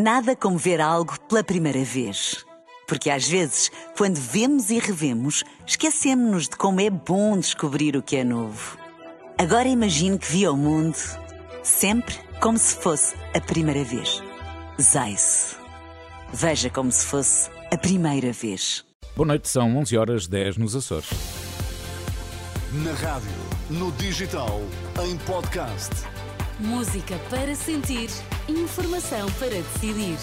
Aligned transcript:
Nada 0.00 0.36
como 0.36 0.56
ver 0.56 0.80
algo 0.80 1.18
pela 1.22 1.42
primeira 1.42 1.82
vez. 1.82 2.46
Porque 2.86 3.10
às 3.10 3.26
vezes, 3.26 3.68
quando 3.96 4.14
vemos 4.14 4.70
e 4.70 4.78
revemos, 4.78 5.42
esquecemos-nos 5.66 6.44
de 6.44 6.56
como 6.56 6.80
é 6.80 6.88
bom 6.88 7.36
descobrir 7.36 7.96
o 7.96 8.02
que 8.02 8.14
é 8.14 8.22
novo. 8.22 8.78
Agora 9.36 9.66
imagine 9.66 10.16
que 10.16 10.30
viu 10.30 10.52
o 10.52 10.56
mundo 10.56 10.96
sempre 11.64 12.14
como 12.40 12.56
se 12.56 12.76
fosse 12.76 13.16
a 13.34 13.40
primeira 13.40 13.82
vez. 13.82 14.22
Zais. 14.80 15.56
Veja 16.32 16.70
como 16.70 16.92
se 16.92 17.04
fosse 17.04 17.50
a 17.72 17.76
primeira 17.76 18.32
vez. 18.32 18.84
Boa 19.16 19.26
noite, 19.26 19.48
são 19.48 19.76
11 19.78 19.98
horas 19.98 20.28
10 20.28 20.58
nos 20.58 20.76
Açores. 20.76 21.10
Na 22.72 22.92
rádio, 22.92 23.30
no 23.68 23.90
digital, 23.92 24.60
em 25.04 25.16
podcast. 25.18 25.90
Música 26.60 27.16
para 27.30 27.54
sentir, 27.54 28.10
informação 28.48 29.30
para 29.38 29.50
decidir. 29.50 30.18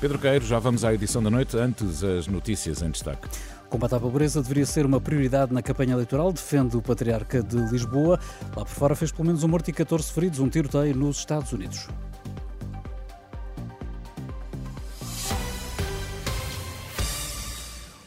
Pedro 0.00 0.18
Queiro, 0.18 0.42
já 0.46 0.58
vamos 0.58 0.86
à 0.86 0.94
edição 0.94 1.22
da 1.22 1.28
noite, 1.28 1.54
antes 1.58 2.02
as 2.02 2.26
notícias 2.26 2.80
em 2.80 2.90
destaque. 2.90 3.28
Combate 3.68 3.94
à 3.94 4.00
pobreza 4.00 4.40
deveria 4.40 4.64
ser 4.64 4.86
uma 4.86 5.02
prioridade 5.02 5.52
na 5.52 5.60
campanha 5.60 5.92
eleitoral, 5.92 6.32
defende 6.32 6.78
o 6.78 6.82
Patriarca 6.82 7.42
de 7.42 7.56
Lisboa. 7.70 8.18
Lá 8.56 8.64
por 8.64 8.68
fora 8.68 8.96
fez 8.96 9.12
pelo 9.12 9.26
menos 9.26 9.44
um 9.44 9.48
morto 9.48 9.68
e 9.68 9.72
14 9.74 10.10
feridos, 10.10 10.38
um 10.38 10.48
tiroteio 10.48 10.96
nos 10.96 11.18
Estados 11.18 11.52
Unidos. 11.52 11.88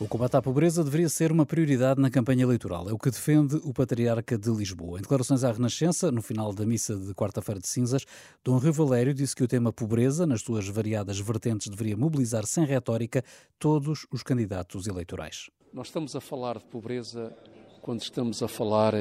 O 0.05 0.07
combate 0.07 0.37
à 0.37 0.41
pobreza 0.41 0.83
deveria 0.83 1.09
ser 1.09 1.31
uma 1.31 1.47
prioridade 1.47 1.99
na 1.99 2.11
campanha 2.11 2.43
eleitoral. 2.43 2.87
É 2.87 2.93
o 2.93 2.97
que 2.99 3.09
defende 3.09 3.55
o 3.63 3.73
Patriarca 3.73 4.37
de 4.37 4.51
Lisboa. 4.51 4.99
Em 4.99 5.01
declarações 5.01 5.43
à 5.43 5.51
Renascença, 5.51 6.11
no 6.11 6.21
final 6.21 6.53
da 6.53 6.63
missa 6.63 6.95
de 6.95 7.11
quarta-feira 7.15 7.59
de 7.59 7.67
cinzas, 7.67 8.05
Dom 8.43 8.59
Rio 8.59 8.71
Valério 8.71 9.15
disse 9.15 9.35
que 9.35 9.43
o 9.43 9.47
tema 9.47 9.73
pobreza, 9.73 10.27
nas 10.27 10.41
suas 10.41 10.67
variadas 10.67 11.19
vertentes, 11.19 11.69
deveria 11.69 11.97
mobilizar 11.97 12.45
sem 12.45 12.65
retórica 12.65 13.23
todos 13.57 14.05
os 14.11 14.21
candidatos 14.21 14.85
eleitorais. 14.85 15.49
Nós 15.73 15.87
estamos 15.87 16.15
a 16.15 16.21
falar 16.21 16.59
de 16.59 16.65
pobreza 16.65 17.35
quando 17.81 18.01
estamos 18.01 18.43
a 18.43 18.47
falar 18.47 18.93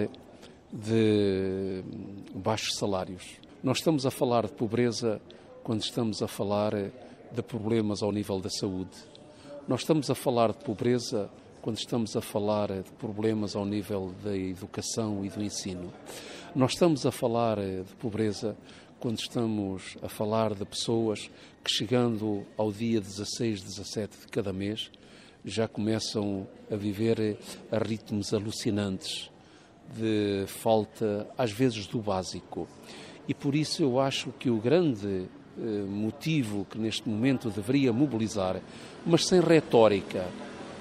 de 0.73 1.85
baixos 2.35 2.79
salários. 2.79 3.25
Nós 3.63 3.77
estamos 3.77 4.07
a 4.07 4.11
falar 4.11 4.47
de 4.47 4.55
pobreza 4.55 5.21
quando 5.63 5.83
estamos 5.83 6.23
a 6.23 6.27
falar 6.27 6.73
de 6.73 7.43
problemas 7.43 8.03
ao 8.03 8.11
nível 8.11 8.41
da 8.41 8.49
saúde 8.49 9.14
nós 9.67 9.81
estamos 9.81 10.11
a 10.11 10.15
falar 10.15 10.53
de 10.53 10.59
pobreza 10.59 11.31
quando 11.63 11.79
estamos 11.79 12.15
a 12.15 12.21
falar 12.21 12.69
de 12.69 12.93
problemas 12.99 13.57
ao 13.57 13.65
nível 13.65 14.15
da 14.23 14.37
educação 14.37 15.25
e 15.25 15.31
do 15.31 15.43
ensino. 15.43 15.91
Nós 16.55 16.73
estamos 16.73 17.07
a 17.07 17.11
falar 17.11 17.57
de 17.57 17.95
pobreza 17.99 18.55
quando 19.01 19.19
estamos 19.19 19.97
a 20.03 20.09
falar 20.09 20.55
de 20.55 20.67
pessoas 20.67 21.31
que, 21.65 21.71
chegando 21.71 22.45
ao 22.59 22.71
dia 22.71 23.01
16, 23.01 23.63
17 23.63 24.19
de 24.21 24.27
cada 24.27 24.53
mês, 24.53 24.91
já 25.43 25.67
começam 25.67 26.47
a 26.71 26.77
viver 26.77 27.39
a 27.73 27.79
ritmos 27.79 28.35
alucinantes 28.35 29.31
de 29.97 30.45
falta, 30.47 31.27
às 31.39 31.53
vezes, 31.53 31.87
do 31.87 32.01
básico. 32.01 32.69
E 33.27 33.33
por 33.33 33.55
isso 33.55 33.83
eu 33.83 33.99
acho 33.99 34.31
que 34.33 34.51
o 34.51 34.59
grande 34.59 35.27
motivo 35.89 36.67
que 36.69 36.79
neste 36.79 37.09
momento 37.09 37.51
deveria 37.51 37.93
mobilizar, 37.93 38.61
mas 39.07 39.27
sem 39.27 39.41
retórica 39.41 40.27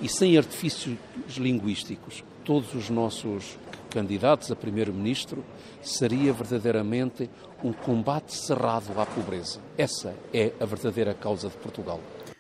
e 0.02 0.10
sem 0.10 0.38
artifícios 0.38 0.98
linguísticos, 1.38 2.24
todos 2.44 2.74
os 2.74 2.90
nossos 2.90 3.58
candidatos 3.90 4.52
a 4.52 4.56
primeiro-ministro, 4.56 5.44
seria 5.82 6.34
verdadeiramente 6.34 7.30
um 7.64 7.72
combate 7.72 8.36
cerrado 8.36 9.00
à 9.00 9.06
pobreza. 9.06 9.60
Essa 9.78 10.16
é 10.34 10.52
a 10.60 10.66
verdadeira 10.66 11.14
causa 11.14 11.48
de 11.48 11.56
Portugal. 11.58 12.00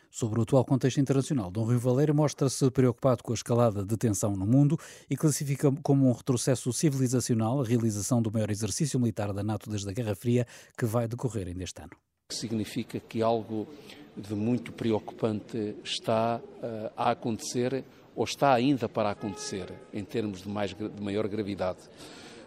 Sobre 0.09 0.39
o 0.39 0.43
atual 0.43 0.63
contexto 0.63 0.99
internacional, 0.99 1.49
Dom 1.49 1.65
Rio 1.65 1.79
Valério 1.79 2.13
mostra-se 2.13 2.69
preocupado 2.69 3.23
com 3.23 3.31
a 3.31 3.35
escalada 3.35 3.83
de 3.83 3.97
tensão 3.97 4.35
no 4.35 4.45
mundo 4.45 4.77
e 5.09 5.15
classifica 5.15 5.71
como 5.81 6.07
um 6.07 6.11
retrocesso 6.11 6.71
civilizacional 6.71 7.61
a 7.61 7.65
realização 7.65 8.21
do 8.21 8.31
maior 8.31 8.51
exercício 8.51 8.99
militar 8.99 9.33
da 9.33 9.41
NATO 9.41 9.69
desde 9.69 9.89
a 9.89 9.93
Guerra 9.93 10.15
Fria, 10.15 10.45
que 10.77 10.85
vai 10.85 11.07
decorrer 11.07 11.47
ainda 11.47 11.63
este 11.63 11.81
ano 11.81 12.12
significa 12.29 12.99
que 12.99 13.21
algo 13.21 13.67
de 14.15 14.33
muito 14.33 14.71
preocupante 14.71 15.75
está 15.83 16.39
uh, 16.39 16.91
a 16.95 17.11
acontecer 17.11 17.83
ou 18.15 18.23
está 18.23 18.53
ainda 18.53 18.87
para 18.87 19.09
acontecer 19.09 19.73
em 19.91 20.03
termos 20.03 20.43
de, 20.43 20.49
mais, 20.49 20.73
de 20.73 21.01
maior 21.01 21.27
gravidade. 21.27 21.79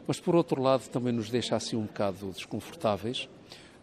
Mas, 0.06 0.20
por 0.20 0.36
outro 0.36 0.62
lado, 0.62 0.88
também 0.88 1.12
nos 1.12 1.28
deixa 1.28 1.56
assim 1.56 1.76
um 1.76 1.86
bocado 1.86 2.30
desconfortáveis, 2.30 3.28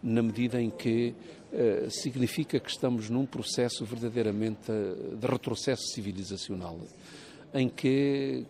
na 0.02 0.22
medida 0.22 0.60
em 0.60 0.70
que 0.70 1.14
uh, 1.52 1.90
significa 1.90 2.58
que 2.58 2.70
estamos 2.70 3.10
num 3.10 3.26
processo 3.26 3.84
verdadeiramente 3.84 4.70
uh, 4.70 5.16
de 5.16 5.26
retrocesso 5.26 5.82
civilizacional, 5.92 6.78
em 7.52 7.68
que, 7.68 8.46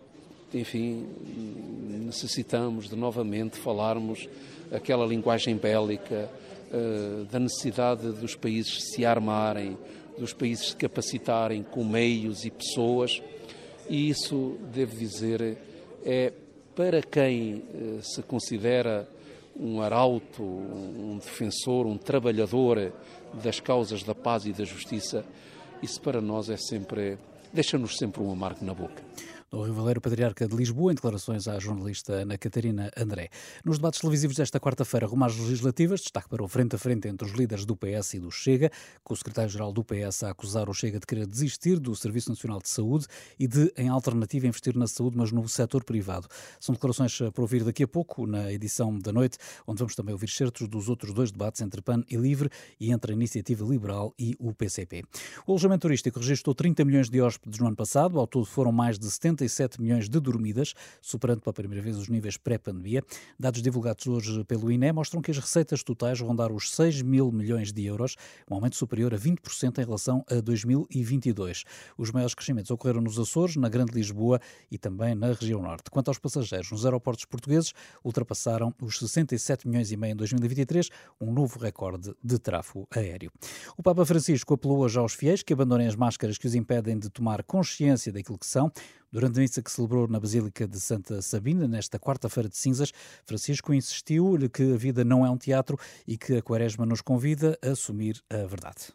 enfim, 0.52 1.08
necessitamos 2.06 2.88
de 2.88 2.94
novamente 2.94 3.58
falarmos 3.58 4.28
aquela 4.70 5.04
linguagem 5.04 5.56
bélica, 5.56 6.30
eh, 6.76 7.24
da 7.30 7.38
necessidade 7.38 8.10
dos 8.10 8.34
países 8.34 8.90
se 8.90 9.06
armarem, 9.06 9.78
dos 10.18 10.32
países 10.32 10.70
se 10.70 10.76
capacitarem 10.76 11.62
com 11.62 11.84
meios 11.84 12.44
e 12.44 12.50
pessoas, 12.50 13.22
e 13.88 14.08
isso, 14.08 14.58
devo 14.72 14.96
dizer, 14.96 15.56
é 16.04 16.32
para 16.74 17.00
quem 17.00 17.62
eh, 17.72 18.00
se 18.02 18.20
considera 18.22 19.08
um 19.56 19.80
arauto, 19.80 20.42
um 20.42 21.16
defensor, 21.22 21.86
um 21.86 21.96
trabalhador 21.96 22.92
das 23.40 23.60
causas 23.60 24.02
da 24.02 24.14
paz 24.14 24.44
e 24.44 24.52
da 24.52 24.64
justiça, 24.64 25.24
isso 25.80 26.00
para 26.00 26.20
nós 26.20 26.50
é 26.50 26.56
sempre, 26.56 27.16
deixa-nos 27.52 27.96
sempre 27.96 28.20
um 28.20 28.32
amargo 28.32 28.64
na 28.64 28.74
boca 28.74 29.00
do 29.54 29.62
Rio 29.62 29.74
Valério, 29.74 30.00
Patriarca 30.00 30.48
de 30.48 30.56
Lisboa, 30.56 30.90
em 30.90 30.96
declarações 30.96 31.46
à 31.46 31.58
jornalista 31.60 32.12
Ana 32.12 32.36
Catarina 32.36 32.90
André. 32.96 33.30
Nos 33.64 33.78
debates 33.78 34.00
televisivos 34.00 34.36
desta 34.36 34.58
quarta-feira, 34.58 35.06
rumas 35.06 35.36
legislativas, 35.38 36.00
destaque 36.00 36.28
para 36.28 36.42
o 36.42 36.48
frente 36.48 36.74
a 36.74 36.78
frente 36.78 37.06
entre 37.06 37.24
os 37.24 37.32
líderes 37.32 37.64
do 37.64 37.76
PS 37.76 38.14
e 38.14 38.18
do 38.18 38.32
Chega, 38.32 38.72
com 39.04 39.14
o 39.14 39.16
secretário-geral 39.16 39.72
do 39.72 39.84
PS 39.84 40.24
a 40.24 40.30
acusar 40.30 40.68
o 40.68 40.74
Chega 40.74 40.98
de 40.98 41.06
querer 41.06 41.26
desistir 41.26 41.78
do 41.78 41.94
Serviço 41.94 42.30
Nacional 42.30 42.58
de 42.60 42.68
Saúde 42.68 43.06
e 43.38 43.46
de, 43.46 43.72
em 43.76 43.88
alternativa, 43.88 44.44
investir 44.44 44.76
na 44.76 44.88
saúde, 44.88 45.16
mas 45.16 45.30
no 45.30 45.48
setor 45.48 45.84
privado. 45.84 46.26
São 46.58 46.74
declarações 46.74 47.16
para 47.16 47.42
ouvir 47.42 47.62
daqui 47.62 47.84
a 47.84 47.88
pouco, 47.88 48.26
na 48.26 48.52
edição 48.52 48.98
da 48.98 49.12
noite, 49.12 49.38
onde 49.68 49.78
vamos 49.78 49.94
também 49.94 50.12
ouvir 50.12 50.30
certos 50.30 50.66
dos 50.66 50.88
outros 50.88 51.14
dois 51.14 51.30
debates 51.30 51.60
entre 51.60 51.80
PAN 51.80 52.02
e 52.10 52.16
LIVRE 52.16 52.50
e 52.80 52.90
entre 52.90 53.12
a 53.12 53.14
Iniciativa 53.14 53.64
Liberal 53.64 54.12
e 54.18 54.34
o 54.40 54.52
PCP. 54.52 55.04
O 55.46 55.52
alojamento 55.52 55.82
turístico 55.82 56.18
registrou 56.18 56.56
30 56.56 56.84
milhões 56.84 57.08
de 57.08 57.20
hóspedes 57.20 57.60
no 57.60 57.68
ano 57.68 57.76
passado, 57.76 58.18
ao 58.18 58.26
todo 58.26 58.44
foram 58.44 58.72
mais 58.72 58.98
de 58.98 59.08
70 59.08 59.43
37 59.44 59.80
milhões 59.80 60.08
de 60.08 60.18
dormidas, 60.18 60.74
superando 61.02 61.40
pela 61.40 61.52
primeira 61.52 61.82
vez 61.82 61.96
os 61.98 62.08
níveis 62.08 62.36
pré-pandemia. 62.36 63.02
Dados 63.38 63.60
divulgados 63.60 64.06
hoje 64.06 64.44
pelo 64.44 64.70
INE 64.70 64.92
mostram 64.92 65.20
que 65.20 65.30
as 65.30 65.38
receitas 65.38 65.82
totais 65.82 66.20
rondaram 66.20 66.54
os 66.54 66.70
6 66.72 67.02
mil 67.02 67.30
milhões 67.30 67.72
de 67.72 67.84
euros, 67.84 68.16
um 68.50 68.54
aumento 68.54 68.76
superior 68.76 69.12
a 69.12 69.18
20% 69.18 69.78
em 69.78 69.84
relação 69.84 70.24
a 70.30 70.40
2022. 70.40 71.64
Os 71.98 72.10
maiores 72.10 72.34
crescimentos 72.34 72.70
ocorreram 72.70 73.02
nos 73.02 73.18
Açores, 73.18 73.56
na 73.56 73.68
Grande 73.68 73.92
Lisboa 73.92 74.40
e 74.70 74.78
também 74.78 75.14
na 75.14 75.32
região 75.32 75.60
norte. 75.60 75.90
Quanto 75.90 76.08
aos 76.08 76.18
passageiros, 76.18 76.70
nos 76.70 76.84
aeroportos 76.84 77.24
portugueses 77.24 77.72
ultrapassaram 78.02 78.74
os 78.80 78.98
67 78.98 79.68
milhões 79.68 79.92
e 79.92 79.96
meio 79.96 80.12
em 80.12 80.16
2023, 80.16 80.88
um 81.20 81.32
novo 81.32 81.58
recorde 81.58 82.14
de 82.22 82.38
tráfego 82.38 82.86
aéreo. 82.90 83.30
O 83.76 83.82
Papa 83.82 84.04
Francisco 84.06 84.54
apelou 84.54 84.78
hoje 84.78 84.98
aos 84.98 85.12
fiéis 85.12 85.42
que 85.42 85.52
abandonem 85.52 85.86
as 85.86 85.96
máscaras 85.96 86.38
que 86.38 86.46
os 86.46 86.54
impedem 86.54 86.98
de 86.98 87.10
tomar 87.10 87.42
consciência 87.42 88.12
daquilo 88.12 88.38
que 88.38 88.46
são. 88.46 88.72
Durante 89.14 89.38
a 89.38 89.42
missa 89.42 89.62
que 89.62 89.70
celebrou 89.70 90.08
na 90.08 90.18
Basílica 90.18 90.66
de 90.66 90.80
Santa 90.80 91.22
Sabina, 91.22 91.68
nesta 91.68 92.00
quarta-feira 92.00 92.48
de 92.48 92.56
cinzas, 92.56 92.92
Francisco 93.24 93.72
insistiu-lhe 93.72 94.48
que 94.48 94.74
a 94.74 94.76
vida 94.76 95.04
não 95.04 95.24
é 95.24 95.30
um 95.30 95.36
teatro 95.36 95.78
e 96.04 96.18
que 96.18 96.38
a 96.38 96.42
Quaresma 96.42 96.84
nos 96.84 97.00
convida 97.00 97.56
a 97.64 97.68
assumir 97.68 98.20
a 98.28 98.38
verdade. 98.38 98.92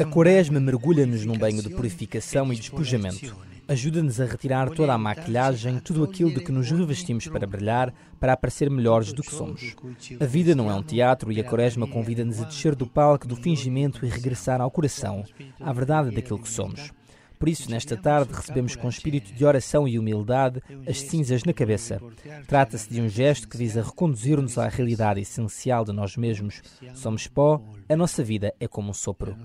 A 0.00 0.04
Quaresma 0.04 0.58
mergulha-nos 0.58 1.24
num 1.24 1.38
banho 1.38 1.62
de 1.62 1.70
purificação 1.70 2.52
e 2.52 2.56
despojamento. 2.56 3.36
Ajuda-nos 3.68 4.20
a 4.20 4.24
retirar 4.24 4.70
toda 4.70 4.92
a 4.92 4.98
maquilhagem, 4.98 5.78
tudo 5.78 6.02
aquilo 6.02 6.34
de 6.34 6.40
que 6.40 6.50
nos 6.50 6.68
revestimos 6.68 7.28
para 7.28 7.46
brilhar, 7.46 7.94
para 8.18 8.32
aparecer 8.32 8.68
melhores 8.68 9.12
do 9.12 9.22
que 9.22 9.32
somos. 9.32 9.76
A 10.18 10.26
vida 10.26 10.56
não 10.56 10.68
é 10.68 10.74
um 10.74 10.82
teatro 10.82 11.30
e 11.30 11.40
a 11.40 11.44
Quaresma 11.44 11.86
convida-nos 11.86 12.40
a 12.40 12.46
descer 12.46 12.74
do 12.74 12.84
palco 12.84 13.28
do 13.28 13.36
fingimento 13.36 14.04
e 14.04 14.08
regressar 14.08 14.60
ao 14.60 14.72
coração, 14.72 15.22
à 15.60 15.72
verdade 15.72 16.10
daquilo 16.10 16.40
que 16.40 16.48
somos. 16.48 16.90
Por 17.38 17.48
isso, 17.48 17.70
nesta 17.70 17.96
tarde, 17.96 18.32
recebemos 18.32 18.76
com 18.76 18.88
espírito 18.88 19.32
de 19.32 19.44
oração 19.44 19.86
e 19.86 19.98
humildade 19.98 20.62
as 20.88 21.00
cinzas 21.00 21.44
na 21.44 21.52
cabeça. 21.52 22.00
Trata-se 22.46 22.92
de 22.92 23.00
um 23.00 23.08
gesto 23.08 23.48
que 23.48 23.56
visa 23.56 23.82
reconduzir-nos 23.82 24.58
à 24.58 24.68
realidade 24.68 25.20
essencial 25.20 25.84
de 25.84 25.92
nós 25.92 26.16
mesmos. 26.16 26.62
Somos 26.94 27.26
pó, 27.26 27.62
a 27.88 27.96
nossa 27.96 28.22
vida 28.22 28.54
é 28.58 28.68
como 28.68 28.90
um 28.90 28.94
sopro. 28.94 29.36
Um 29.40 29.44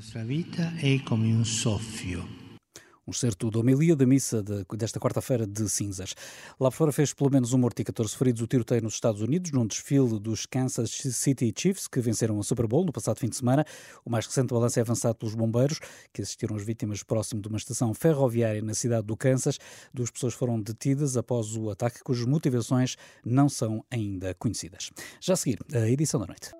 certo 3.13 3.49
da 3.49 3.59
homilia 3.59 3.95
da 3.95 4.05
missa 4.05 4.41
de, 4.41 4.65
desta 4.77 4.99
quarta-feira 4.99 5.45
de 5.45 5.67
cinzas. 5.69 6.15
Lá 6.59 6.71
fora 6.71 6.91
fez 6.91 7.13
pelo 7.13 7.29
menos 7.29 7.53
um 7.53 7.57
morto 7.57 7.79
e 7.81 7.85
14 7.85 8.15
feridos 8.15 8.41
o 8.41 8.47
tiroteio 8.47 8.81
nos 8.81 8.93
Estados 8.93 9.21
Unidos, 9.21 9.51
num 9.51 9.65
desfile 9.65 10.19
dos 10.19 10.45
Kansas 10.45 10.91
City 10.91 11.53
Chiefs, 11.55 11.87
que 11.87 11.99
venceram 11.99 12.39
a 12.39 12.43
Super 12.43 12.67
Bowl 12.67 12.85
no 12.85 12.91
passado 12.91 13.17
fim 13.17 13.29
de 13.29 13.35
semana. 13.35 13.65
O 14.05 14.09
mais 14.09 14.25
recente 14.25 14.53
balanço 14.53 14.79
é 14.79 14.81
avançado 14.81 15.15
pelos 15.15 15.35
bombeiros, 15.35 15.79
que 16.13 16.21
assistiram 16.21 16.55
as 16.55 16.63
vítimas 16.63 17.03
próximo 17.03 17.41
de 17.41 17.47
uma 17.47 17.57
estação 17.57 17.93
ferroviária 17.93 18.61
na 18.61 18.73
cidade 18.73 19.05
do 19.05 19.15
Kansas. 19.15 19.57
Duas 19.93 20.11
pessoas 20.11 20.33
foram 20.33 20.59
detidas 20.59 21.17
após 21.17 21.55
o 21.55 21.69
ataque, 21.69 22.03
cujas 22.03 22.25
motivações 22.25 22.95
não 23.25 23.49
são 23.49 23.83
ainda 23.89 24.33
conhecidas. 24.35 24.91
Já 25.21 25.33
a 25.33 25.37
seguir, 25.37 25.59
a 25.73 25.89
edição 25.89 26.19
da 26.19 26.27
noite. 26.27 26.51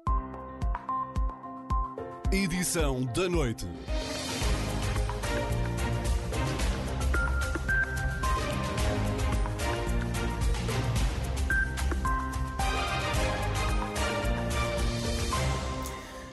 Edição 2.31 3.05
da 3.05 3.27
noite. 3.27 3.65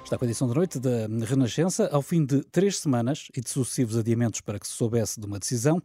Está 0.07 0.17
com 0.17 0.25
a 0.25 0.29
edição 0.29 0.47
da 0.47 0.55
noite 0.55 0.79
da 0.79 1.09
Renascença. 1.27 1.89
Ao 1.91 2.01
fim 2.01 2.25
de 2.25 2.41
três 2.45 2.79
semanas 2.79 3.27
e 3.37 3.41
de 3.41 3.51
sucessivos 3.51 3.97
adiamentos 3.97 4.41
para 4.41 4.57
que 4.57 4.65
se 4.65 4.73
soubesse 4.73 5.19
de 5.19 5.27
uma 5.27 5.37
decisão, 5.37 5.83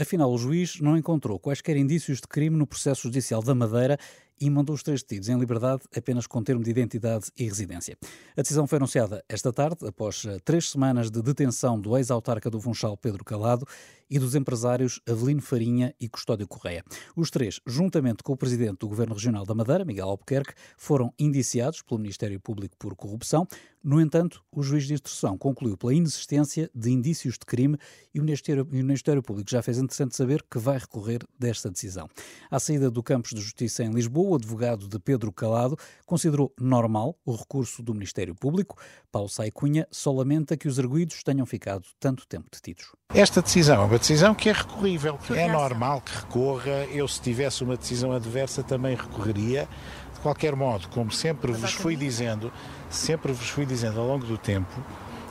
afinal 0.00 0.32
o 0.32 0.38
juiz 0.38 0.80
não 0.80 0.96
encontrou 0.96 1.38
quaisquer 1.38 1.76
indícios 1.76 2.22
de 2.22 2.26
crime 2.26 2.56
no 2.56 2.66
processo 2.66 3.02
judicial 3.02 3.42
da 3.42 3.54
Madeira 3.54 3.98
e 4.40 4.48
mandou 4.48 4.74
os 4.74 4.82
três 4.82 5.02
detidos 5.02 5.28
em 5.28 5.38
liberdade 5.38 5.82
apenas 5.94 6.26
com 6.26 6.42
termo 6.42 6.62
de 6.62 6.70
identidade 6.70 7.26
e 7.36 7.44
residência. 7.44 7.96
A 8.36 8.42
decisão 8.42 8.66
foi 8.66 8.76
anunciada 8.76 9.22
esta 9.28 9.52
tarde, 9.52 9.86
após 9.86 10.24
eh, 10.24 10.38
três 10.44 10.70
semanas 10.70 11.10
de 11.10 11.20
detenção 11.22 11.78
do 11.78 11.96
ex-autarca 11.96 12.48
do 12.48 12.60
Funchal 12.60 12.96
Pedro 12.96 13.24
Calado 13.24 13.66
e 14.10 14.18
dos 14.18 14.34
empresários 14.34 15.00
Avelino 15.08 15.40
Farinha 15.40 15.94
e 16.00 16.08
Custódio 16.08 16.48
Correia. 16.48 16.82
Os 17.14 17.30
três, 17.30 17.60
juntamente 17.64 18.22
com 18.22 18.32
o 18.32 18.36
presidente 18.36 18.78
do 18.78 18.88
Governo 18.88 19.14
Regional 19.14 19.46
da 19.46 19.54
Madeira, 19.54 19.84
Miguel 19.84 20.08
Albuquerque, 20.08 20.54
foram 20.76 21.14
indiciados 21.18 21.80
pelo 21.82 22.00
Ministério 22.00 22.40
Público 22.40 22.76
por 22.76 22.96
corrupção. 22.96 23.46
No 23.82 24.00
entanto, 24.00 24.42
o 24.52 24.62
juiz 24.62 24.86
de 24.86 24.92
instrução 24.92 25.38
concluiu 25.38 25.76
pela 25.76 25.94
inexistência 25.94 26.70
de 26.74 26.90
indícios 26.90 27.34
de 27.34 27.46
crime 27.46 27.78
e 28.12 28.20
o 28.20 28.22
Ministério, 28.22 28.64
o 28.64 28.74
Ministério 28.74 29.22
Público 29.22 29.50
já 29.50 29.62
fez 29.62 29.78
interessante 29.78 30.14
saber 30.14 30.44
que 30.50 30.58
vai 30.58 30.76
recorrer 30.76 31.20
desta 31.38 31.70
decisão. 31.70 32.06
À 32.50 32.58
saída 32.60 32.90
do 32.90 33.02
Campos 33.02 33.30
de 33.30 33.40
Justiça 33.40 33.82
em 33.82 33.90
Lisboa, 33.90 34.29
o 34.30 34.36
advogado 34.36 34.86
de 34.86 34.98
Pedro 34.98 35.32
Calado 35.32 35.76
considerou 36.06 36.52
normal 36.58 37.16
o 37.24 37.34
recurso 37.34 37.82
do 37.82 37.92
Ministério 37.92 38.34
Público. 38.34 38.76
Paulo 39.10 39.28
Saicunha 39.28 39.86
só 39.90 40.12
lamenta 40.12 40.56
que 40.56 40.68
os 40.68 40.78
arguídos 40.78 41.22
tenham 41.22 41.44
ficado 41.44 41.84
tanto 41.98 42.26
tempo 42.26 42.48
detidos. 42.50 42.92
Esta 43.12 43.42
decisão 43.42 43.82
é 43.82 43.84
uma 43.84 43.98
decisão 43.98 44.34
que 44.34 44.48
é 44.48 44.52
recorrível. 44.52 45.18
É 45.30 45.48
normal 45.48 46.00
que 46.00 46.14
recorra. 46.16 46.84
Eu, 46.92 47.08
se 47.08 47.20
tivesse 47.20 47.64
uma 47.64 47.76
decisão 47.76 48.12
adversa, 48.12 48.62
também 48.62 48.94
recorreria. 48.94 49.68
De 50.14 50.20
qualquer 50.20 50.54
modo, 50.54 50.88
como 50.88 51.10
sempre 51.10 51.50
vos 51.50 51.72
fui 51.72 51.96
dizendo, 51.96 52.52
sempre 52.88 53.32
vos 53.32 53.48
fui 53.48 53.66
dizendo 53.66 53.98
ao 54.00 54.06
longo 54.06 54.26
do 54.26 54.38
tempo, 54.38 54.72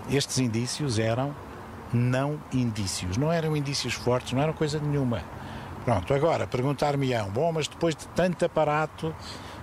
estes 0.10 0.40
indícios 0.40 1.00
eram 1.00 1.34
não 1.94 2.42
indícios. 2.52 3.16
Não 3.16 3.32
eram 3.32 3.56
indícios 3.56 3.94
fortes, 3.94 4.34
não 4.34 4.42
eram 4.42 4.54
coisa 4.54 4.80
nenhuma. 4.80 5.24
Pronto, 5.86 6.14
agora 6.14 6.46
perguntar-me-ão, 6.46 7.30
bom, 7.32 7.52
mas 7.52 7.68
depois 7.68 7.96
de 7.96 8.08
tanto 8.10 8.46
aparato, 8.46 9.16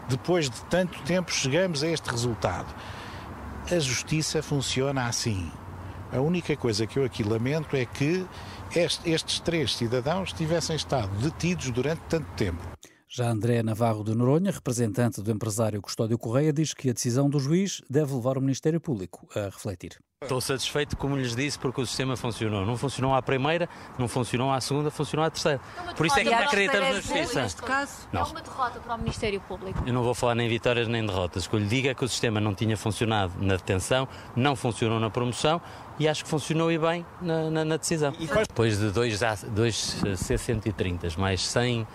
depois 0.08 0.48
de 0.50 0.60
tanto 0.64 1.00
tempo, 1.02 1.32
chegamos 1.32 1.82
a 1.82 1.88
este 1.88 2.08
resultado. 2.10 2.74
A 3.70 3.78
justiça 3.78 4.42
funciona 4.42 5.06
assim. 5.06 5.50
A 6.12 6.20
única 6.20 6.56
coisa 6.56 6.86
que 6.86 6.98
eu 6.98 7.04
aqui 7.04 7.22
lamento 7.22 7.76
é 7.76 7.84
que 7.84 8.26
estes 8.74 9.40
três 9.40 9.74
cidadãos 9.76 10.32
tivessem 10.32 10.76
estado 10.76 11.14
detidos 11.18 11.70
durante 11.70 12.00
tanto 12.08 12.28
tempo. 12.36 12.62
Já 13.08 13.28
André 13.30 13.62
Navarro 13.62 14.02
de 14.02 14.14
Noronha, 14.14 14.50
representante 14.50 15.22
do 15.22 15.30
empresário 15.30 15.80
Custódio 15.80 16.18
Correia, 16.18 16.52
diz 16.52 16.74
que 16.74 16.90
a 16.90 16.92
decisão 16.92 17.30
do 17.30 17.38
juiz 17.38 17.82
deve 17.88 18.14
levar 18.14 18.36
o 18.36 18.40
Ministério 18.40 18.80
Público 18.80 19.28
a 19.34 19.44
refletir. 19.44 19.96
Estou 20.22 20.40
satisfeito, 20.40 20.96
como 20.96 21.14
lhes 21.14 21.36
disse, 21.36 21.58
porque 21.58 21.78
o 21.78 21.84
sistema 21.84 22.16
funcionou. 22.16 22.64
Não 22.64 22.78
funcionou 22.78 23.14
à 23.14 23.20
primeira, 23.20 23.68
não 23.98 24.08
funcionou 24.08 24.50
à 24.50 24.58
segunda, 24.62 24.90
funcionou 24.90 25.26
à 25.26 25.30
terceira. 25.30 25.60
Por 25.94 26.06
isso 26.06 26.18
é 26.18 26.24
que 26.24 26.32
acreditamos 26.32 26.88
na 26.88 26.94
justiça. 26.94 27.42
Neste 27.42 27.60
caso, 27.62 28.08
não. 28.10 28.22
é 28.22 28.24
uma 28.24 28.40
derrota 28.40 28.80
para 28.80 28.94
o 28.94 28.98
Ministério 28.98 29.38
Público. 29.42 29.78
Eu 29.86 29.92
não 29.92 30.02
vou 30.02 30.14
falar 30.14 30.34
nem 30.34 30.48
vitórias 30.48 30.88
nem 30.88 31.04
derrotas. 31.04 31.44
O 31.44 31.50
que 31.50 31.56
eu 31.56 31.60
lhe 31.60 31.66
digo 31.66 31.88
é 31.88 31.94
que 31.94 32.02
o 32.02 32.08
sistema 32.08 32.40
não 32.40 32.54
tinha 32.54 32.78
funcionado 32.78 33.34
na 33.38 33.56
detenção, 33.56 34.08
não 34.34 34.56
funcionou 34.56 34.98
na 34.98 35.10
promoção 35.10 35.60
e 35.98 36.08
acho 36.08 36.24
que 36.24 36.30
funcionou 36.30 36.72
e 36.72 36.78
bem 36.78 37.04
na, 37.20 37.50
na, 37.50 37.64
na 37.66 37.76
decisão. 37.76 38.14
Depois 38.18 38.78
de 38.78 38.90
dois, 38.90 39.20
dois 39.48 40.02
C-130, 40.16 41.18
mais 41.18 41.42
100 41.46 41.86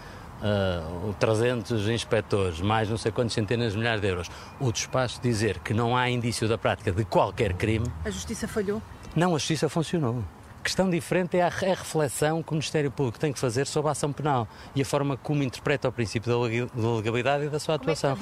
uh, 0.41 1.13
300 1.19 1.88
inspectores, 1.89 2.59
mais 2.61 2.89
não 2.89 2.97
sei 2.97 3.11
quantas 3.11 3.33
centenas 3.33 3.73
de 3.73 3.77
milhares 3.77 4.01
de 4.01 4.07
euros, 4.07 4.29
o 4.59 4.71
despacho 4.71 5.21
dizer 5.21 5.59
que 5.59 5.73
não 5.73 5.95
há 5.95 6.09
indício 6.09 6.47
da 6.47 6.57
prática 6.57 6.91
de 6.91 7.05
qualquer 7.05 7.53
crime. 7.53 7.88
A 8.03 8.09
justiça 8.09 8.47
falhou? 8.47 8.81
Não, 9.15 9.35
a 9.35 9.38
justiça 9.38 9.69
funcionou. 9.69 10.23
A 10.59 10.63
questão 10.63 10.89
diferente 10.89 11.38
é 11.38 11.41
a, 11.41 11.47
a 11.47 11.49
reflexão 11.49 12.43
que 12.43 12.51
o 12.51 12.53
Ministério 12.53 12.91
Público 12.91 13.19
tem 13.19 13.33
que 13.33 13.39
fazer 13.39 13.65
sobre 13.65 13.89
a 13.89 13.91
ação 13.93 14.13
penal 14.13 14.47
e 14.75 14.81
a 14.81 14.85
forma 14.85 15.17
como 15.17 15.41
interpreta 15.41 15.89
o 15.89 15.91
princípio 15.91 16.31
da 16.31 16.89
legalidade 16.97 17.45
e 17.45 17.49
da 17.49 17.59
sua 17.59 17.75
atuação. 17.75 18.15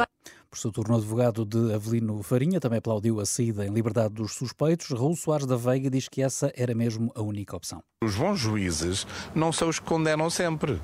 Por 0.50 0.58
seu 0.58 0.72
turno, 0.72 0.96
o 0.96 0.98
advogado 0.98 1.46
de 1.46 1.74
Avelino 1.74 2.24
Farinha 2.24 2.60
também 2.60 2.80
aplaudiu 2.80 3.20
a 3.20 3.26
saída 3.26 3.68
em 3.68 3.70
liberdade 3.70 4.16
dos 4.16 4.34
suspeitos. 4.34 4.90
Raul 4.90 5.16
Soares 5.16 5.46
da 5.46 5.56
Veiga 5.56 5.92
diz 5.92 6.08
que 6.08 6.24
essa 6.24 6.52
era 6.56 6.74
mesmo 6.74 7.12
a 7.14 7.22
única 7.22 7.56
opção. 7.56 7.84
Os 8.04 8.16
bons 8.16 8.40
juízes 8.40 9.06
não 9.36 9.52
são 9.52 9.70
os 9.70 9.78
que 9.78 9.86
condenam 9.86 10.28
sempre 10.30 10.82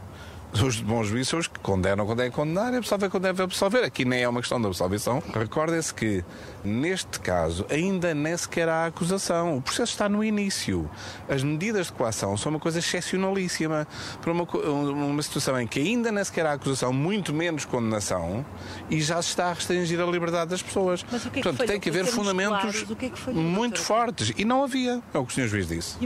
os 0.62 0.80
bons 0.80 1.08
juízes 1.08 1.30
são 1.30 1.40
os 1.40 1.48
que 1.48 1.60
condenam 1.60 2.06
quando 2.06 2.22
é 2.22 2.30
condenar 2.30 2.74
e 2.74 2.78
absolver 2.78 3.10
quando 3.10 3.24
deve 3.24 3.44
absolver. 3.44 3.84
Aqui 3.84 4.06
nem 4.06 4.24
é 4.24 4.30
uma 4.30 4.40
questão 4.40 4.60
de 4.60 4.68
absolvição. 4.68 5.22
Recordem-se 5.34 5.94
que, 5.94 6.24
neste 6.64 7.20
caso, 7.20 7.66
ainda 7.70 8.14
nem 8.14 8.36
sequer 8.36 8.70
há 8.70 8.86
acusação. 8.86 9.58
O 9.58 9.62
processo 9.62 9.92
está 9.92 10.08
no 10.08 10.24
início. 10.24 10.90
As 11.28 11.44
medidas 11.44 11.88
de 11.88 11.94
coação 11.94 12.38
são 12.38 12.52
uma 12.52 12.60
coisa 12.60 12.80
excepcionalíssima 12.80 13.88
para 14.22 14.32
uma, 14.32 14.44
uma 14.44 15.22
situação 15.22 15.60
em 15.60 15.68
que 15.68 15.80
ainda 15.80 16.12
nem 16.12 16.24
sequer 16.24 16.46
há 16.46 16.54
acusação, 16.54 16.94
muito 16.94 17.34
menos 17.34 17.66
condenação, 17.66 18.46
e 18.90 19.02
já 19.02 19.22
se 19.22 19.30
está 19.30 19.48
a 19.48 19.54
restringir 19.54 20.00
a 20.00 20.06
liberdade 20.06 20.52
das 20.52 20.62
pessoas. 20.62 21.06
Mas 21.12 21.26
o 21.26 21.30
que 21.32 21.40
é 21.40 21.42
que 21.42 21.50
Portanto, 21.50 21.68
tem 21.68 21.80
que 21.80 21.90
haver 21.90 22.06
fundamentos 22.06 22.62
claros, 22.62 22.84
que 22.98 23.06
é 23.06 23.10
que 23.10 23.32
muito 23.32 23.80
fortes. 23.80 24.34
E 24.38 24.46
não 24.46 24.64
havia. 24.64 25.02
É 25.14 25.18
o 25.18 25.26
que 25.26 25.32
o 25.32 25.36
Sr. 25.36 25.48
Juiz 25.48 25.68
disse. 25.68 25.98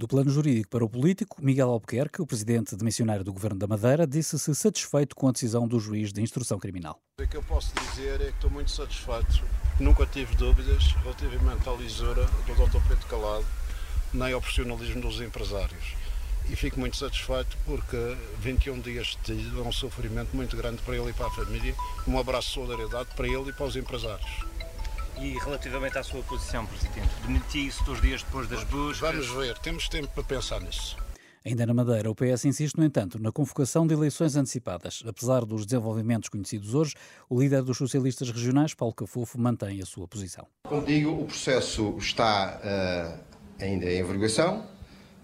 Do 0.00 0.08
plano 0.08 0.30
jurídico 0.30 0.70
para 0.70 0.82
o 0.82 0.88
político, 0.88 1.44
Miguel 1.44 1.68
Albuquerque, 1.68 2.22
o 2.22 2.26
presidente 2.26 2.74
de 2.74 2.82
missionário 2.82 3.22
do 3.22 3.34
Governo 3.34 3.58
da 3.58 3.66
Madeira, 3.66 4.06
disse-se 4.06 4.54
satisfeito 4.54 5.14
com 5.14 5.28
a 5.28 5.30
decisão 5.30 5.68
do 5.68 5.78
juiz 5.78 6.10
de 6.10 6.22
instrução 6.22 6.58
criminal. 6.58 6.98
O 7.20 7.28
que 7.28 7.36
eu 7.36 7.42
posso 7.42 7.74
dizer 7.74 8.18
é 8.18 8.28
que 8.28 8.30
estou 8.30 8.50
muito 8.50 8.70
satisfeito. 8.70 9.44
Nunca 9.78 10.06
tive 10.06 10.34
dúvidas 10.36 10.84
relativamente 11.02 11.68
à 11.68 11.72
lisura 11.74 12.24
do 12.46 12.54
Dr. 12.54 12.80
Pedro 12.88 13.06
Calado, 13.08 13.44
nem 14.14 14.32
ao 14.32 14.40
profissionalismo 14.40 15.02
dos 15.02 15.20
empresários. 15.20 15.94
E 16.48 16.56
fico 16.56 16.80
muito 16.80 16.96
satisfeito 16.96 17.58
porque 17.66 18.16
21 18.38 18.80
dias 18.80 19.18
de 19.22 19.34
é 19.34 19.60
um 19.60 19.70
sofrimento 19.70 20.34
muito 20.34 20.56
grande 20.56 20.80
para 20.80 20.96
ele 20.96 21.10
e 21.10 21.12
para 21.12 21.26
a 21.26 21.30
família. 21.30 21.74
Um 22.08 22.18
abraço 22.18 22.48
de 22.48 22.54
solidariedade 22.54 23.10
para 23.14 23.28
ele 23.28 23.50
e 23.50 23.52
para 23.52 23.66
os 23.66 23.76
empresários. 23.76 24.46
E 25.18 25.38
relativamente 25.38 25.98
à 25.98 26.02
sua 26.02 26.22
posição, 26.22 26.64
Presidente, 26.66 27.08
demitiu-se 27.26 27.84
dois 27.84 28.00
dias 28.00 28.22
depois 28.22 28.48
das 28.48 28.64
buscas? 28.64 28.98
Vamos 28.98 29.28
ver, 29.30 29.58
temos 29.58 29.88
tempo 29.88 30.08
para 30.08 30.22
pensar 30.22 30.60
nisso. 30.60 30.96
Ainda 31.42 31.64
na 31.64 31.72
Madeira, 31.72 32.10
o 32.10 32.14
PS 32.14 32.44
insiste, 32.44 32.76
no 32.76 32.84
entanto, 32.84 33.18
na 33.18 33.32
convocação 33.32 33.86
de 33.86 33.94
eleições 33.94 34.36
antecipadas. 34.36 35.02
Apesar 35.06 35.46
dos 35.46 35.64
desenvolvimentos 35.64 36.28
conhecidos 36.28 36.74
hoje, 36.74 36.94
o 37.30 37.40
líder 37.40 37.62
dos 37.62 37.78
socialistas 37.78 38.30
regionais, 38.30 38.74
Paulo 38.74 38.94
Cafofo, 38.94 39.40
mantém 39.40 39.80
a 39.80 39.86
sua 39.86 40.06
posição. 40.06 40.46
Como 40.64 40.84
digo, 40.84 41.10
o 41.10 41.24
processo 41.24 41.96
está 41.98 42.60
uh, 42.60 43.24
ainda 43.58 43.90
em 43.90 44.02
averiguação, 44.02 44.66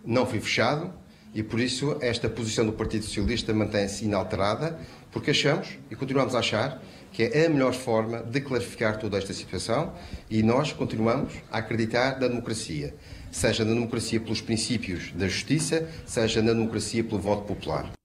não 0.03 0.25
foi 0.25 0.41
fechado 0.41 0.91
e, 1.35 1.43
por 1.43 1.61
isso, 1.61 1.99
esta 2.01 2.31
posição 2.31 2.65
do 2.65 2.73
Partido 2.73 3.05
Socialista 3.05 3.53
mantém-se 3.53 4.07
inalterada, 4.07 4.81
porque 5.13 5.33
achamos 5.33 5.79
e 5.91 5.97
continuamos 5.97 6.35
a 6.35 6.39
achar 6.39 6.83
que 7.17 7.23
é 7.23 7.47
a 7.47 7.49
melhor 7.49 7.73
forma 7.73 8.23
de 8.23 8.43
clarificar 8.43 8.99
toda 8.99 9.17
esta 9.17 9.33
situação 9.33 9.95
e 10.29 10.43
nós 10.43 10.75
continuamos 10.75 11.33
a 11.51 11.59
acreditar 11.59 12.21
na 12.21 12.29
democracia, 12.29 12.95
seja 13.33 13.65
na 13.65 13.73
democracia 13.73 14.21
pelos 14.21 14.43
princípios 14.43 15.13
da 15.13 15.27
justiça, 15.27 15.89
seja 16.05 16.43
na 16.43 16.53
democracia 16.53 17.03
pelo 17.03 17.19
voto 17.19 17.45
popular 17.45 17.96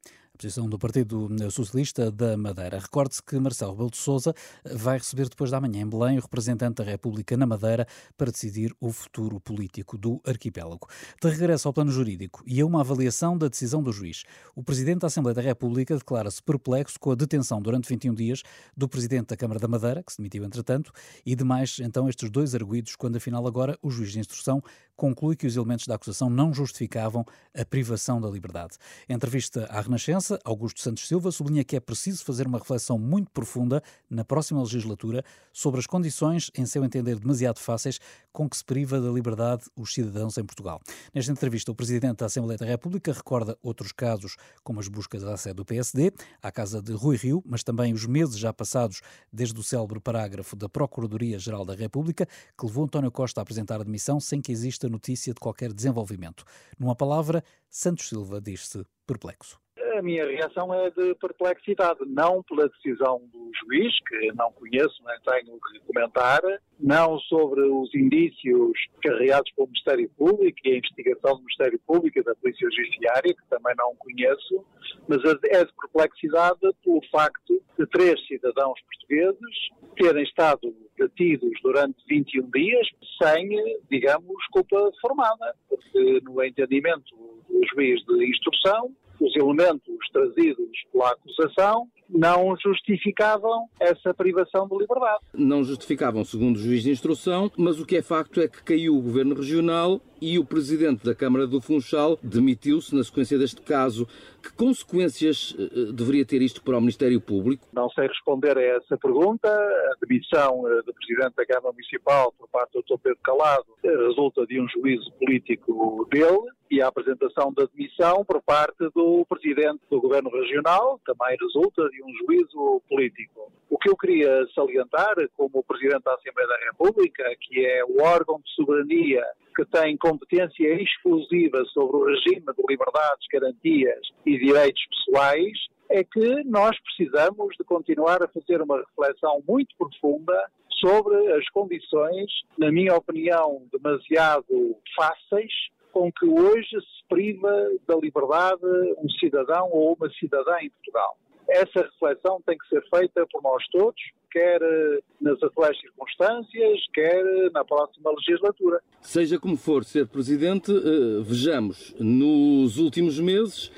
posição 0.42 0.68
do 0.68 0.80
Partido 0.80 1.30
Socialista 1.52 2.10
da 2.10 2.36
Madeira. 2.36 2.80
Recorde-se 2.80 3.22
que 3.22 3.40
Marcelo 3.40 3.74
Rebelo 3.74 3.92
de 3.92 3.98
Sousa 3.98 4.34
vai 4.66 4.98
receber 4.98 5.30
depois 5.30 5.52
da 5.52 5.62
manhã 5.62 5.82
em 5.82 5.88
Belém 5.88 6.18
o 6.18 6.22
representante 6.22 6.78
da 6.78 6.84
República 6.84 7.38
na 7.38 7.46
Madeira 7.46 7.86
para 8.18 8.32
decidir 8.32 8.76
o 8.80 8.92
futuro 8.92 9.40
político 9.40 10.00
do 10.00 10.20
arquipélago. 10.26 10.88
De 11.22 11.30
regresso 11.30 11.68
ao 11.68 11.74
plano 11.74 11.92
jurídico 11.92 12.42
e 12.48 12.60
a 12.60 12.66
uma 12.66 12.82
avaliação 12.82 13.38
da 13.38 13.48
decisão 13.48 13.84
do 13.84 13.92
juiz, 13.94 14.24
o 14.56 14.64
Presidente 14.64 15.02
da 15.02 15.08
Assembleia 15.08 15.36
da 15.36 15.44
República 15.44 15.96
declara-se 15.96 16.42
perplexo 16.42 17.00
com 17.00 17.12
a 17.12 17.16
detenção 17.16 17.62
durante 17.62 17.88
21 17.88 18.12
dias 18.16 18.42
do 18.76 18.90
Presidente 18.90 19.28
da 19.28 19.38
Câmara 19.38 19.60
da 19.60 19.68
Madeira, 19.68 20.02
que 20.02 20.12
se 20.12 20.18
demitiu 20.18 20.44
entretanto, 20.44 20.92
e 21.24 21.36
demais 21.36 21.78
então 21.80 22.10
estes 22.10 22.32
dois 22.32 22.56
arguídos, 22.56 22.96
quando 22.96 23.18
afinal 23.18 23.46
agora 23.46 23.78
o 23.80 23.92
juiz 23.92 24.12
de 24.12 24.20
instrução 24.20 24.64
conclui 25.02 25.36
que 25.36 25.48
os 25.48 25.56
elementos 25.58 25.88
da 25.88 25.96
acusação 25.96 26.30
não 26.30 26.54
justificavam 26.54 27.26
a 27.58 27.66
privação 27.66 28.22
da 28.22 28.30
liberdade. 28.30 28.78
Em 29.10 29.14
entrevista 29.16 29.66
à 29.72 29.82
Renascença, 29.82 30.40
Augusto 30.46 30.80
Santos 30.80 31.08
Silva 31.08 31.32
sublinha 31.32 31.64
que 31.64 31.76
é 31.76 31.80
preciso 31.80 32.24
fazer 32.24 32.46
uma 32.46 32.60
reflexão 32.60 33.00
muito 33.00 33.32
profunda 33.32 33.82
na 34.08 34.24
próxima 34.24 34.62
legislatura 34.62 35.26
sobre 35.52 35.80
as 35.80 35.88
condições, 35.88 36.52
em 36.56 36.68
seu 36.68 36.86
entender 36.86 37.16
demasiado 37.16 37.58
fáceis, 37.58 38.00
com 38.32 38.48
que 38.48 38.56
se 38.56 38.64
priva 38.64 39.02
da 39.02 39.10
liberdade 39.10 39.64
os 39.76 39.92
cidadãos 39.92 40.38
em 40.38 40.46
Portugal. 40.46 40.80
Nesta 41.12 41.32
entrevista, 41.32 41.72
o 41.72 41.76
Presidente 41.76 42.18
da 42.18 42.28
Assembleia 42.28 42.60
da 42.60 42.66
República 42.68 43.12
recorda 43.12 43.58
outros 43.64 43.92
casos, 43.92 44.38
como 44.64 44.80
as 44.80 44.88
buscas 44.88 45.24
à 45.24 45.36
sede 45.36 45.56
do 45.56 45.66
PSD, 45.66 46.14
à 46.44 46.52
casa 46.52 46.80
de 46.80 46.94
Rui 46.94 47.18
Rio, 47.18 47.44
mas 47.44 47.64
também 47.64 47.92
os 47.92 48.06
meses 48.06 48.38
já 48.38 48.54
passados 48.54 49.02
desde 49.34 49.60
o 49.60 49.64
célebre 49.64 50.00
parágrafo 50.00 50.56
da 50.56 50.70
Procuradoria-Geral 50.70 51.66
da 51.66 51.74
República, 51.74 52.28
que 52.56 52.66
levou 52.68 52.84
António 52.84 53.12
Costa 53.12 53.42
a 53.42 53.44
apresentar 53.44 53.82
a 53.82 53.84
demissão 53.84 54.20
sem 54.20 54.40
que 54.40 54.52
exista 54.52 54.91
notícia 54.92 55.34
de 55.34 55.40
qualquer 55.40 55.74
desenvolvimento. 55.74 56.44
Numa 56.78 56.96
palavra, 56.96 57.44
Santos 57.70 58.10
Silva 58.10 58.40
diz-se 58.40 58.86
perplexo 59.08 59.60
a 59.98 60.02
minha 60.02 60.26
reação 60.26 60.74
é 60.74 60.90
de 60.90 61.16
perplexidade, 61.16 62.00
não 62.08 62.44
pela 62.44 62.68
decisão 62.70 63.22
do 63.32 63.52
juiz, 63.64 63.94
que 64.08 64.32
não 64.34 64.52
conheço, 64.52 65.02
nem 65.06 65.44
tenho 65.44 65.60
que 65.60 65.80
comentar, 65.88 66.42
não 66.80 67.20
sobre 67.20 67.62
os 67.62 67.94
indícios 67.94 68.72
carregados 69.02 69.52
pelo 69.54 69.68
Ministério 69.68 70.10
Público 70.18 70.58
e 70.64 70.72
a 70.72 70.78
investigação 70.78 71.36
do 71.36 71.40
Ministério 71.42 71.80
Público 71.86 72.20
e 72.20 72.24
da 72.24 72.36
Polícia 72.36 72.68
Judiciária, 72.70 73.34
que 73.34 73.50
também 73.50 73.74
não 73.78 73.96
conheço, 73.96 74.66
mas 75.08 75.20
é 75.46 75.66
de 75.66 75.72
perplexidade 75.74 76.60
pelo 76.84 77.02
facto 77.12 77.62
de 77.78 77.86
três 77.88 78.26
cidadãos 78.28 78.80
portugueses 78.82 79.72
terem 79.96 80.24
estado 80.24 80.74
detidos 80.98 81.52
durante 81.62 81.98
21 82.08 82.50
dias 82.52 82.88
sem, 83.22 83.50
digamos, 83.90 84.46
culpa 84.52 84.92
formada, 85.02 85.56
porque 85.70 86.22
no 86.24 86.44
entendimento 86.44 87.16
do 87.50 87.62
juiz 87.74 88.04
de 88.06 88.30
instrução, 88.30 88.92
os 89.22 89.36
elementos 89.36 89.96
trazidos 90.12 90.70
pela 90.92 91.12
acusação 91.12 91.88
não 92.10 92.56
justificavam 92.58 93.68
essa 93.80 94.14
privação 94.14 94.68
de 94.68 94.78
liberdade. 94.78 95.20
Não 95.34 95.64
justificavam, 95.64 96.26
segundo 96.26 96.58
o 96.58 96.60
juiz 96.60 96.84
de 96.84 96.92
instrução, 96.92 97.50
mas 97.58 97.80
o 97.80 97.86
que 97.86 97.98
é 97.98 98.02
facto 98.02 98.42
é 98.42 98.48
que 98.48 98.62
caiu 98.64 98.98
o 98.98 99.02
governo 99.02 99.34
regional 99.34 100.02
e 100.22 100.38
o 100.38 100.46
presidente 100.46 101.06
da 101.06 101.16
Câmara 101.16 101.48
do 101.48 101.62
Funchal 101.62 102.18
demitiu-se 102.22 102.94
na 102.94 103.04
sequência 103.04 103.38
deste 103.38 103.62
caso. 103.62 104.06
Que 104.44 104.52
consequências 104.54 105.52
uh, 105.52 105.94
deveria 105.94 106.26
ter 106.26 106.42
isto 106.42 106.62
para 106.64 106.78
o 106.78 106.82
Ministério 106.82 107.22
Público? 107.22 107.68
Não 107.72 107.90
sei 107.92 108.08
responder 108.08 108.58
a 108.58 108.62
essa 108.62 108.98
pergunta. 108.98 109.48
A 109.48 110.06
demissão 110.06 110.62
uh, 110.62 110.84
do 110.84 110.94
presidente 110.94 111.36
da 111.36 111.46
Câmara 111.46 111.72
Municipal 111.72 112.34
por 112.38 112.50
parte 112.50 112.74
do 112.74 112.82
Dr. 112.82 113.00
Pedro 113.02 113.20
Calado 113.24 113.66
resulta 113.84 114.46
de 114.46 114.60
um 114.60 114.68
juízo 114.68 115.12
político 115.14 116.08
dele 116.12 116.52
e 116.72 116.82
a 116.82 116.88
apresentação 116.88 117.54
da 117.54 117.66
demissão 117.66 118.24
por 118.24 118.42
parte 118.42 118.90
do 118.96 119.26
presidente 119.26 119.82
do 119.90 120.00
Governo 120.00 120.30
Regional 120.30 121.02
também 121.06 121.36
resulta 121.40 121.90
de 121.90 122.02
um 122.02 122.14
juízo 122.26 122.82
político. 122.88 123.52
O 123.70 123.78
que 123.78 123.90
eu 123.90 123.98
queria 123.98 124.48
salientar, 124.56 125.14
como 125.36 125.64
Presidente 125.64 126.04
da 126.04 126.14
Assembleia 126.14 126.48
da 126.48 126.58
República, 126.72 127.26
que 127.42 127.66
é 127.66 127.84
o 127.84 128.02
órgão 128.02 128.40
de 128.40 128.50
soberania 128.56 129.22
que 129.54 129.66
tem 129.66 129.98
competência 129.98 130.82
exclusiva 130.82 131.62
sobre 131.74 131.98
o 131.98 132.06
regime 132.06 132.46
de 132.56 132.64
liberdades, 132.70 133.28
garantias 133.30 134.08
e 134.26 134.38
direitos 134.40 134.82
pessoais, 134.88 135.58
é 135.90 136.06
que 136.06 136.44
nós 136.46 136.72
precisamos 136.80 137.54
de 137.58 137.66
continuar 137.66 138.24
a 138.24 138.30
fazer 138.30 138.62
uma 138.62 138.78
reflexão 138.78 139.44
muito 139.46 139.76
profunda 139.78 140.42
sobre 140.80 141.34
as 141.34 141.48
condições, 141.50 142.32
na 142.58 142.72
minha 142.72 142.96
opinião, 142.96 143.68
demasiado 143.74 144.78
fáceis 144.96 145.52
com 145.92 146.12
que 146.12 146.26
hoje 146.26 146.70
se 146.70 147.08
priva 147.10 147.52
da 147.88 147.96
liberdade 147.96 148.66
um 148.98 149.10
cidadão 149.20 149.70
ou 149.72 149.94
uma 149.94 150.10
cidadã 150.12 150.58
em 150.62 150.70
Portugal. 150.70 151.18
Essa 151.50 151.82
reflexão 151.82 152.42
tem 152.46 152.58
que 152.58 152.68
ser 152.68 152.82
feita 152.90 153.28
por 153.30 153.44
nós 153.44 153.64
todos, 153.72 154.02
quer 154.32 154.62
eh, 154.62 155.00
nas 155.20 155.42
atuais 155.44 155.78
circunstâncias, 155.80 156.80
quer 156.94 157.26
eh, 157.26 157.50
na 157.54 157.66
próxima 157.66 158.12
legislatura. 158.12 158.80
Seja 159.02 159.38
como 159.38 159.58
for 159.58 159.84
ser 159.84 160.08
presidente, 160.08 160.72
eh, 160.72 161.22
vejamos, 161.22 161.94
nos 162.00 162.78
últimos 162.78 163.20
meses 163.20 163.72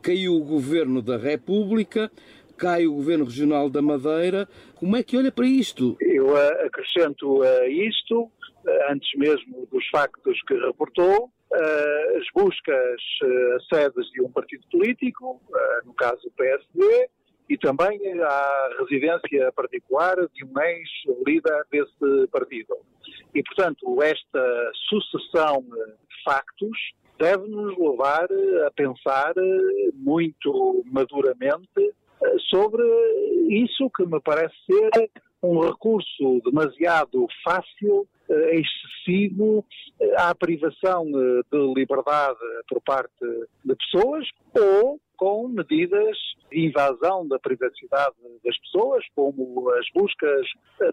caiu 0.00 0.34
o 0.34 0.44
governo 0.44 1.02
da 1.02 1.16
República, 1.16 2.10
cai 2.56 2.86
o 2.86 2.94
governo 2.94 3.24
regional 3.24 3.68
da 3.68 3.82
Madeira. 3.82 4.48
Como 4.76 4.96
é 4.96 5.02
que 5.02 5.16
olha 5.16 5.32
para 5.32 5.46
isto? 5.46 5.96
Eu 6.00 6.36
acrescento 6.36 7.42
a 7.42 7.68
isto, 7.68 8.30
antes 8.88 9.10
mesmo 9.16 9.66
dos 9.72 9.84
factos 9.88 10.40
que 10.46 10.54
reportou, 10.54 11.30
uh, 11.54 12.18
as 12.18 12.24
buscas 12.34 13.02
uh, 13.22 13.74
sedes 13.74 14.10
de 14.12 14.22
um 14.22 14.30
partido 14.30 14.64
político, 14.70 15.40
uh, 15.48 15.86
no 15.86 15.94
caso 15.94 16.20
o 16.26 16.30
PSD, 16.32 17.08
e 17.48 17.58
também 17.58 18.00
a 18.22 18.68
residência 18.80 19.52
particular 19.52 20.16
de 20.32 20.44
um 20.44 20.60
ex-líder 20.60 21.64
desse 21.70 22.26
partido. 22.30 22.76
E, 23.34 23.42
portanto, 23.42 24.02
esta 24.02 24.70
sucessão 24.88 25.60
de 25.62 26.22
factos 26.24 26.78
deve-nos 27.18 27.76
levar 27.78 28.26
a 28.66 28.70
pensar 28.70 29.34
muito 29.94 30.82
maduramente 30.86 31.94
sobre 32.48 32.82
isso 33.50 33.90
que 33.96 34.06
me 34.06 34.20
parece 34.20 34.54
ser 34.64 35.10
um 35.42 35.60
recurso 35.60 36.40
demasiado 36.44 37.26
fácil, 37.44 38.06
excessivo 38.34 39.64
eh, 40.00 40.14
à 40.16 40.34
privação 40.34 41.06
eh, 41.08 41.40
de 41.50 41.74
liberdade 41.74 42.38
por 42.68 42.80
parte 42.82 43.24
de 43.64 43.74
pessoas 43.76 44.26
ou 44.58 45.00
com 45.16 45.48
medidas 45.48 46.16
de 46.50 46.66
invasão 46.66 47.26
da 47.28 47.38
privacidade 47.38 48.16
das 48.44 48.58
pessoas, 48.58 49.04
como 49.14 49.70
as 49.70 49.86
buscas 49.94 50.46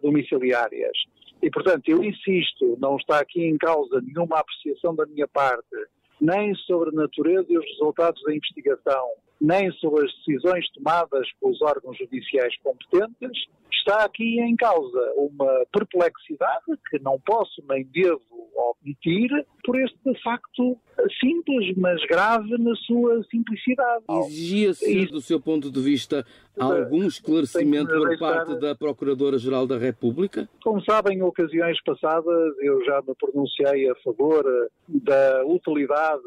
domiciliárias. 0.04 0.96
E, 1.42 1.50
portanto, 1.50 1.88
eu 1.88 2.04
insisto, 2.04 2.78
não 2.80 2.98
está 2.98 3.20
aqui 3.20 3.44
em 3.44 3.58
causa 3.58 4.02
nenhuma 4.02 4.40
apreciação 4.40 4.94
da 4.94 5.06
minha 5.06 5.28
parte, 5.28 5.76
nem 6.20 6.54
sobre 6.56 6.90
a 6.90 6.92
natureza 6.92 7.48
e 7.50 7.58
os 7.58 7.66
resultados 7.66 8.22
da 8.24 8.36
investigação, 8.36 9.08
nem 9.40 9.72
sobre 9.74 10.06
as 10.06 10.14
decisões 10.18 10.70
tomadas 10.72 11.28
pelos 11.40 11.62
órgãos 11.62 11.98
judiciais 11.98 12.54
competentes, 12.58 13.48
está 13.80 14.04
aqui 14.04 14.40
em 14.40 14.56
causa 14.56 15.14
uma 15.16 15.66
perplexidade 15.72 16.66
que 16.90 17.00
não 17.00 17.20
posso 17.20 17.64
nem 17.68 17.84
devo 17.86 18.22
omitir 18.56 19.30
por 19.64 19.80
este 19.80 20.22
facto 20.24 20.78
simples, 21.20 21.76
mas 21.78 22.04
grave 22.06 22.58
na 22.58 22.76
sua 22.76 23.24
simplicidade. 23.30 24.04
Exigia-se, 24.10 25.06
do 25.08 25.22
seu 25.22 25.40
ponto 25.40 25.72
de 25.72 25.82
vista, 25.82 26.26
algum 26.60 27.06
esclarecimento 27.06 27.92
por 27.92 28.18
parte 28.20 28.60
da 28.60 28.76
Procuradora-Geral 28.76 29.66
da 29.66 29.78
República? 29.78 30.50
Como 30.64 30.84
sabem, 30.84 31.20
em 31.20 31.22
ocasiões 31.22 31.82
passadas 31.84 32.54
eu 32.60 32.84
já 32.86 33.02
me 33.02 33.16
pronunciei 33.16 33.90
a 33.90 33.96
favor 33.96 34.44
da 34.88 35.46
utilidade 35.46 36.24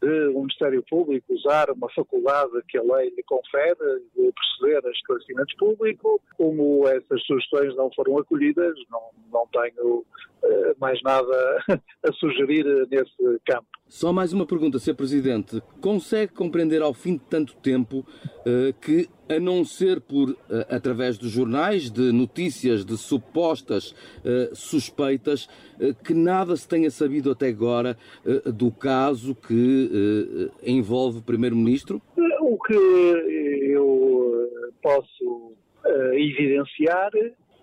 de 0.00 0.28
um 0.28 0.40
Ministério 0.40 0.82
Público 0.88 1.34
usar 1.34 1.70
uma 1.70 1.88
faculdade 1.90 2.52
que 2.68 2.78
a 2.78 2.82
lei 2.82 3.10
lhe 3.10 3.22
confere 3.24 3.74
de 4.14 4.32
proceder 4.32 4.86
a 4.86 4.90
esclarecimentos 4.90 5.54
públicos. 5.56 6.20
Como 6.36 6.87
essas 6.96 7.22
sugestões 7.24 7.74
não 7.76 7.90
foram 7.94 8.18
acolhidas, 8.18 8.74
não, 8.90 9.00
não 9.32 9.46
tenho 9.48 9.98
uh, 9.98 10.74
mais 10.80 11.00
nada 11.02 11.64
a 12.04 12.12
sugerir 12.12 12.64
nesse 12.90 13.40
campo. 13.46 13.66
Só 13.86 14.12
mais 14.12 14.32
uma 14.32 14.44
pergunta, 14.44 14.78
Sr. 14.78 14.94
Presidente. 14.94 15.62
Consegue 15.80 16.32
compreender 16.32 16.82
ao 16.82 16.92
fim 16.92 17.14
de 17.14 17.24
tanto 17.24 17.56
tempo 17.56 17.98
uh, 18.00 18.72
que, 18.80 19.08
a 19.28 19.40
não 19.40 19.64
ser 19.64 20.00
por 20.00 20.30
uh, 20.30 20.36
através 20.68 21.16
dos 21.16 21.30
jornais, 21.30 21.90
de 21.90 22.12
notícias 22.12 22.84
de 22.84 22.96
supostas 22.96 23.94
suspeitas, 24.52 25.48
que 26.04 26.12
nada 26.12 26.56
se 26.56 26.68
tenha 26.68 26.90
sabido 26.90 27.30
até 27.30 27.48
agora 27.48 27.96
do 28.54 28.70
caso 28.70 29.34
que 29.34 30.50
envolve 30.62 31.18
o 31.18 31.22
Primeiro-Ministro? 31.22 32.02
O 32.40 32.58
que 32.58 32.74
eu 32.74 34.50
posso 34.82 35.17
evidenciar 36.18 37.10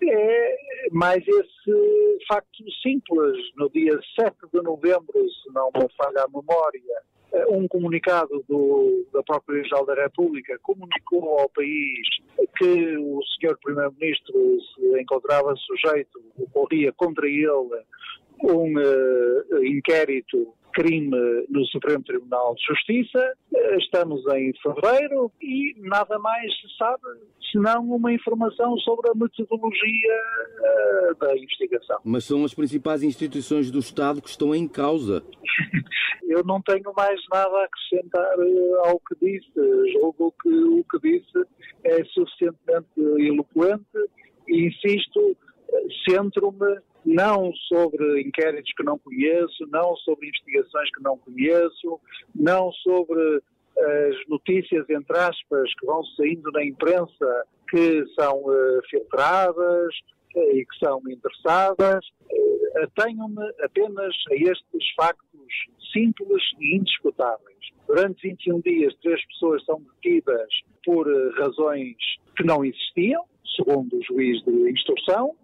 é 0.02 0.56
mais 0.92 1.22
esse 1.26 2.18
facto 2.28 2.64
simples. 2.82 3.36
No 3.56 3.70
dia 3.70 3.98
7 4.18 4.36
de 4.52 4.62
novembro, 4.62 5.12
se 5.14 5.52
não 5.54 5.70
me 5.74 5.88
falha 5.96 6.24
a 6.24 6.28
memória, 6.28 7.02
eh, 7.32 7.46
um 7.50 7.66
comunicado 7.66 8.44
do, 8.48 9.06
da 9.12 9.22
própria 9.22 9.62
Geral 9.64 9.86
da 9.86 9.94
República 9.94 10.58
comunicou 10.62 11.38
ao 11.38 11.48
país 11.50 12.06
que 12.58 12.96
o 12.98 13.20
Sr. 13.22 13.56
Primeiro-Ministro 13.62 14.58
se 14.74 15.00
encontrava 15.00 15.54
sujeito, 15.56 16.20
ocorria 16.38 16.92
contra 16.92 17.26
ele 17.26 17.84
um 18.42 18.74
uh, 18.78 19.64
inquérito 19.64 20.54
crime 20.74 21.46
no 21.48 21.64
Supremo 21.66 22.04
Tribunal 22.04 22.54
de 22.54 22.62
Justiça. 22.66 23.32
Estamos 23.78 24.22
em 24.34 24.52
fevereiro 24.62 25.32
e 25.40 25.74
nada 25.78 26.18
mais 26.18 26.52
se 26.60 26.76
sabe 26.76 27.02
senão 27.56 27.82
uma 27.84 28.12
informação 28.12 28.76
sobre 28.78 29.10
a 29.10 29.14
metodologia 29.14 30.22
uh, 30.60 31.14
da 31.18 31.36
investigação. 31.36 31.98
Mas 32.04 32.24
são 32.24 32.44
as 32.44 32.52
principais 32.52 33.02
instituições 33.02 33.70
do 33.70 33.78
Estado 33.78 34.20
que 34.20 34.28
estão 34.28 34.54
em 34.54 34.68
causa. 34.68 35.22
Eu 36.28 36.44
não 36.44 36.60
tenho 36.60 36.92
mais 36.94 37.20
nada 37.32 37.56
a 37.56 37.64
acrescentar 37.64 38.38
uh, 38.38 38.74
ao 38.84 39.00
que 39.00 39.14
disse. 39.22 39.92
Julgo 39.92 40.34
que 40.42 40.48
o 40.48 40.84
que 40.84 40.98
disse 41.00 41.48
é 41.84 42.04
suficientemente 42.04 42.88
eloquente 42.96 43.86
e 44.48 44.66
insisto, 44.66 45.36
centro-me 46.08 46.78
não 47.04 47.52
sobre 47.68 48.22
inquéritos 48.22 48.72
que 48.76 48.82
não 48.82 48.98
conheço, 48.98 49.66
não 49.68 49.96
sobre 49.96 50.28
investigações 50.28 50.90
que 50.90 51.02
não 51.02 51.16
conheço, 51.18 52.00
não 52.34 52.72
sobre 52.72 53.40
as 53.78 54.28
notícias, 54.28 54.88
entre 54.88 55.18
aspas, 55.18 55.74
que 55.78 55.86
vão 55.86 56.02
saindo 56.16 56.50
na 56.52 56.64
imprensa 56.64 57.44
que 57.68 58.04
são 58.18 58.38
uh, 58.38 58.80
filtradas 58.88 59.94
uh, 60.34 60.56
e 60.56 60.64
que 60.64 60.78
são 60.78 61.00
interessadas. 61.08 62.06
Uh, 62.30 62.56
Atenho-me 62.82 63.42
apenas 63.62 64.14
a 64.30 64.34
estes 64.34 64.94
factos 64.94 65.26
simples 65.92 66.42
e 66.60 66.76
indiscutáveis. 66.76 67.56
Durante 67.86 68.28
21 68.28 68.60
dias, 68.60 68.94
três 69.02 69.24
pessoas 69.28 69.64
são 69.64 69.80
detidas 69.80 70.48
por 70.84 71.06
razões 71.38 71.96
que 72.36 72.44
não 72.44 72.64
existiam, 72.64 73.24
segundo 73.56 73.96
o 73.96 74.02
juiz 74.02 74.42
de 74.44 74.70
instrução, 74.70 75.34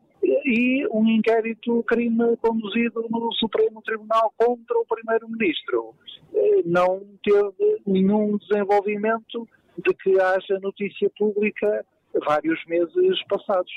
e 0.45 0.87
um 0.91 1.09
inquérito 1.09 1.83
crime 1.85 2.37
conduzido 2.37 3.05
no 3.11 3.33
Supremo 3.35 3.83
Tribunal 3.83 4.33
contra 4.37 4.79
o 4.79 4.87
Primeiro-Ministro. 4.87 5.95
Eh, 6.35 6.63
não 6.65 7.01
teve 7.23 7.72
nenhum 7.87 8.37
desenvolvimento 8.39 9.49
de 9.79 9.95
que 9.95 10.21
haja 10.21 10.59
notícia 10.61 11.11
pública 11.19 11.85
vários 12.27 12.65
meses 12.67 13.25
passados. 13.29 13.73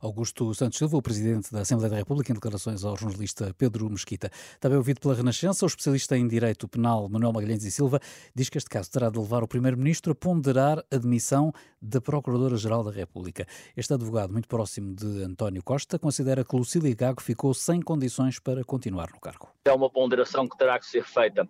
Augusto 0.00 0.54
Santos 0.54 0.78
Silva, 0.78 0.96
o 0.96 1.02
Presidente 1.02 1.52
da 1.52 1.60
Assembleia 1.60 1.90
da 1.90 1.96
República, 1.96 2.30
em 2.30 2.34
declarações 2.34 2.84
ao 2.84 2.96
jornalista 2.96 3.52
Pedro 3.58 3.90
Mesquita. 3.90 4.30
Também 4.60 4.78
ouvido 4.78 5.00
pela 5.00 5.14
Renascença, 5.14 5.64
o 5.64 5.68
especialista 5.68 6.16
em 6.16 6.26
Direito 6.26 6.68
Penal 6.68 7.08
Manuel 7.08 7.32
Magalhães 7.32 7.64
e 7.64 7.70
Silva 7.70 7.98
diz 8.34 8.48
que 8.48 8.58
este 8.58 8.70
caso 8.70 8.90
terá 8.90 9.10
de 9.10 9.18
levar 9.18 9.42
o 9.42 9.48
Primeiro-Ministro 9.48 10.12
a 10.12 10.14
ponderar 10.14 10.78
a 10.90 10.96
demissão 10.96 11.52
da 11.82 12.00
Procuradora-Geral 12.00 12.84
da 12.84 12.92
República. 12.92 13.44
Este 13.76 13.92
advogado, 13.92 14.32
muito 14.32 14.46
próximo 14.46 14.94
de 14.94 15.24
António 15.24 15.62
Costa, 15.64 15.98
considera 15.98 16.44
que 16.44 16.56
Lucília 16.56 16.94
Gago 16.94 17.20
ficou 17.20 17.52
sem 17.52 17.82
condições 17.82 18.38
para 18.38 18.62
continuar 18.62 19.10
no 19.12 19.20
cargo. 19.20 19.48
É 19.64 19.72
uma 19.72 19.90
ponderação 19.90 20.48
que 20.48 20.56
terá 20.56 20.78
que 20.78 20.86
ser 20.86 21.04
feita 21.04 21.46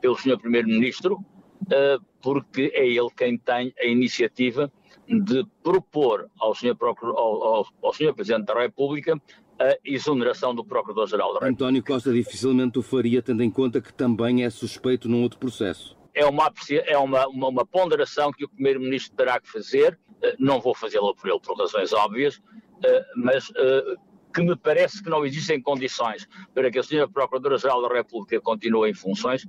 pelo 0.00 0.16
Sr. 0.16 0.38
Primeiro-Ministro, 0.38 1.14
uh, 1.16 2.04
porque 2.20 2.72
é 2.74 2.86
ele 2.86 3.08
quem 3.16 3.38
tem 3.38 3.72
a 3.78 3.86
iniciativa 3.86 4.72
de 5.06 5.46
propor 5.62 6.28
ao 6.38 6.54
Sr. 6.54 6.76
Ao, 6.80 7.16
ao, 7.16 7.66
ao 7.82 7.92
Sr. 7.92 8.14
Presidente 8.14 8.46
da 8.46 8.60
República 8.60 9.20
a 9.60 9.76
exoneração 9.84 10.54
do 10.54 10.64
Procurador-Geral 10.64 11.28
da 11.28 11.40
República. 11.40 11.64
António 11.64 11.84
Costa 11.84 12.12
dificilmente 12.12 12.78
o 12.78 12.82
faria, 12.82 13.20
tendo 13.20 13.42
em 13.42 13.50
conta 13.50 13.80
que 13.80 13.92
também 13.92 14.44
é 14.44 14.50
suspeito 14.50 15.08
num 15.08 15.22
outro 15.22 15.38
processo. 15.38 15.96
É 16.14 16.24
uma, 16.24 16.52
é 16.86 16.98
uma, 16.98 17.26
uma, 17.26 17.48
uma 17.48 17.66
ponderação 17.66 18.32
que 18.32 18.44
o 18.44 18.48
Primeiro-Ministro 18.48 19.16
terá 19.16 19.40
que 19.40 19.48
fazer, 19.50 19.98
eh, 20.22 20.36
não 20.38 20.60
vou 20.60 20.74
fazê-la 20.74 21.14
por 21.14 21.28
ele 21.28 21.40
por 21.40 21.56
razões 21.56 21.92
óbvias, 21.92 22.40
eh, 22.84 23.04
mas 23.16 23.52
eh, 23.56 23.94
que 24.38 24.44
me 24.44 24.56
parece 24.56 25.02
que 25.02 25.10
não 25.10 25.24
existem 25.24 25.60
condições 25.60 26.28
para 26.54 26.70
que 26.70 26.78
a 26.78 26.82
Sra. 26.82 27.08
Procuradora-Geral 27.08 27.82
da 27.82 27.94
República 27.94 28.40
continue 28.40 28.90
em 28.90 28.94
funções, 28.94 29.46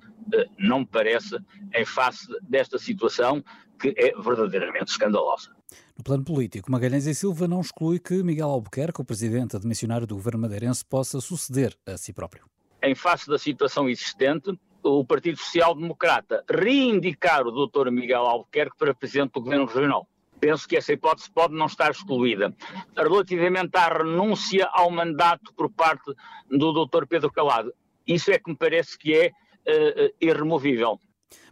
não 0.58 0.79
me 0.79 0.86
parece, 0.86 1.38
em 1.74 1.86
face 1.86 2.27
desta 2.41 2.77
situação 2.77 3.43
que 3.79 3.93
é 3.98 4.12
verdadeiramente 4.19 4.91
escandalosa. 4.91 5.51
No 5.98 6.03
plano 6.03 6.24
político, 6.24 6.72
Magalhães 6.72 7.05
e 7.05 7.13
Silva 7.13 7.48
não 7.48 7.62
exclui 7.62 8.00
que 8.00 8.24
Miguel 8.24 8.50
Albuquerque, 8.50 9.01
o 9.01 9.05
presidente 9.05 9.55
admissionário 9.55 10.08
do 10.08 10.15
governo 10.15 10.41
madeirense, 10.41 10.84
possa 10.84 11.22
suceder 11.22 11.77
a 11.86 11.98
si 11.98 12.12
próprio. 12.12 12.46
Em 12.81 12.96
face 12.96 13.27
da 13.27 13.38
situação 13.38 13.89
existente, 13.89 14.58
o 14.81 15.03
Partido 15.05 15.38
Social 15.38 15.75
Democrata 15.75 16.43
reivindicar 16.50 17.46
o 17.46 17.67
Dr. 17.67 17.91
Miguel 17.91 18.22
Albuquerque 18.22 18.77
para 18.77 18.93
presidente 18.93 19.34
do 19.34 19.41
governo 19.41 19.65
regional. 19.65 20.08
Penso 20.39 20.67
que 20.67 20.77
essa 20.77 20.93
hipótese 20.93 21.29
pode 21.31 21.53
não 21.53 21.65
estar 21.65 21.91
excluída. 21.91 22.55
Relativamente 22.96 23.75
à 23.75 23.88
renúncia 23.89 24.67
ao 24.71 24.89
mandato 24.89 25.54
por 25.54 25.69
parte 25.71 26.13
do 26.49 26.71
Dr. 26.71 27.06
Pedro 27.08 27.32
Calado, 27.32 27.73
isso 28.08 28.32
é 28.32 28.39
que 28.39 28.49
me 28.49 28.58
parece 28.58 28.97
que 28.97 29.13
é 29.13 29.28
uh, 29.30 30.13
irremovível. 30.19 30.99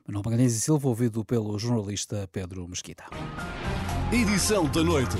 Manuel 0.08 0.24
Magalhães 0.26 0.56
e 0.56 0.62
Silva, 0.62 0.88
ouvido 0.88 1.26
pelo 1.26 1.60
jornalista 1.60 2.28
Pedro 2.32 2.68
Mesquita. 2.68 3.06
Edição 4.12 4.66
da 4.66 4.82
noite. 4.82 5.18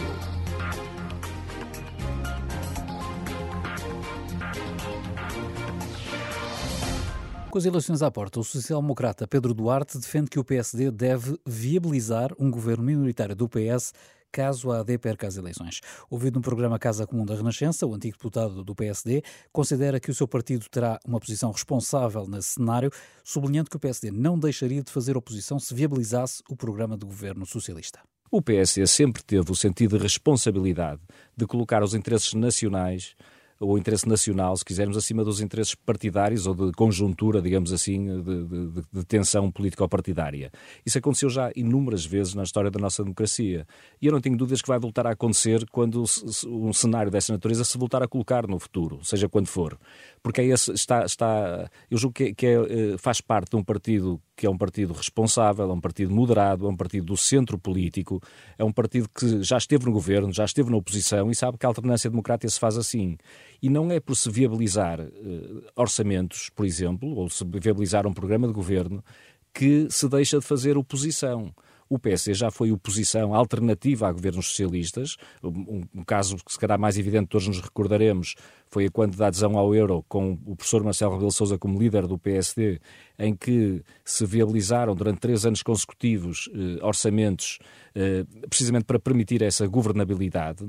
Com 7.58 7.60
as 7.60 7.66
eleições 7.66 8.04
à 8.04 8.12
porta, 8.12 8.40
o 8.40 8.44
social-democrata 8.44 9.28
Pedro 9.28 9.52
Duarte 9.52 9.98
defende 9.98 10.30
que 10.30 10.38
o 10.38 10.44
PSD 10.44 10.92
deve 10.92 11.40
viabilizar 11.44 12.32
um 12.38 12.52
governo 12.52 12.84
minoritário 12.84 13.36
do 13.36 13.50
PS 13.50 13.94
caso 14.32 14.72
a 14.72 14.82
AD 14.82 15.00
perca 15.00 15.26
as 15.26 15.38
eleições. 15.38 15.82
Ouvido 16.08 16.36
no 16.36 16.42
programa 16.44 16.78
Casa 16.78 17.08
Comum 17.08 17.26
da 17.26 17.34
Renascença, 17.34 17.88
o 17.88 17.96
antigo 17.96 18.16
deputado 18.16 18.64
do 18.64 18.76
PSD 18.76 19.24
considera 19.52 20.00
que 20.00 20.12
o 20.12 20.14
seu 20.14 20.28
partido 20.28 20.68
terá 20.70 21.00
uma 21.04 21.20
posição 21.20 21.50
responsável 21.50 22.28
nesse 22.28 22.50
cenário, 22.50 22.92
sublinhando 23.24 23.72
que 23.72 23.78
o 23.78 23.80
PSD 23.80 24.12
não 24.12 24.38
deixaria 24.38 24.84
de 24.84 24.92
fazer 24.92 25.18
oposição 25.18 25.58
se 25.58 25.74
viabilizasse 25.74 26.44
o 26.48 26.56
programa 26.56 26.96
de 26.96 27.08
governo 27.08 27.44
socialista. 27.44 28.00
O 28.30 28.40
PSD 28.40 28.86
sempre 28.86 29.24
teve 29.24 29.52
o 29.52 29.56
sentido 29.56 29.98
de 29.98 30.04
responsabilidade 30.04 31.02
de 31.36 31.48
colocar 31.48 31.82
os 31.82 31.96
interesses 31.96 32.36
nacionais 32.36 33.16
o 33.60 33.78
interesse 33.78 34.08
nacional, 34.08 34.56
se 34.56 34.64
quisermos, 34.64 34.98
acima 34.98 35.24
dos 35.24 35.42
interesses 35.42 35.76
partidários 35.76 36.46
ou 36.46 36.54
de 36.54 36.72
conjuntura, 36.74 37.42
digamos 37.42 37.74
assim, 37.74 38.22
de, 38.22 38.44
de, 38.44 38.84
de 38.92 39.06
tensão 39.06 39.52
político-partidária. 39.52 40.52
Isso 40.86 40.98
aconteceu 40.98 41.30
já 41.30 41.52
inúmeras 41.56 42.06
vezes 42.06 42.34
na 42.34 42.44
história 42.44 42.70
da 42.70 42.80
nossa 42.80 43.04
democracia. 43.04 43.66
E 44.02 44.06
eu 44.06 44.12
não 44.12 44.22
tenho 44.22 44.38
dúvidas 44.38 44.62
que 44.62 44.68
vai 44.68 44.80
voltar 44.80 45.08
a 45.08 45.12
acontecer 45.12 45.66
quando 45.72 46.04
um 46.48 46.74
cenário 46.74 47.12
dessa 47.12 47.34
natureza 47.34 47.64
se 47.64 47.78
voltar 47.78 48.04
a 48.04 48.08
colocar 48.08 48.48
no 48.48 48.60
futuro, 48.60 49.00
seja 49.04 49.28
quando 49.28 49.48
for. 49.48 49.78
Porque 50.22 50.42
é 50.42 50.46
esse, 50.46 50.72
está, 50.72 51.04
está, 51.04 51.70
eu 51.90 51.98
julgo 51.98 52.14
que, 52.14 52.34
que 52.34 52.46
é, 52.46 52.54
eh, 52.54 52.98
faz 52.98 53.22
parte 53.22 53.52
de 53.52 53.56
um 53.56 53.64
partido 53.64 54.22
que 54.38 54.46
é 54.46 54.50
um 54.50 54.58
partido 54.58 54.94
responsável, 54.94 55.68
é 55.68 55.74
um 55.74 55.82
partido 55.82 56.14
moderado, 56.14 56.68
é 56.68 56.70
um 56.70 56.76
partido 56.76 57.08
do 57.08 57.18
centro 57.18 57.58
político, 57.58 58.22
é 58.56 58.64
um 58.64 58.72
partido 58.72 59.10
que 59.10 59.42
já 59.42 59.58
esteve 59.58 59.86
no 59.86 59.92
governo, 59.92 60.32
já 60.32 60.46
esteve 60.46 60.70
na 60.70 60.78
oposição 60.78 61.32
e 61.32 61.36
sabe 61.36 61.58
que 61.58 61.66
a 61.66 61.70
alternância 61.70 62.08
democrática 62.08 62.48
se 62.48 62.60
faz 62.60 62.78
assim. 62.78 63.18
E 63.60 63.68
não 63.68 63.92
é 63.92 64.00
por 64.00 64.16
se 64.16 64.30
viabilizar 64.30 65.02
uh, 65.02 65.64
orçamentos, 65.76 66.52
por 66.56 66.68
exemplo, 66.68 67.10
ou 67.16 67.28
se 67.32 67.44
viabilizar 67.44 68.06
um 68.06 68.14
programa 68.14 68.48
de 68.48 68.54
governo, 68.54 69.04
que 69.52 69.88
se 69.90 70.08
deixa 70.08 70.38
de 70.38 70.46
fazer 70.46 70.78
oposição. 70.78 71.52
O 71.90 72.00
PSD 72.00 72.34
já 72.34 72.52
foi 72.52 72.72
oposição 72.72 73.34
alternativa 73.34 74.08
a 74.08 74.12
governos 74.12 74.48
socialistas. 74.48 75.18
Um, 75.44 75.84
um, 75.94 76.04
caso 76.04 76.38
que 76.38 76.52
se 76.52 76.60
calhar 76.60 76.80
mais 76.80 76.98
evidente 76.98 77.28
todos 77.28 77.48
nos 77.48 77.62
recordaremos 77.62 78.36
foi 78.70 78.90
quando 78.90 79.16
da 79.16 79.28
adesão 79.28 79.58
ao 79.58 79.74
euro 79.74 80.04
com 80.08 80.38
o 80.46 80.56
professor 80.56 80.84
Marcelo 80.84 81.14
Rebelo 81.14 81.32
Sousa 81.32 81.58
como 81.58 81.80
líder 81.80 82.06
do 82.06 82.18
PSD, 82.18 82.80
em 83.18 83.36
que 83.36 83.82
se 84.04 84.26
viabilizaram 84.26 84.94
durante 84.94 85.20
três 85.20 85.46
anos 85.46 85.64
consecutivos 85.64 86.50
eh, 86.54 86.84
orçamentos 86.86 87.60
eh, 88.00 88.26
precisamente 88.48 88.86
para 88.86 89.00
permitir 89.00 89.42
essa 89.42 89.66
governabilidade. 89.66 90.64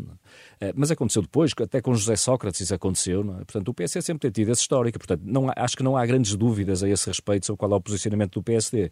Eh, 0.61 0.72
mas 0.74 0.90
aconteceu 0.90 1.20
depois, 1.20 1.52
até 1.61 1.83
com 1.83 1.94
José 1.94 2.16
Sócrates 2.16 2.62
isso 2.62 2.74
aconteceu. 2.74 3.20
É? 3.20 3.44
Portanto, 3.44 3.68
o 3.68 3.74
PSD 3.74 4.00
sempre 4.00 4.20
tem 4.20 4.31
tido 4.31 4.50
essa 4.50 4.62
histórica. 4.62 4.98
Portanto, 4.98 5.22
não, 5.24 5.52
acho 5.54 5.76
que 5.76 5.83
não 5.83 5.94
há 5.94 6.07
grandes 6.07 6.35
dúvidas 6.37 6.83
a 6.83 6.88
esse 6.88 7.07
respeito 7.07 7.44
sobre 7.44 7.59
qual 7.59 7.72
é 7.72 7.74
o 7.74 7.81
posicionamento 7.83 8.35
do 8.35 8.42
PSD. 8.42 8.90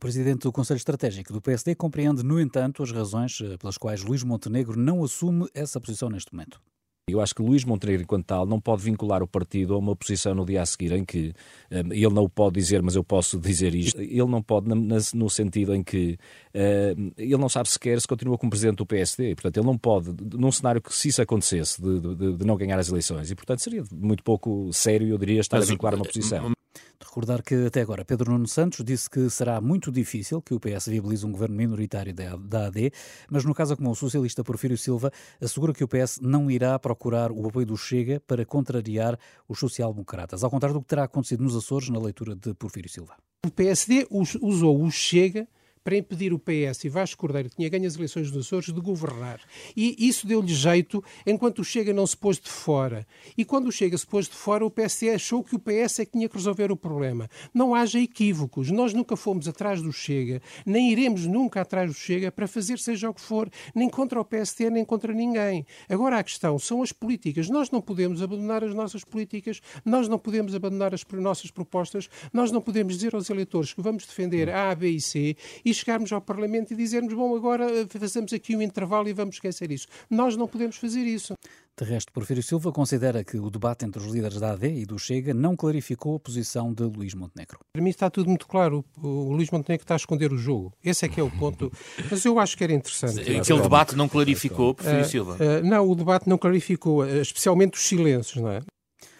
O 0.00 0.08
presidente 0.10 0.44
do 0.44 0.50
Conselho 0.50 0.78
Estratégico 0.78 1.30
do 1.30 1.42
PSD 1.42 1.74
compreende, 1.74 2.22
no 2.22 2.40
entanto, 2.40 2.82
as 2.82 2.90
razões 2.90 3.38
eh, 3.42 3.58
pelas 3.58 3.76
quais 3.76 4.02
Luís 4.02 4.22
Montenegro 4.24 4.74
não 4.80 5.04
assume 5.04 5.46
essa 5.52 5.78
posição 5.78 6.08
neste 6.08 6.32
momento. 6.32 6.58
Eu 7.06 7.20
acho 7.20 7.34
que 7.34 7.42
Luís 7.42 7.66
Montenegro, 7.66 8.04
enquanto 8.04 8.24
tal, 8.24 8.46
não 8.46 8.58
pode 8.58 8.82
vincular 8.82 9.22
o 9.22 9.26
partido 9.26 9.74
a 9.74 9.78
uma 9.78 9.94
posição 9.94 10.34
no 10.34 10.46
dia 10.46 10.62
a 10.62 10.64
seguir 10.64 10.92
em 10.92 11.04
que 11.04 11.34
um, 11.70 11.92
eh, 11.92 11.96
ele 11.96 12.14
não 12.14 12.22
o 12.22 12.30
pode 12.30 12.58
dizer, 12.58 12.80
mas 12.80 12.96
eu 12.96 13.04
posso 13.04 13.38
dizer 13.38 13.74
isto. 13.74 14.00
Ele 14.00 14.24
não 14.24 14.42
pode, 14.42 14.68
no 15.14 15.28
sentido 15.28 15.74
em 15.74 15.84
que 15.84 16.18
uh, 16.54 17.12
ele 17.18 17.36
não 17.36 17.50
sabe 17.50 17.68
sequer 17.68 18.00
se 18.00 18.08
continua 18.08 18.38
como 18.38 18.48
presidente 18.48 18.78
do 18.78 18.86
PSD. 18.86 19.34
Portanto, 19.34 19.58
ele 19.58 19.66
não 19.66 19.76
pode, 19.76 20.14
num 20.34 20.50
cenário 20.50 20.80
que 20.80 20.94
se 20.94 21.08
isso 21.08 21.20
acontecesse, 21.20 21.78
de, 21.78 22.00
de, 22.00 22.36
de 22.38 22.46
não 22.46 22.56
ganhar 22.56 22.78
as 22.78 22.88
eleições. 22.88 23.30
E, 23.30 23.34
portanto, 23.34 23.58
seria 23.58 23.84
muito 23.92 24.24
pouco 24.24 24.72
sério, 24.72 25.06
eu 25.08 25.18
diria, 25.18 25.42
estar 25.42 25.58
mas, 25.58 25.68
a 25.68 25.70
vincular 25.70 25.94
uma 25.94 26.06
posição. 26.06 26.54
Recordar 27.02 27.42
que 27.42 27.66
até 27.66 27.80
agora 27.80 28.04
Pedro 28.04 28.32
Nuno 28.32 28.46
Santos 28.46 28.84
disse 28.84 29.08
que 29.08 29.28
será 29.30 29.60
muito 29.60 29.90
difícil 29.90 30.40
que 30.40 30.54
o 30.54 30.60
PS 30.60 30.86
viabilize 30.86 31.26
um 31.26 31.32
governo 31.32 31.56
minoritário 31.56 32.14
da 32.14 32.66
AD, 32.66 32.92
mas 33.28 33.44
no 33.44 33.54
caso 33.54 33.76
como 33.76 33.90
o 33.90 33.94
socialista 33.94 34.44
Porfírio 34.44 34.78
Silva 34.78 35.10
assegura 35.40 35.72
que 35.72 35.82
o 35.82 35.88
PS 35.88 36.20
não 36.22 36.50
irá 36.50 36.78
procurar 36.78 37.32
o 37.32 37.48
apoio 37.48 37.66
do 37.66 37.76
Chega 37.76 38.20
para 38.20 38.44
contrariar 38.44 39.18
os 39.48 39.58
social-democratas, 39.58 40.44
ao 40.44 40.50
contrário 40.50 40.74
do 40.74 40.82
que 40.82 40.88
terá 40.88 41.04
acontecido 41.04 41.42
nos 41.42 41.56
Açores 41.56 41.88
na 41.88 41.98
leitura 41.98 42.36
de 42.36 42.54
Porfírio 42.54 42.88
Silva. 42.88 43.16
O 43.44 43.50
PSD 43.50 44.06
usou 44.10 44.82
o 44.82 44.90
Chega 44.90 45.48
para 45.82 45.96
impedir 45.96 46.32
o 46.32 46.38
PS 46.38 46.84
e 46.84 46.88
Vasco 46.88 47.20
Cordeiro, 47.20 47.48
que 47.48 47.56
tinha 47.56 47.68
ganho 47.68 47.86
as 47.86 47.96
eleições 47.96 48.30
dos 48.30 48.46
Açores, 48.46 48.72
de 48.72 48.80
governar. 48.80 49.40
E 49.76 49.96
isso 49.98 50.26
deu-lhe 50.26 50.52
jeito 50.52 51.02
enquanto 51.26 51.60
o 51.60 51.64
Chega 51.64 51.92
não 51.92 52.06
se 52.06 52.16
pôs 52.16 52.38
de 52.38 52.50
fora. 52.50 53.06
E 53.36 53.44
quando 53.44 53.68
o 53.68 53.72
Chega 53.72 53.96
se 53.96 54.06
pôs 54.06 54.26
de 54.26 54.34
fora, 54.34 54.64
o 54.64 54.70
PSD 54.70 55.10
achou 55.10 55.42
que 55.42 55.56
o 55.56 55.58
PS 55.58 56.00
é 56.00 56.04
que 56.04 56.12
tinha 56.12 56.28
que 56.28 56.36
resolver 56.36 56.70
o 56.70 56.76
problema. 56.76 57.28
Não 57.54 57.74
haja 57.74 57.98
equívocos. 57.98 58.70
Nós 58.70 58.92
nunca 58.92 59.16
fomos 59.16 59.48
atrás 59.48 59.80
do 59.80 59.92
Chega, 59.92 60.42
nem 60.66 60.92
iremos 60.92 61.26
nunca 61.26 61.62
atrás 61.62 61.90
do 61.90 61.96
Chega 61.96 62.30
para 62.30 62.46
fazer 62.46 62.78
seja 62.78 63.08
o 63.08 63.14
que 63.14 63.20
for, 63.20 63.48
nem 63.74 63.88
contra 63.88 64.20
o 64.20 64.24
PSD, 64.24 64.70
nem 64.70 64.84
contra 64.84 65.12
ninguém. 65.12 65.64
Agora 65.88 66.18
a 66.18 66.22
questão 66.22 66.58
são 66.58 66.82
as 66.82 66.92
políticas. 66.92 67.48
Nós 67.48 67.70
não 67.70 67.80
podemos 67.80 68.22
abandonar 68.22 68.62
as 68.62 68.74
nossas 68.74 69.04
políticas, 69.04 69.60
nós 69.84 70.08
não 70.08 70.18
podemos 70.18 70.54
abandonar 70.54 70.94
as 70.94 71.04
nossas 71.12 71.50
propostas, 71.50 72.08
nós 72.32 72.50
não 72.50 72.60
podemos 72.60 72.94
dizer 72.94 73.14
aos 73.14 73.30
eleitores 73.30 73.72
que 73.72 73.80
vamos 73.80 74.04
defender 74.04 74.50
A, 74.50 74.74
B 74.74 74.90
e 74.90 75.00
C 75.00 75.36
e 75.70 75.74
chegarmos 75.74 76.12
ao 76.12 76.20
Parlamento 76.20 76.72
e 76.72 76.76
dizermos, 76.76 77.14
bom, 77.14 77.34
agora 77.36 77.64
eh, 77.64 77.86
fazemos 77.88 78.32
aqui 78.32 78.56
um 78.56 78.62
intervalo 78.62 79.08
e 79.08 79.12
vamos 79.12 79.36
esquecer 79.36 79.70
isso. 79.70 79.86
Nós 80.08 80.36
não 80.36 80.46
podemos 80.46 80.76
fazer 80.76 81.02
isso. 81.02 81.34
De 81.78 81.84
resto, 81.84 82.12
Porfírio 82.12 82.42
Silva 82.42 82.72
considera 82.72 83.24
que 83.24 83.38
o 83.38 83.48
debate 83.48 83.86
entre 83.86 84.02
os 84.02 84.12
líderes 84.12 84.38
da 84.38 84.52
AD 84.52 84.68
e 84.68 84.84
do 84.84 84.98
Chega 84.98 85.32
não 85.32 85.56
clarificou 85.56 86.16
a 86.16 86.20
posição 86.20 86.74
de 86.74 86.82
Luís 86.82 87.14
Montenegro. 87.14 87.58
Para 87.72 87.82
mim 87.82 87.90
está 87.90 88.10
tudo 88.10 88.28
muito 88.28 88.46
claro. 88.46 88.84
O 89.02 89.32
Luís 89.32 89.50
Montenegro 89.50 89.84
está 89.84 89.94
a 89.94 89.96
esconder 89.96 90.32
o 90.32 90.36
jogo. 90.36 90.72
Esse 90.84 91.06
é 91.06 91.08
que 91.08 91.18
é 91.18 91.22
o 91.22 91.30
ponto. 91.30 91.72
Mas 92.10 92.24
eu 92.24 92.38
acho 92.38 92.56
que 92.56 92.64
era 92.64 92.72
interessante. 92.72 93.20
Aquele 93.20 93.62
debate 93.62 93.96
não 93.96 94.08
clarificou, 94.08 94.74
Porfírio 94.74 95.04
Silva? 95.06 95.36
Uh, 95.40 95.64
uh, 95.64 95.66
não, 95.66 95.88
o 95.88 95.94
debate 95.94 96.28
não 96.28 96.36
clarificou, 96.36 97.06
especialmente 97.06 97.78
os 97.78 97.86
silêncios, 97.86 98.42
não 98.42 98.50
é? 98.50 98.60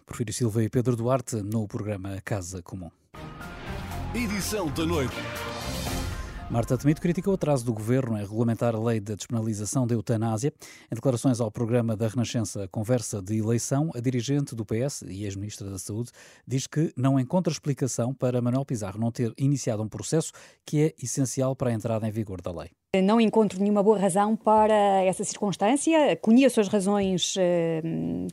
Porfírio 0.04 0.34
Silva 0.34 0.62
e 0.64 0.68
Pedro 0.68 0.96
Duarte 0.96 1.36
no 1.36 1.66
programa 1.68 2.20
Casa 2.24 2.60
Comum. 2.62 2.90
Edição 4.12 4.66
da 4.68 4.84
noite. 4.84 5.14
Marta 6.50 6.76
Temido 6.76 7.00
critica 7.00 7.30
o 7.30 7.34
atraso 7.34 7.64
do 7.64 7.72
governo 7.72 8.18
em 8.18 8.22
regulamentar 8.22 8.74
a 8.74 8.78
lei 8.78 8.98
da 8.98 9.14
despenalização 9.14 9.86
da 9.86 9.94
eutanásia. 9.94 10.52
Em 10.90 10.94
declarações 10.96 11.40
ao 11.40 11.48
programa 11.48 11.96
da 11.96 12.08
Renascença 12.08 12.66
Conversa 12.66 13.22
de 13.22 13.38
Eleição, 13.38 13.88
a 13.94 14.00
dirigente 14.00 14.56
do 14.56 14.64
PS 14.64 15.02
e 15.02 15.22
ex-ministra 15.22 15.70
da 15.70 15.78
Saúde 15.78 16.10
diz 16.44 16.66
que 16.66 16.92
não 16.96 17.20
encontra 17.20 17.52
explicação 17.52 18.12
para 18.12 18.42
Manuel 18.42 18.64
Pizarro 18.64 18.98
não 18.98 19.12
ter 19.12 19.32
iniciado 19.38 19.80
um 19.80 19.88
processo 19.88 20.32
que 20.66 20.86
é 20.86 20.94
essencial 21.00 21.54
para 21.54 21.70
a 21.70 21.72
entrada 21.72 22.08
em 22.08 22.10
vigor 22.10 22.40
da 22.40 22.50
lei. 22.50 22.70
Não 23.00 23.20
encontro 23.20 23.60
nenhuma 23.60 23.84
boa 23.84 23.96
razão 23.96 24.34
para 24.34 24.74
essa 25.04 25.22
circunstância. 25.22 26.16
Conheço 26.16 26.60
as 26.60 26.66
razões 26.66 27.36
eh, 27.38 27.80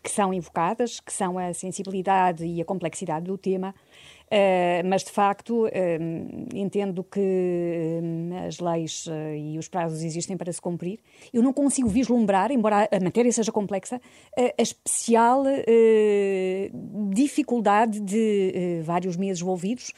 que 0.01 0.09
são 0.09 0.33
invocadas, 0.33 0.99
que 0.99 1.13
são 1.13 1.37
a 1.37 1.53
sensibilidade 1.53 2.43
e 2.43 2.59
a 2.59 2.65
complexidade 2.65 3.27
do 3.27 3.37
tema. 3.37 3.75
Uh, 4.27 4.83
mas, 4.85 5.05
de 5.05 5.11
facto, 5.11 5.65
uh, 5.65 5.69
entendo 6.53 7.01
que 7.01 7.19
uh, 7.19 8.45
as 8.45 8.59
leis 8.59 9.05
e 9.37 9.57
os 9.57 9.69
prazos 9.69 10.03
existem 10.03 10.35
para 10.35 10.51
se 10.51 10.59
cumprir. 10.59 10.99
Eu 11.33 11.41
não 11.41 11.53
consigo 11.53 11.87
vislumbrar, 11.87 12.51
embora 12.51 12.89
a 12.91 12.99
matéria 12.99 13.31
seja 13.31 13.51
complexa, 13.51 14.01
a 14.37 14.61
especial 14.61 15.43
dificuldade 17.09 17.99
de 17.99 18.81
vários 18.83 19.15
meses 19.15 19.41
envolvidos 19.41 19.93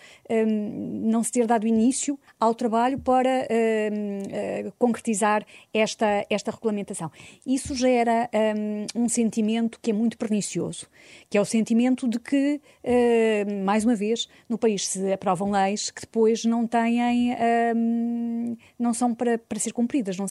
não 1.02 1.24
se 1.24 1.32
ter 1.32 1.48
dado 1.48 1.66
início 1.66 2.20
ao 2.40 2.54
trabalho 2.54 3.00
para 3.00 3.48
concretizar 4.78 5.46
esta, 5.74 6.26
esta 6.30 6.52
regulamentação. 6.52 7.12
Isso 7.46 7.76
gera 7.76 8.30
um, 8.96 9.04
um 9.04 9.10
sentimento 9.10 9.80
que 9.82 9.92
é 9.92 9.94
muito 9.94 10.18
pernicioso, 10.18 10.88
que 11.30 11.38
é 11.38 11.42
o 11.42 11.46
sentimento 11.46 12.08
de 12.08 12.20
que, 12.20 12.62
mais 13.64 13.84
uma 13.84 13.96
vez, 13.96 14.19
no 14.48 14.58
país 14.58 14.88
se 14.88 15.12
aprovam 15.12 15.52
leis 15.52 15.92
que 15.92 16.02
depois 16.02 16.44
não 16.46 16.68
têm, 16.68 17.36
um, 17.76 18.58
não 18.78 18.94
são 18.94 19.14
para, 19.14 19.38
para 19.38 19.60
ser 19.60 19.72
cumpridas. 19.72 20.18
Não... 20.18 20.26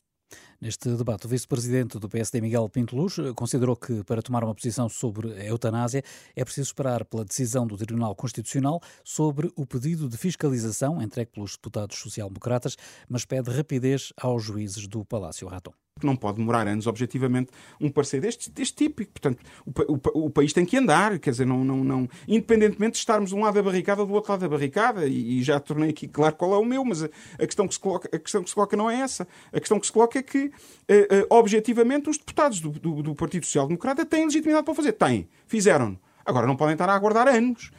Neste 0.61 0.89
debate, 0.97 1.25
o 1.27 1.29
vice-presidente 1.29 1.99
do 2.01 2.09
PSD, 2.09 2.41
Miguel 2.41 2.69
Pinto 2.69 2.97
Luz, 2.97 3.17
considerou 3.37 3.77
que 3.77 4.03
para 4.03 4.21
tomar 4.21 4.43
uma 4.43 4.55
posição 4.55 4.89
sobre 4.89 5.33
a 5.35 5.45
eutanásia 5.45 6.03
é 6.35 6.45
preciso 6.45 6.67
esperar 6.67 7.05
pela 7.05 7.25
decisão 7.25 7.65
do 7.65 7.77
Tribunal 7.77 8.15
Constitucional 8.17 8.81
sobre 9.05 9.53
o 9.55 9.65
pedido 9.65 10.09
de 10.09 10.17
fiscalização 10.17 11.01
entregue 11.01 11.31
pelos 11.31 11.53
deputados 11.53 11.97
social-democratas, 11.99 12.77
mas 13.09 13.25
pede 13.25 13.51
rapidez 13.51 14.13
aos 14.17 14.43
juízes 14.43 14.89
do 14.89 15.05
Palácio 15.05 15.47
Raton 15.47 15.73
que 15.99 16.07
não 16.07 16.17
pode 16.17 16.39
demorar 16.39 16.67
anos, 16.67 16.87
objetivamente, 16.87 17.51
um 17.81 17.91
parecer 17.91 18.21
deste, 18.21 18.51
deste 18.51 18.75
tipo. 18.75 19.05
Portanto, 19.07 19.43
o, 19.67 19.73
o, 19.93 20.27
o, 20.27 20.31
país 20.31 20.53
tem 20.53 20.65
que 20.65 20.77
andar, 20.77 21.19
quer 21.19 21.31
dizer, 21.31 21.47
não, 21.47 21.65
não, 21.65 21.85
não, 21.85 22.09
independentemente 22.27 22.93
de 22.93 22.99
estarmos 22.99 23.31
de 23.31 23.37
um 23.37 23.43
lado 23.43 23.55
da 23.55 23.63
barricada 23.63 24.05
do 24.05 24.13
outro 24.13 24.33
lado 24.33 24.41
da 24.41 24.49
barricada, 24.49 25.07
e, 25.07 25.39
e 25.39 25.43
já 25.43 25.59
tornei 25.61 25.91
aqui 25.91 26.09
claro 26.09 26.35
qual 26.37 26.55
é 26.55 26.59
o 26.59 26.65
meu, 26.65 26.85
mas 26.85 27.03
a, 27.03 27.09
a, 27.39 27.47
questão 27.47 27.67
que 27.67 27.75
se 27.75 27.81
coloca, 27.81 28.09
a 28.13 28.19
questão 28.19 28.43
que 28.43 28.49
se 28.49 28.55
coloca 28.55 28.77
não 28.77 28.91
é 28.91 29.01
essa. 29.01 29.27
A 29.53 29.61
questão 29.61 29.79
que 29.79 29.87
se 29.87 29.93
coloca 29.93 30.19
é 30.19 30.23
que, 30.23 30.47
uh, 30.47 30.51
uh, 30.51 31.27
objetivamente, 31.31 32.09
os 32.09 32.19
deputados 32.19 32.61
do, 32.61 32.71
do, 32.71 33.03
do 33.03 33.15
Partido 33.15 33.47
Social 33.47 33.67
Democrata 33.67 34.05
têm 34.05 34.25
legitimidade 34.25 34.65
para 34.65 34.75
fazer. 34.75 34.93
Têm. 34.93 35.29
Fizeram. 35.47 35.99
Agora 36.25 36.47
não 36.47 36.57
podem 36.57 36.75
estar 36.75 36.89
a 36.89 36.95
aguardar 36.95 37.29
anos. 37.29 37.71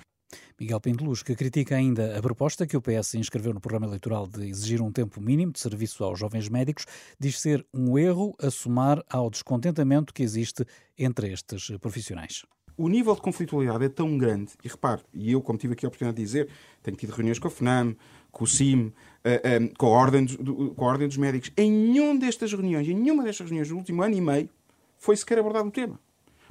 Miguel 0.60 0.82
Pinteluz, 0.82 1.24
que 1.24 1.36
critica 1.36 1.76
ainda 1.76 2.18
a 2.18 2.22
proposta 2.22 2.68
que 2.68 2.76
o 2.76 2.82
PS 2.82 3.16
inscreveu 3.16 3.54
no 3.54 3.62
programa 3.62 3.88
eleitoral 3.88 4.28
de 4.28 4.50
exigir 4.50 4.82
um 4.82 4.92
tempo 4.92 5.22
mínimo 5.22 5.54
de 5.54 5.60
serviço 5.60 6.04
aos 6.04 6.20
jovens 6.20 6.50
médicos, 6.50 6.86
diz 7.20 7.40
ser 7.40 7.66
um 7.74 7.98
erro 7.98 8.36
a 8.42 8.52
somar 8.52 9.04
ao 9.10 9.30
descontentamento 9.30 10.14
que 10.14 10.24
existe 10.24 10.66
entre 10.98 11.32
estes 11.32 11.72
profissionais 11.80 12.44
o 12.80 12.88
nível 12.88 13.14
de 13.14 13.20
conflitualidade 13.20 13.84
é 13.84 13.90
tão 13.90 14.18
grande, 14.18 14.54
e 14.64 14.70
repare, 14.70 15.02
e 15.14 15.34
eu, 15.34 15.42
como 15.42 15.60
tive 15.60 15.74
aqui 15.74 15.86
a 15.86 15.90
oportunidade 15.90 16.16
de 16.16 16.24
dizer, 16.24 16.48
tenho 16.82 16.96
tido 16.96 17.10
reuniões 17.10 17.38
com 17.38 17.50
a 17.50 17.52
FNAM, 17.52 17.94
com 18.32 18.46
o 18.46 18.48
CIM, 18.48 18.94
eh, 19.22 19.42
eh, 19.44 19.72
com, 19.78 19.88
a 19.88 19.90
ordem 19.90 20.24
do, 20.24 20.74
com 20.74 20.86
a 20.86 20.88
Ordem 20.88 21.06
dos 21.06 21.18
Médicos, 21.18 21.52
em 21.58 21.70
nenhuma 21.70 22.18
destas 22.18 22.54
reuniões, 22.54 22.88
em 22.88 22.94
nenhuma 22.94 23.22
destas 23.22 23.48
reuniões 23.48 23.68
do 23.68 23.76
último 23.76 24.02
ano 24.02 24.16
e 24.16 24.22
meio, 24.22 24.50
foi 24.98 25.18
sequer 25.18 25.40
abordado 25.40 25.68
o 25.68 25.72
tema. 25.72 26.00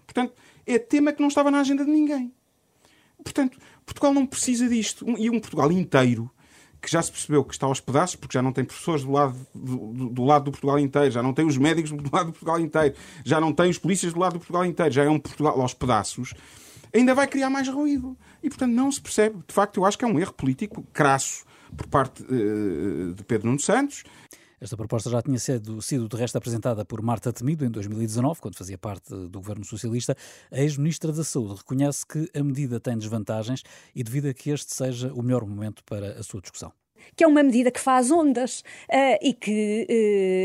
Portanto, 0.05 0.35
é 0.67 0.79
tema 0.79 1.15
que 1.15 1.23
não 1.23 1.29
estava 1.29 1.51
na 1.51 1.61
agenda 1.61 1.83
de 1.83 1.91
ninguém. 1.91 2.31
Portanto, 3.23 3.59
Portugal 3.85 4.15
não 4.15 4.27
precisa 4.27 4.69
disto. 4.69 5.05
E 5.19 5.31
um 5.31 5.41
Portugal 5.41 5.71
inteiro 5.73 6.31
que 6.81 6.91
já 6.91 7.03
se 7.03 7.11
percebeu 7.11 7.45
que 7.45 7.53
está 7.53 7.67
aos 7.67 7.81
pedaços, 7.81 8.17
porque 8.17 8.35
já 8.35 8.43
não 8.43 8.53
tem 8.53 8.65
professores 8.65 9.03
do 9.03 9.11
lado 9.11 9.37
do, 9.55 10.11
do, 10.11 10.25
lado 10.25 10.45
do 10.45 10.51
Portugal 10.53 10.79
inteiro, 10.79 11.11
já 11.11 11.23
não 11.23 11.35
tem 11.35 11.45
os 11.45 11.57
médicos 11.57 11.91
do 11.91 12.11
lado 12.15 12.27
do 12.27 12.33
Portugal 12.33 12.61
inteiro, 12.61 12.95
já 13.25 13.41
não 13.41 13.53
tem 13.53 13.69
os 13.69 13.79
polícias 13.79 14.13
do 14.13 14.21
lado 14.21 14.35
do 14.35 14.39
Portugal 14.39 14.65
inteiro, 14.65 14.93
já 14.93 15.05
é 15.05 15.09
um 15.09 15.19
Portugal 15.19 15.61
aos 15.61 15.75
pedaços, 15.75 16.35
ainda 16.95 17.15
vai 17.15 17.27
criar 17.27 17.51
mais 17.51 17.69
ruído. 17.69 18.17
E, 18.43 18.49
portanto, 18.49 18.73
não 18.73 18.91
se 18.93 19.01
percebe. 19.01 19.39
De 19.47 19.53
facto, 19.53 19.79
eu 19.79 19.85
acho 19.85 19.99
que 19.99 20.05
é 20.05 20.09
um 20.09 20.19
erro 20.19 20.33
político 20.33 20.87
crasso 20.93 21.45
por 21.77 21.87
parte 21.89 22.23
uh, 22.23 23.13
de 23.13 23.25
Pedro 23.25 23.49
Nuno 23.49 23.61
Santos. 23.61 24.05
Esta 24.61 24.77
proposta 24.77 25.09
já 25.09 25.23
tinha 25.23 25.39
sido, 25.39 25.81
sido, 25.81 26.09
de 26.09 26.17
resto, 26.17 26.37
apresentada 26.37 26.85
por 26.85 27.01
Marta 27.01 27.33
Temido 27.33 27.65
em 27.65 27.71
2019, 27.71 28.41
quando 28.41 28.57
fazia 28.57 28.77
parte 28.77 29.09
do 29.15 29.39
governo 29.39 29.65
socialista. 29.65 30.17
A 30.51 30.61
ex-ministra 30.61 31.13
da 31.13 31.23
Saúde 31.23 31.57
reconhece 31.59 32.05
que 32.05 32.29
a 32.35 32.43
medida 32.43 32.81
tem 32.81 32.99
desvantagens 32.99 33.63
e 33.95 34.03
devido 34.03 34.27
a 34.27 34.35
que 34.35 34.51
este 34.51 34.75
seja 34.75 35.13
o 35.13 35.23
melhor 35.23 35.47
momento 35.47 35.85
para 35.85 36.19
a 36.19 36.23
sua 36.23 36.41
discussão 36.41 36.73
que 37.17 37.25
é 37.25 37.27
uma 37.27 37.43
medida 37.43 37.71
que 37.71 37.81
faz 37.81 38.11
ondas 38.11 38.61
uh, 38.61 39.19
e 39.23 39.33
que 39.33 39.87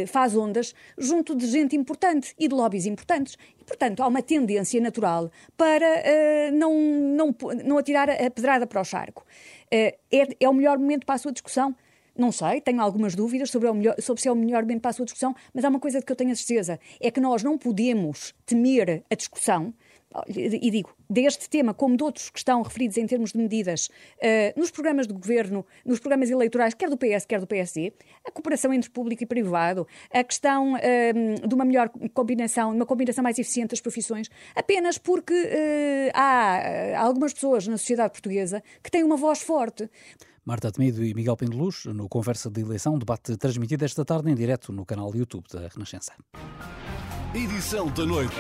uh, 0.06 0.08
faz 0.08 0.36
ondas 0.36 0.74
junto 0.98 1.36
de 1.36 1.48
gente 1.48 1.76
importante 1.76 2.34
e 2.40 2.48
de 2.48 2.54
lobbies 2.54 2.86
importantes. 2.86 3.38
E, 3.60 3.64
portanto, 3.64 4.02
há 4.02 4.08
uma 4.08 4.22
tendência 4.22 4.80
natural 4.80 5.32
para 5.58 5.86
uh, 5.86 6.56
não, 6.56 6.74
não, 6.74 7.36
não 7.66 7.78
atirar 7.78 8.10
a 8.10 8.30
pedrada 8.30 8.66
para 8.68 8.82
o 8.82 8.84
charco. 8.84 9.26
É, 9.70 9.98
é 10.40 10.48
o 10.48 10.54
melhor 10.54 10.78
momento 10.78 11.06
para 11.06 11.16
a 11.16 11.18
sua 11.18 11.32
discussão? 11.32 11.76
Não 12.16 12.32
sei, 12.32 12.62
tenho 12.62 12.80
algumas 12.80 13.16
dúvidas 13.16 13.50
sobre, 13.50 13.72
melhor, 13.74 13.96
sobre 14.00 14.22
se 14.22 14.28
é 14.28 14.32
o 14.32 14.36
melhor 14.36 14.62
momento 14.62 14.82
para 14.82 14.92
a 14.92 14.94
sua 14.94 15.06
discussão, 15.06 15.36
mas 15.54 15.66
há 15.66 15.70
uma 15.70 15.80
coisa 15.80 16.00
de 16.00 16.06
que 16.06 16.12
eu 16.12 16.16
tenho 16.16 16.32
a 16.32 16.36
certeza: 16.36 16.80
é 17.00 17.10
que 17.10 17.20
nós 17.20 17.42
não 17.42 17.58
podemos 17.58 18.34
temer 18.46 19.04
a 19.10 19.16
discussão. 19.16 19.74
E 20.28 20.70
digo, 20.70 20.96
deste 21.10 21.50
tema, 21.50 21.74
como 21.74 21.98
de 21.98 22.04
outros 22.04 22.30
que 22.30 22.38
estão 22.38 22.62
referidos 22.62 22.98
em 22.98 23.08
termos 23.08 23.32
de 23.32 23.38
medidas 23.40 23.88
uh, 23.88 24.60
nos 24.60 24.70
programas 24.70 25.08
de 25.08 25.14
governo, 25.14 25.66
nos 25.84 26.00
programas 26.00 26.30
eleitorais, 26.30 26.76
quer 26.76 26.88
do 26.88 26.96
PS, 26.96 27.26
quer 27.26 27.40
do 27.40 27.48
PSD, 27.48 27.94
a 28.24 28.30
cooperação 28.30 28.72
entre 28.72 28.92
público 28.92 29.24
e 29.24 29.26
privado, 29.26 29.88
a 30.12 30.24
questão 30.24 30.76
uh, 30.76 31.48
de 31.48 31.56
uma 31.56 31.66
melhor 31.66 31.90
combinação, 32.14 32.76
uma 32.76 32.86
combinação 32.86 33.24
mais 33.24 33.40
eficiente 33.40 33.72
das 33.72 33.82
profissões, 33.82 34.30
apenas 34.56 35.00
porque 35.00 35.34
uh, 35.34 36.12
há 36.14 37.00
algumas 37.00 37.34
pessoas 37.34 37.68
na 37.68 37.78
sociedade 37.78 38.12
portuguesa 38.12 38.62
que 38.84 38.92
têm 38.92 39.04
uma 39.04 39.18
voz 39.18 39.42
forte. 39.42 39.90
Marta 40.46 40.72
Temido 40.72 41.04
e 41.04 41.14
Miguel 41.14 41.38
Pendeluz, 41.38 41.86
no 41.86 42.10
Conversa 42.10 42.50
de 42.50 42.62
Eleição, 42.62 43.00
debate 43.00 43.38
transmitido 43.38 43.86
esta 43.86 44.04
tarde 44.04 44.30
em 44.30 44.36
direto 44.36 44.74
no 44.74 44.86
canal 44.86 45.16
YouTube 45.16 45.46
da 45.52 45.70
Renascença. 45.70 46.12
Edição 47.34 47.90
da 47.92 48.06
noite. 48.06 48.36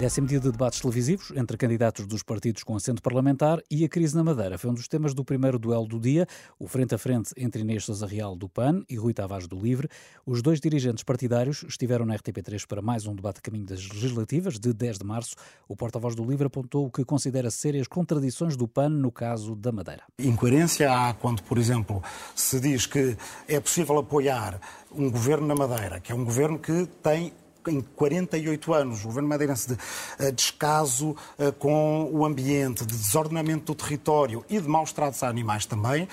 Décimo 0.00 0.26
dia 0.26 0.40
de 0.40 0.50
debates 0.50 0.80
televisivos 0.80 1.30
entre 1.36 1.58
candidatos 1.58 2.06
dos 2.06 2.22
partidos 2.22 2.62
com 2.62 2.74
assento 2.74 3.02
parlamentar 3.02 3.62
e 3.70 3.84
a 3.84 3.88
crise 3.88 4.16
na 4.16 4.24
Madeira. 4.24 4.56
Foi 4.56 4.70
um 4.70 4.72
dos 4.72 4.88
temas 4.88 5.12
do 5.12 5.22
primeiro 5.22 5.58
duelo 5.58 5.86
do 5.86 6.00
dia, 6.00 6.26
o 6.58 6.66
frente 6.66 6.94
a 6.94 6.98
frente 6.98 7.34
entre 7.36 7.60
Inês 7.60 7.84
Sousa 7.84 8.06
Real 8.06 8.34
do 8.34 8.48
PAN 8.48 8.82
e 8.88 8.96
Rui 8.96 9.12
Tavares 9.12 9.46
do 9.46 9.58
Livre. 9.58 9.90
Os 10.24 10.40
dois 10.40 10.58
dirigentes 10.58 11.04
partidários 11.04 11.66
estiveram 11.68 12.06
na 12.06 12.16
RTP3 12.16 12.66
para 12.66 12.80
mais 12.80 13.06
um 13.06 13.14
debate 13.14 13.40
a 13.40 13.42
caminho 13.42 13.66
das 13.66 13.86
legislativas 13.90 14.58
de 14.58 14.72
10 14.72 15.00
de 15.00 15.04
março. 15.04 15.36
O 15.68 15.76
porta-voz 15.76 16.14
do 16.14 16.24
Livre 16.24 16.46
apontou 16.46 16.86
o 16.86 16.90
que 16.90 17.04
considera 17.04 17.50
sérias 17.50 17.86
contradições 17.86 18.56
do 18.56 18.66
PAN 18.66 18.88
no 18.88 19.12
caso 19.12 19.54
da 19.54 19.70
Madeira. 19.70 20.04
Incoerência 20.18 20.90
há 20.90 21.12
quando, 21.12 21.42
por 21.42 21.58
exemplo, 21.58 22.02
se 22.34 22.58
diz 22.58 22.86
que 22.86 23.18
é 23.46 23.60
possível 23.60 23.98
apoiar 23.98 24.58
um 24.90 25.10
governo 25.10 25.46
na 25.46 25.54
Madeira, 25.54 26.00
que 26.00 26.10
é 26.10 26.14
um 26.14 26.24
governo 26.24 26.58
que 26.58 26.88
tem 27.02 27.34
em 27.68 27.80
48 27.80 28.74
anos, 28.74 29.00
o 29.02 29.08
governo 29.08 29.28
madeirense 29.28 29.68
de 29.68 29.74
uh, 29.74 30.32
descaso 30.32 31.10
uh, 31.10 31.52
com 31.58 32.08
o 32.12 32.24
ambiente, 32.24 32.84
de 32.84 32.96
desordenamento 32.96 33.72
do 33.72 33.74
território 33.74 34.44
e 34.48 34.60
de 34.60 34.68
maus 34.68 34.92
tratos 34.92 35.22
a 35.22 35.28
animais 35.28 35.66
também, 35.66 36.08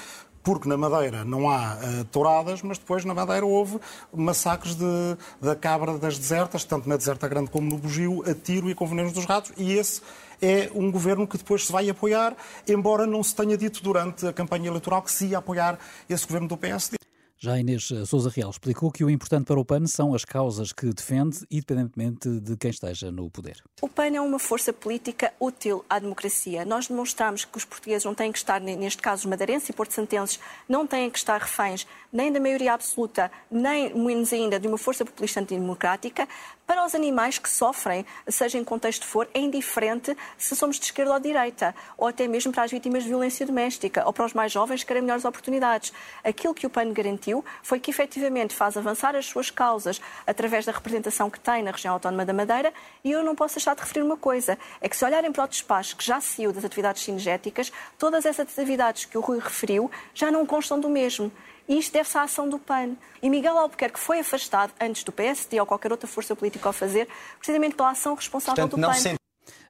porque 0.48 0.70
na 0.70 0.78
Madeira 0.78 1.26
não 1.26 1.50
há 1.50 1.76
uh, 1.76 2.06
touradas, 2.06 2.62
mas 2.62 2.78
depois 2.78 3.04
na 3.04 3.14
Madeira 3.14 3.46
houve 3.46 3.80
massacres 4.14 4.76
de, 4.76 5.18
da 5.42 5.56
cabra 5.56 5.98
das 5.98 6.18
desertas, 6.18 6.64
tanto 6.64 6.88
na 6.88 6.96
Deserta 6.96 7.28
Grande 7.28 7.50
como 7.50 7.70
no 7.70 7.78
Bugio, 7.78 8.24
a 8.30 8.34
tiro 8.34 8.70
e 8.70 8.74
com 8.74 8.88
venenos 8.88 9.12
dos 9.12 9.26
ratos, 9.26 9.52
e 9.58 9.74
esse 9.74 10.02
é 10.42 10.72
um 10.74 10.90
governo 10.92 11.28
que 11.28 11.38
depois 11.38 11.66
se 11.66 11.72
vai 11.72 11.90
apoiar, 11.90 12.36
embora 12.68 13.06
não 13.06 13.22
se 13.24 13.36
tenha 13.36 13.58
dito 13.58 13.84
durante 13.84 14.26
a 14.26 14.32
campanha 14.32 14.68
eleitoral 14.68 15.02
que 15.02 15.12
se 15.12 15.28
ia 15.28 15.40
apoiar 15.40 15.78
esse 16.10 16.26
governo 16.26 16.48
do 16.48 16.56
PSD. 16.56 16.98
Já 17.40 17.60
Inês 17.60 17.90
Souza 18.08 18.32
Real 18.32 18.50
explicou 18.50 18.92
que 18.92 19.04
o 19.04 19.10
importante 19.12 19.46
para 19.46 19.60
o 19.60 19.64
PAN 19.64 19.86
são 19.86 20.16
as 20.16 20.26
causas 20.26 20.74
que 20.74 20.92
defende, 20.92 21.46
independentemente 21.52 22.28
de 22.40 22.58
quem 22.58 22.72
esteja 22.72 23.12
no 23.12 23.30
poder. 23.30 23.64
O 23.80 23.88
PAN 23.88 24.16
é 24.16 24.20
uma 24.20 24.40
força 24.40 24.74
política 24.74 25.32
útil 25.40 25.86
à 25.88 26.00
democracia. 26.00 26.66
Nós 26.66 26.88
demonstramos 26.88 27.46
que 27.46 27.56
os 27.56 27.64
portugueses 27.64 28.06
não 28.06 28.16
têm 28.16 28.32
que 28.32 28.40
estar, 28.40 28.60
neste 28.60 29.04
caso 29.04 29.22
os 29.22 29.26
madeirenses 29.28 29.70
e 29.70 29.74
porto-santenses, 29.74 30.40
não 30.68 30.88
têm 30.88 31.12
que 31.12 31.20
estar 31.20 31.40
reféns 31.40 31.86
nem 32.12 32.32
da 32.32 32.40
maioria 32.40 32.74
absoluta, 32.74 33.32
nem 33.52 33.94
menos 33.94 34.34
ainda 34.34 34.60
de 34.60 34.68
uma 34.68 34.78
força 34.78 35.06
populista 35.06 35.40
antidemocrática. 35.40 36.28
Para 36.68 36.86
os 36.86 36.94
animais 36.94 37.40
que 37.40 37.50
sofrem, 37.50 38.06
seja 38.28 38.58
em 38.58 38.64
contexto 38.64 39.06
for, 39.08 39.26
é 39.34 39.40
indiferente 39.40 40.14
se 40.38 40.54
somos 40.54 40.78
de 40.78 40.84
esquerda 40.84 41.14
ou 41.14 41.18
de 41.18 41.30
direita, 41.30 41.74
ou 41.98 42.10
até 42.10 42.28
mesmo 42.28 42.52
para 42.52 42.64
as 42.64 42.72
vítimas 42.72 43.04
de 43.04 43.10
violência 43.10 43.46
doméstica, 43.46 44.04
ou 44.06 44.12
para 44.12 44.26
os 44.26 44.34
mais 44.34 44.52
jovens 44.52 44.82
que 44.82 44.88
querem 44.88 45.02
melhores 45.02 45.24
oportunidades. 45.24 45.94
Aquilo 46.26 46.54
que 46.54 46.68
o 46.68 46.70
PAN 46.70 46.92
garantiu 46.92 47.44
foi 47.64 47.80
que 47.80 47.90
efetivamente 47.90 48.54
faz 48.54 48.76
avançar 48.76 49.16
as 49.16 49.26
suas 49.26 49.50
causas 49.50 50.02
através 50.28 50.66
da 50.66 50.74
representação 50.74 51.30
que 51.30 51.40
tem 51.40 51.64
na 51.64 51.72
região 51.72 51.94
autónoma 51.94 52.26
da 52.26 52.34
Madeira 52.34 52.74
e 53.02 53.12
eu 53.12 53.24
não 53.24 53.34
posso 53.34 53.56
deixar 53.56 53.74
de 53.74 53.80
referir 53.80 54.02
uma 54.02 54.18
coisa, 54.18 54.58
é 54.82 54.90
que 54.90 54.98
se 54.98 55.06
olharem 55.06 55.32
para 55.32 55.46
o 55.46 55.48
despacho 55.48 55.96
que 55.96 56.04
já 56.04 56.20
saiu 56.20 56.52
das 56.52 56.66
atividades 56.66 57.02
cinegéticas, 57.02 57.72
todas 57.98 58.26
essas 58.26 58.46
atividades 58.46 59.06
que 59.06 59.18
o 59.18 59.22
Rui 59.22 59.40
referiu 59.40 59.90
já 60.14 60.30
não 60.30 60.46
constam 60.46 60.78
do 60.78 60.90
mesmo. 60.90 61.32
E 61.68 61.78
isto 61.78 61.92
deve-se 61.92 62.18
à 62.18 62.24
ação 62.24 62.48
do 62.48 62.58
PAN. 62.58 62.96
E 63.22 63.30
Miguel 63.30 63.58
Albuquerque 63.58 64.00
foi 64.00 64.20
afastado 64.20 64.72
antes 64.80 65.04
do 65.04 65.12
PSD 65.12 65.60
ou 65.60 65.66
qualquer 65.66 65.92
outra 65.92 66.08
força 66.08 66.36
política 66.36 66.70
ao 66.70 66.74
fazer, 66.74 67.08
precisamente 67.38 67.76
pela 67.76 67.92
ação 67.92 68.16
responsável 68.16 68.68
Portanto, 68.68 68.80
do 68.80 68.88
PAN. 68.88 69.18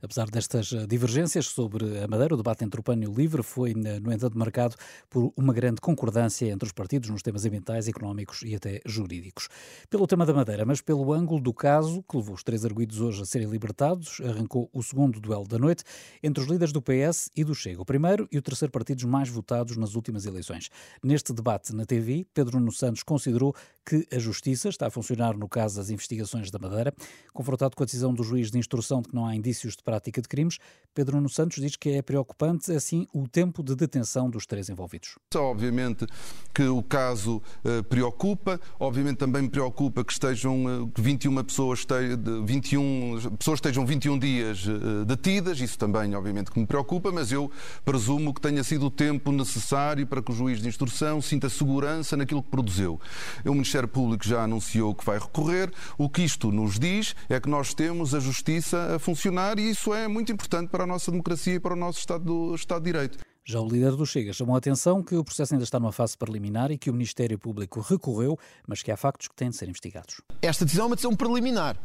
Apesar 0.02 0.30
destas 0.30 0.72
eh, 0.72 0.86
divergências 0.86 1.48
sobre 1.48 2.00
a 2.00 2.08
Madeira, 2.08 2.34
o 2.34 2.38
debate 2.38 2.64
entre 2.64 2.80
o 2.80 2.84
PAN 2.84 3.00
e 3.02 3.08
o 3.08 3.14
LIVRE 3.14 3.44
foi, 3.44 3.72
eh, 3.72 4.00
no 4.00 4.12
entanto, 4.12 4.38
marcado 4.38 4.76
por 5.10 5.34
uma 5.36 5.54
grande 5.54 5.82
concordância 5.82 6.46
entre 6.46 6.66
os 6.66 6.72
partidos 6.72 7.10
nos 7.10 7.22
temas 7.22 7.46
ambientais, 7.46 7.88
económicos 7.88 8.42
e 8.44 8.56
até 8.56 8.82
jurídicos. 8.86 9.48
Pelo 9.90 10.08
tema 10.08 10.26
da 10.26 10.34
Madeira, 10.34 10.66
mas 10.66 10.82
pelo 10.82 11.14
ângulo 11.14 11.42
do 11.42 11.54
caso, 11.54 12.04
que 12.10 12.18
levou 12.18 12.36
os 12.36 12.44
três 12.44 12.64
arguídos 12.64 13.02
hoje 13.02 13.22
a 13.22 13.26
serem 13.26 13.50
libertados, 13.50 14.22
arrancou 14.22 14.70
o 14.74 14.84
segundo 14.84 15.20
duelo 15.20 15.48
da 15.48 15.58
noite 15.58 15.84
entre 16.22 16.44
os 16.44 16.50
líderes 16.50 16.72
do 16.72 16.82
PS 16.82 17.30
e 17.36 17.44
do 17.44 17.56
Chega, 17.56 17.82
o 17.82 17.86
primeiro 17.86 18.28
e 18.32 18.38
o 18.38 18.42
terceiro 18.42 18.72
partidos 18.72 19.04
mais 19.04 19.30
votados 19.30 19.78
nas 19.78 19.96
últimas 19.96 20.26
eleições. 20.26 20.70
Neste 21.04 21.34
debate 21.34 21.74
na 21.74 21.86
TV, 21.86 22.26
Pedro 22.34 22.60
Nuno 22.60 22.72
Santos 22.72 23.04
considerou 23.04 23.56
que 23.86 24.06
a 24.14 24.20
Justiça 24.20 24.68
está 24.68 24.88
a 24.88 24.90
funcionar 24.92 25.38
no 25.38 25.48
caso 25.48 25.78
das 25.78 25.90
investigações 25.90 26.52
da 26.52 26.60
Madeira. 26.60 26.94
Confrontado 27.34 27.76
com 27.76 27.84
a 27.84 27.86
decisão 27.86 28.14
do 28.14 28.24
juiz 28.24 28.52
de 28.52 28.58
instrução 28.58 29.02
de 29.02 29.08
que 29.08 29.16
não 29.16 29.26
há 29.26 29.34
indícios 29.34 29.76
de 29.78 29.84
prática 29.88 30.22
de 30.22 30.28
crimes, 30.28 30.58
Pedro 30.94 31.16
Nuno 31.16 31.30
Santos 31.30 31.62
diz 31.62 31.78
que 31.78 31.92
é 31.92 32.02
preocupante, 32.02 32.74
assim, 32.74 33.08
o 33.14 33.26
tempo 33.26 33.64
de 33.64 33.74
detenção 33.74 34.30
dos 34.30 34.46
três 34.46 34.68
envolvidos. 34.68 35.16
Obviamente 35.34 36.06
que 36.54 36.64
o 36.64 36.84
caso 36.84 37.42
uh, 37.64 37.84
preocupa, 37.84 38.60
obviamente 38.78 39.18
também 39.18 39.44
me 39.44 39.50
preocupa 39.50 40.04
que 40.04 40.12
estejam 40.12 40.84
uh, 40.84 40.92
21 40.98 41.44
pessoas, 41.44 41.80
este, 41.80 41.96
21 42.44 43.38
pessoas 43.38 43.60
estejam 43.60 43.86
21 43.86 44.20
dias 44.20 44.66
uh, 44.66 45.06
detidas, 45.06 45.62
isso 45.62 45.78
também 45.78 46.14
obviamente 46.16 46.52
que 46.52 46.60
me 46.60 46.66
preocupa, 46.66 47.12
mas 47.14 47.32
eu 47.32 47.50
presumo 47.86 48.34
que 48.34 48.42
tenha 48.42 48.64
sido 48.64 48.88
o 48.88 48.92
tempo 48.92 49.32
necessário 49.32 50.06
para 50.06 50.22
que 50.22 50.32
o 50.32 50.36
juiz 50.36 50.62
de 50.62 50.68
instrução 50.68 51.22
sinta 51.22 51.48
segurança 51.48 52.18
naquilo 52.18 52.44
que 52.44 52.50
produziu. 52.50 53.00
O 53.46 53.52
Ministério 53.54 53.88
Público 53.88 54.28
já 54.28 54.44
anunciou 54.44 54.94
que 54.94 55.06
vai 55.06 55.18
recorrer, 55.18 55.72
o 55.98 56.10
que 56.10 56.24
isto 56.24 56.52
nos 56.52 56.78
diz 56.78 57.16
é 57.30 57.40
que 57.40 57.48
nós 57.48 57.74
temos 57.74 58.14
a 58.14 58.20
justiça 58.20 58.96
a 58.96 59.00
funcionar 59.00 59.60
e 59.60 59.77
isso 59.78 59.94
é 59.94 60.08
muito 60.08 60.32
importante 60.32 60.70
para 60.70 60.86
a 60.86 60.88
nossa 60.88 61.12
democracia 61.12 61.54
e 61.54 61.60
para 61.60 61.74
o 61.74 61.76
nosso 61.76 62.00
Estado, 62.00 62.24
do, 62.24 62.56
Estado 62.56 62.84
de 62.84 62.92
Direito. 62.92 63.20
Já 63.50 63.62
o 63.62 63.70
líder 63.70 63.96
do 63.96 64.06
Chega 64.06 64.34
chamou 64.34 64.56
a 64.56 64.58
atenção 64.58 65.02
que 65.02 65.16
o 65.16 65.24
processo 65.24 65.54
ainda 65.54 65.64
está 65.64 65.80
numa 65.80 65.94
fase 65.94 66.18
preliminar 66.18 66.70
e 66.70 66.78
que 66.78 66.90
o 66.90 66.94
Ministério 66.94 67.40
Público 67.40 67.80
recorreu, 67.80 68.38
mas 68.68 68.84
que 68.84 68.92
há 68.92 68.98
factos 68.98 69.30
que 69.30 69.36
têm 69.38 69.50
de 69.50 69.56
ser 69.56 69.70
investigados. 69.70 70.20
Esta 70.42 70.66
decisão 70.66 70.84
é 70.84 70.88
uma 70.88 70.96
decisão 70.98 71.16
preliminar. 71.16 71.78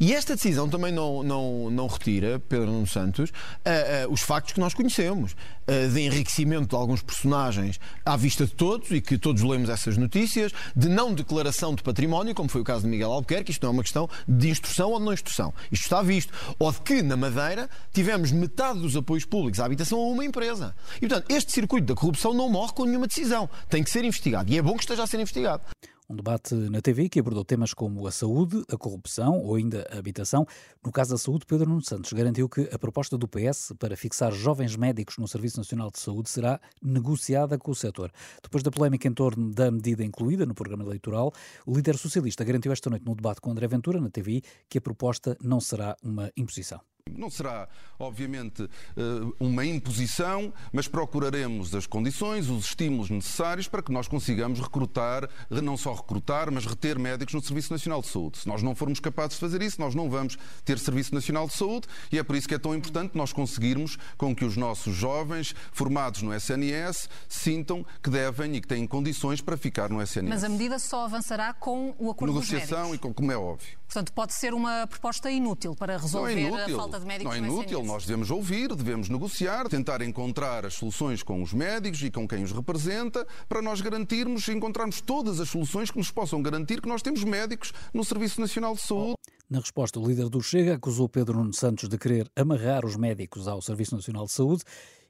E 0.00 0.12
esta 0.12 0.34
decisão 0.34 0.68
também 0.68 0.90
não, 0.90 1.22
não, 1.22 1.70
não 1.70 1.86
retira, 1.86 2.40
Pedro 2.40 2.66
Nuno 2.66 2.88
Santos, 2.88 3.30
uh, 3.30 4.08
uh, 4.08 4.12
os 4.12 4.22
factos 4.22 4.54
que 4.54 4.58
nós 4.58 4.74
conhecemos, 4.74 5.36
uh, 5.68 5.88
de 5.88 6.00
enriquecimento 6.00 6.70
de 6.70 6.74
alguns 6.74 7.00
personagens 7.00 7.78
à 8.04 8.16
vista 8.16 8.44
de 8.44 8.52
todos 8.52 8.90
e 8.90 9.00
que 9.00 9.16
todos 9.16 9.40
lemos 9.42 9.68
essas 9.68 9.96
notícias, 9.96 10.50
de 10.74 10.88
não 10.88 11.14
declaração 11.14 11.76
de 11.76 11.84
património, 11.84 12.34
como 12.34 12.48
foi 12.48 12.60
o 12.60 12.64
caso 12.64 12.82
de 12.82 12.88
Miguel 12.88 13.12
Albuquerque, 13.12 13.52
isto 13.52 13.62
não 13.62 13.70
é 13.70 13.72
uma 13.74 13.84
questão 13.84 14.10
de 14.26 14.48
instrução 14.50 14.90
ou 14.90 14.98
de 14.98 15.04
não 15.04 15.12
instrução. 15.12 15.54
Isto 15.70 15.84
está 15.84 16.02
visto. 16.02 16.32
Ou 16.58 16.72
de 16.72 16.80
que, 16.80 17.02
na 17.02 17.16
Madeira, 17.16 17.70
tivemos 17.92 18.32
metade 18.32 18.80
dos 18.80 18.96
apoios 18.96 19.24
públicos 19.24 19.60
à 19.60 19.64
habitação 19.64 20.00
a 20.00 20.08
uma 20.08 20.24
empresa. 20.24 20.74
E, 21.04 21.06
portanto, 21.06 21.30
este 21.30 21.52
circuito 21.52 21.86
da 21.86 21.94
corrupção 21.94 22.32
não 22.32 22.48
morre 22.48 22.72
com 22.72 22.86
nenhuma 22.86 23.06
decisão. 23.06 23.46
Tem 23.68 23.84
que 23.84 23.90
ser 23.90 24.06
investigado. 24.06 24.50
E 24.50 24.56
é 24.56 24.62
bom 24.62 24.74
que 24.74 24.84
esteja 24.84 25.02
a 25.02 25.06
ser 25.06 25.20
investigado. 25.20 25.62
Um 26.08 26.16
debate 26.16 26.54
na 26.54 26.80
TV 26.80 27.10
que 27.10 27.20
abordou 27.20 27.44
temas 27.44 27.74
como 27.74 28.06
a 28.06 28.10
saúde, 28.10 28.64
a 28.72 28.76
corrupção 28.78 29.38
ou 29.38 29.56
ainda 29.56 29.86
a 29.92 29.98
habitação. 29.98 30.46
No 30.82 30.90
caso 30.90 31.10
da 31.10 31.18
saúde, 31.18 31.44
Pedro 31.44 31.68
Nuno 31.68 31.84
Santos 31.84 32.10
garantiu 32.14 32.48
que 32.48 32.70
a 32.72 32.78
proposta 32.78 33.18
do 33.18 33.28
PS 33.28 33.74
para 33.78 33.94
fixar 33.98 34.32
jovens 34.32 34.76
médicos 34.76 35.18
no 35.18 35.28
Serviço 35.28 35.58
Nacional 35.58 35.90
de 35.90 35.98
Saúde 35.98 36.30
será 36.30 36.58
negociada 36.82 37.58
com 37.58 37.70
o 37.70 37.74
setor. 37.74 38.10
Depois 38.42 38.62
da 38.62 38.70
polémica 38.70 39.06
em 39.06 39.12
torno 39.12 39.50
da 39.50 39.70
medida 39.70 40.02
incluída 40.02 40.46
no 40.46 40.54
programa 40.54 40.84
eleitoral, 40.84 41.34
o 41.66 41.76
líder 41.76 41.98
socialista 41.98 42.44
garantiu 42.44 42.72
esta 42.72 42.88
noite 42.88 43.04
no 43.04 43.14
debate 43.14 43.42
com 43.42 43.50
André 43.50 43.68
Ventura 43.68 44.00
na 44.00 44.08
TV 44.08 44.40
que 44.70 44.78
a 44.78 44.80
proposta 44.80 45.36
não 45.42 45.60
será 45.60 45.96
uma 46.02 46.32
imposição. 46.34 46.80
Não 47.12 47.28
será, 47.28 47.68
obviamente, 47.98 48.62
eh, 48.62 49.00
uma 49.38 49.62
imposição, 49.62 50.50
mas 50.72 50.88
procuraremos 50.88 51.74
as 51.74 51.86
condições, 51.86 52.48
os 52.48 52.64
estímulos 52.64 53.10
necessários 53.10 53.68
para 53.68 53.82
que 53.82 53.92
nós 53.92 54.08
consigamos 54.08 54.58
recrutar, 54.58 55.28
não 55.50 55.76
só 55.76 55.92
recrutar, 55.92 56.50
mas 56.50 56.64
reter 56.64 56.98
médicos 56.98 57.34
no 57.34 57.42
Serviço 57.42 57.70
Nacional 57.70 58.00
de 58.00 58.08
Saúde. 58.08 58.38
Se 58.38 58.48
nós 58.48 58.62
não 58.62 58.74
formos 58.74 59.00
capazes 59.00 59.34
de 59.34 59.40
fazer 59.40 59.60
isso, 59.60 59.78
nós 59.82 59.94
não 59.94 60.08
vamos 60.08 60.38
ter 60.64 60.78
Serviço 60.78 61.14
Nacional 61.14 61.46
de 61.46 61.52
Saúde 61.52 61.86
e 62.10 62.18
é 62.18 62.22
por 62.22 62.36
isso 62.36 62.48
que 62.48 62.54
é 62.54 62.58
tão 62.58 62.74
importante 62.74 63.14
nós 63.14 63.34
conseguirmos 63.34 63.98
com 64.16 64.34
que 64.34 64.46
os 64.46 64.56
nossos 64.56 64.96
jovens 64.96 65.54
formados 65.72 66.22
no 66.22 66.32
SNS 66.32 67.10
sintam 67.28 67.84
que 68.02 68.08
devem 68.08 68.56
e 68.56 68.62
que 68.62 68.66
têm 68.66 68.86
condições 68.86 69.42
para 69.42 69.58
ficar 69.58 69.90
no 69.90 70.00
SNS. 70.00 70.30
Mas 70.30 70.42
a 70.42 70.48
medida 70.48 70.78
só 70.78 71.04
avançará 71.04 71.52
com 71.52 71.94
o 71.98 72.10
acordo 72.10 72.32
Negociação 72.32 72.94
e 72.94 72.98
com, 72.98 73.12
como 73.12 73.30
é 73.30 73.36
óbvio. 73.36 73.76
Portanto, 73.94 74.12
pode 74.12 74.32
ser 74.34 74.54
uma 74.54 74.86
proposta 74.88 75.30
inútil 75.30 75.76
para 75.76 75.96
resolver 75.96 76.34
não 76.34 76.40
é 76.40 76.48
inútil. 76.48 76.76
a 76.76 76.78
falta 76.80 76.93
de 76.98 77.06
médicos 77.06 77.36
Não 77.36 77.44
é 77.44 77.48
inútil, 77.48 77.82
nós 77.82 78.04
devemos 78.04 78.30
ouvir, 78.30 78.74
devemos 78.74 79.08
negociar, 79.08 79.68
tentar 79.68 80.02
encontrar 80.02 80.64
as 80.66 80.74
soluções 80.74 81.22
com 81.22 81.42
os 81.42 81.52
médicos 81.52 82.02
e 82.02 82.10
com 82.10 82.26
quem 82.26 82.42
os 82.42 82.52
representa, 82.52 83.26
para 83.48 83.62
nós 83.62 83.80
garantirmos, 83.80 84.48
encontrarmos 84.48 85.00
todas 85.00 85.40
as 85.40 85.48
soluções 85.48 85.90
que 85.90 85.98
nos 85.98 86.10
possam 86.10 86.42
garantir 86.42 86.80
que 86.80 86.88
nós 86.88 87.02
temos 87.02 87.24
médicos 87.24 87.72
no 87.92 88.04
Serviço 88.04 88.40
Nacional 88.40 88.74
de 88.74 88.80
Saúde. 88.80 89.16
Na 89.48 89.60
resposta, 89.60 90.00
o 90.00 90.06
líder 90.06 90.28
do 90.28 90.40
Chega 90.40 90.74
acusou 90.74 91.08
Pedro 91.08 91.38
Nuno 91.38 91.52
Santos 91.52 91.88
de 91.88 91.98
querer 91.98 92.30
amarrar 92.34 92.84
os 92.84 92.96
médicos 92.96 93.46
ao 93.46 93.60
Serviço 93.60 93.94
Nacional 93.94 94.24
de 94.24 94.32
Saúde 94.32 94.64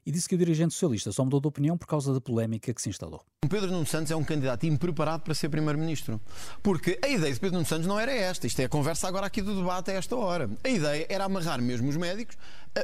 e 0.05 0.11
disse 0.11 0.29
que 0.29 0.35
o 0.35 0.37
dirigente 0.37 0.73
socialista 0.73 1.11
só 1.11 1.23
mudou 1.23 1.41
de 1.41 1.47
opinião 1.47 1.77
por 1.77 1.87
causa 1.87 2.13
da 2.13 2.21
polémica 2.21 2.73
que 2.73 2.81
se 2.81 2.89
instalou. 2.89 3.21
Pedro 3.49 3.71
Nuno 3.71 3.85
Santos 3.85 4.11
é 4.11 4.15
um 4.15 4.23
candidato 4.23 4.65
impreparado 4.65 5.23
para 5.23 5.33
ser 5.33 5.49
primeiro-ministro. 5.49 6.21
Porque 6.61 6.99
a 7.01 7.07
ideia 7.07 7.33
de 7.33 7.39
Pedro 7.39 7.55
Nuno 7.55 7.65
Santos 7.65 7.87
não 7.87 7.99
era 7.99 8.11
esta. 8.11 8.45
Isto 8.45 8.61
é 8.61 8.65
a 8.65 8.69
conversa 8.69 9.07
agora 9.07 9.25
aqui 9.25 9.41
do 9.41 9.55
debate 9.55 9.91
a 9.91 9.95
esta 9.95 10.15
hora. 10.15 10.49
A 10.63 10.69
ideia 10.69 11.05
era 11.09 11.25
amarrar 11.25 11.61
mesmo 11.61 11.89
os 11.89 11.97
médicos 11.97 12.37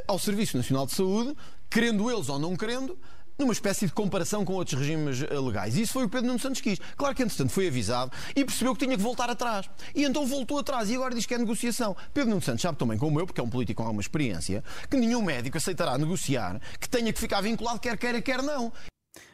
ao 0.08 0.18
Serviço 0.18 0.56
Nacional 0.56 0.86
de 0.86 0.94
Saúde, 0.94 1.36
querendo 1.70 2.10
eles 2.10 2.28
ou 2.28 2.38
não 2.38 2.56
querendo, 2.56 2.98
numa 3.38 3.52
espécie 3.52 3.86
de 3.86 3.92
comparação 3.92 4.44
com 4.44 4.54
outros 4.54 4.78
regimes 4.78 5.22
eh, 5.22 5.38
legais. 5.38 5.76
Isso 5.76 5.92
foi 5.92 6.04
o 6.04 6.08
Pedro 6.08 6.26
Nuno 6.28 6.38
Santos 6.38 6.60
quis. 6.60 6.78
Claro 6.96 7.14
que, 7.14 7.22
entretanto, 7.22 7.50
foi 7.50 7.68
avisado 7.68 8.12
e 8.34 8.44
percebeu 8.44 8.74
que 8.74 8.84
tinha 8.84 8.96
que 8.96 9.02
voltar 9.02 9.30
atrás. 9.30 9.68
E 9.94 10.04
então 10.04 10.26
voltou 10.26 10.58
atrás 10.58 10.90
e 10.90 10.94
agora 10.94 11.14
diz 11.14 11.26
que 11.26 11.34
é 11.34 11.38
negociação. 11.38 11.96
Pedro 12.12 12.30
Nuno 12.30 12.42
Santos 12.42 12.62
sabe 12.62 12.78
também, 12.78 12.98
como 12.98 13.18
eu, 13.20 13.26
porque 13.26 13.40
é 13.40 13.44
um 13.44 13.50
político 13.50 13.78
com 13.82 13.84
alguma 13.84 14.02
experiência, 14.02 14.62
que 14.90 14.96
nenhum 14.96 15.22
médico 15.22 15.56
aceitará 15.56 15.96
negociar 15.98 16.60
que 16.78 16.88
tenha 16.88 17.12
que 17.12 17.18
ficar 17.18 17.40
vinculado 17.40 17.80
quer 17.80 17.96
queira, 17.96 18.20
quer 18.20 18.42
não. 18.42 18.72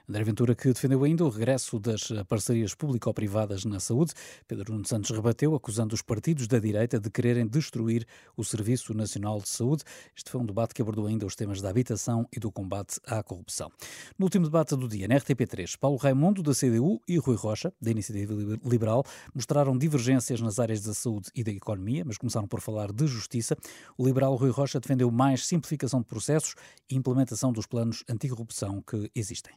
André 0.08 0.24
Ventura, 0.24 0.54
que 0.54 0.72
defendeu 0.72 1.04
ainda 1.04 1.22
o 1.22 1.28
regresso 1.28 1.78
das 1.78 2.10
parcerias 2.26 2.74
público-privadas 2.74 3.66
na 3.66 3.78
saúde. 3.78 4.14
Pedro 4.46 4.72
Nuno 4.72 4.86
Santos 4.86 5.10
rebateu, 5.10 5.54
acusando 5.54 5.94
os 5.94 6.00
partidos 6.00 6.48
da 6.48 6.58
direita 6.58 6.98
de 6.98 7.10
quererem 7.10 7.46
destruir 7.46 8.06
o 8.34 8.42
Serviço 8.42 8.94
Nacional 8.94 9.38
de 9.38 9.50
Saúde. 9.50 9.84
Este 10.16 10.30
foi 10.30 10.40
um 10.40 10.46
debate 10.46 10.72
que 10.72 10.80
abordou 10.80 11.06
ainda 11.06 11.26
os 11.26 11.36
temas 11.36 11.60
da 11.60 11.68
habitação 11.68 12.26
e 12.34 12.40
do 12.40 12.50
combate 12.50 12.98
à 13.06 13.22
corrupção. 13.22 13.70
No 14.18 14.24
último 14.24 14.46
debate 14.46 14.74
do 14.74 14.88
dia, 14.88 15.06
na 15.06 15.16
RTP3, 15.16 15.76
Paulo 15.78 15.98
Raimundo, 15.98 16.42
da 16.42 16.54
CDU, 16.54 16.98
e 17.06 17.18
Rui 17.18 17.36
Rocha, 17.36 17.70
da 17.78 17.90
Iniciativa 17.90 18.32
Liberal, 18.64 19.04
mostraram 19.34 19.76
divergências 19.76 20.40
nas 20.40 20.58
áreas 20.58 20.80
da 20.80 20.94
saúde 20.94 21.30
e 21.34 21.44
da 21.44 21.52
economia, 21.52 22.02
mas 22.06 22.16
começaram 22.16 22.48
por 22.48 22.62
falar 22.62 22.92
de 22.92 23.06
justiça. 23.06 23.54
O 23.98 24.06
liberal 24.06 24.34
Rui 24.36 24.48
Rocha 24.48 24.80
defendeu 24.80 25.10
mais 25.10 25.46
simplificação 25.46 26.00
de 26.00 26.06
processos 26.06 26.54
e 26.88 26.96
implementação 26.96 27.52
dos 27.52 27.66
planos 27.66 28.02
anticorrupção 28.08 28.80
que 28.80 29.10
existem. 29.14 29.52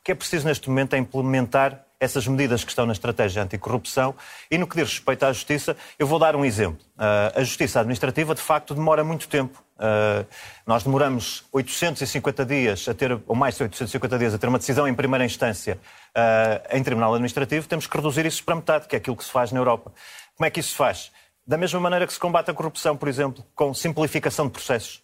O 0.00 0.04
que 0.04 0.12
é 0.12 0.14
preciso 0.14 0.46
neste 0.46 0.68
momento 0.68 0.94
é 0.94 0.98
implementar 0.98 1.86
essas 1.98 2.26
medidas 2.26 2.62
que 2.62 2.70
estão 2.70 2.86
na 2.86 2.92
estratégia 2.92 3.42
anticorrupção 3.42 4.14
e 4.50 4.58
no 4.58 4.66
que 4.66 4.76
diz 4.76 4.90
respeito 4.90 5.24
à 5.24 5.32
justiça, 5.32 5.76
eu 5.98 6.06
vou 6.06 6.18
dar 6.18 6.36
um 6.36 6.44
exemplo. 6.44 6.84
Uh, 6.96 7.40
a 7.40 7.44
justiça 7.44 7.80
administrativa, 7.80 8.34
de 8.34 8.40
facto, 8.40 8.74
demora 8.74 9.02
muito 9.02 9.28
tempo. 9.28 9.62
Uh, 9.76 10.26
nós 10.66 10.82
demoramos 10.82 11.44
850 11.52 12.44
dias 12.44 12.88
a 12.88 12.94
ter, 12.94 13.18
ou 13.26 13.34
mais 13.34 13.56
de 13.56 13.62
850 13.62 14.18
dias 14.18 14.34
a 14.34 14.38
ter 14.38 14.46
uma 14.46 14.58
decisão 14.58 14.86
em 14.86 14.94
primeira 14.94 15.24
instância 15.24 15.78
uh, 16.16 16.76
em 16.76 16.82
tribunal 16.82 17.12
administrativo, 17.14 17.66
temos 17.66 17.86
que 17.86 17.96
reduzir 17.96 18.26
isso 18.26 18.44
para 18.44 18.54
metade, 18.54 18.86
que 18.86 18.94
é 18.94 18.98
aquilo 18.98 19.16
que 19.16 19.24
se 19.24 19.30
faz 19.30 19.52
na 19.52 19.58
Europa. 19.58 19.92
Como 20.36 20.46
é 20.46 20.50
que 20.50 20.60
isso 20.60 20.70
se 20.70 20.76
faz? 20.76 21.10
Da 21.46 21.56
mesma 21.56 21.80
maneira 21.80 22.06
que 22.06 22.12
se 22.12 22.18
combate 22.18 22.50
a 22.50 22.54
corrupção, 22.54 22.96
por 22.96 23.08
exemplo, 23.08 23.44
com 23.54 23.72
simplificação 23.72 24.46
de 24.46 24.52
processos. 24.52 25.02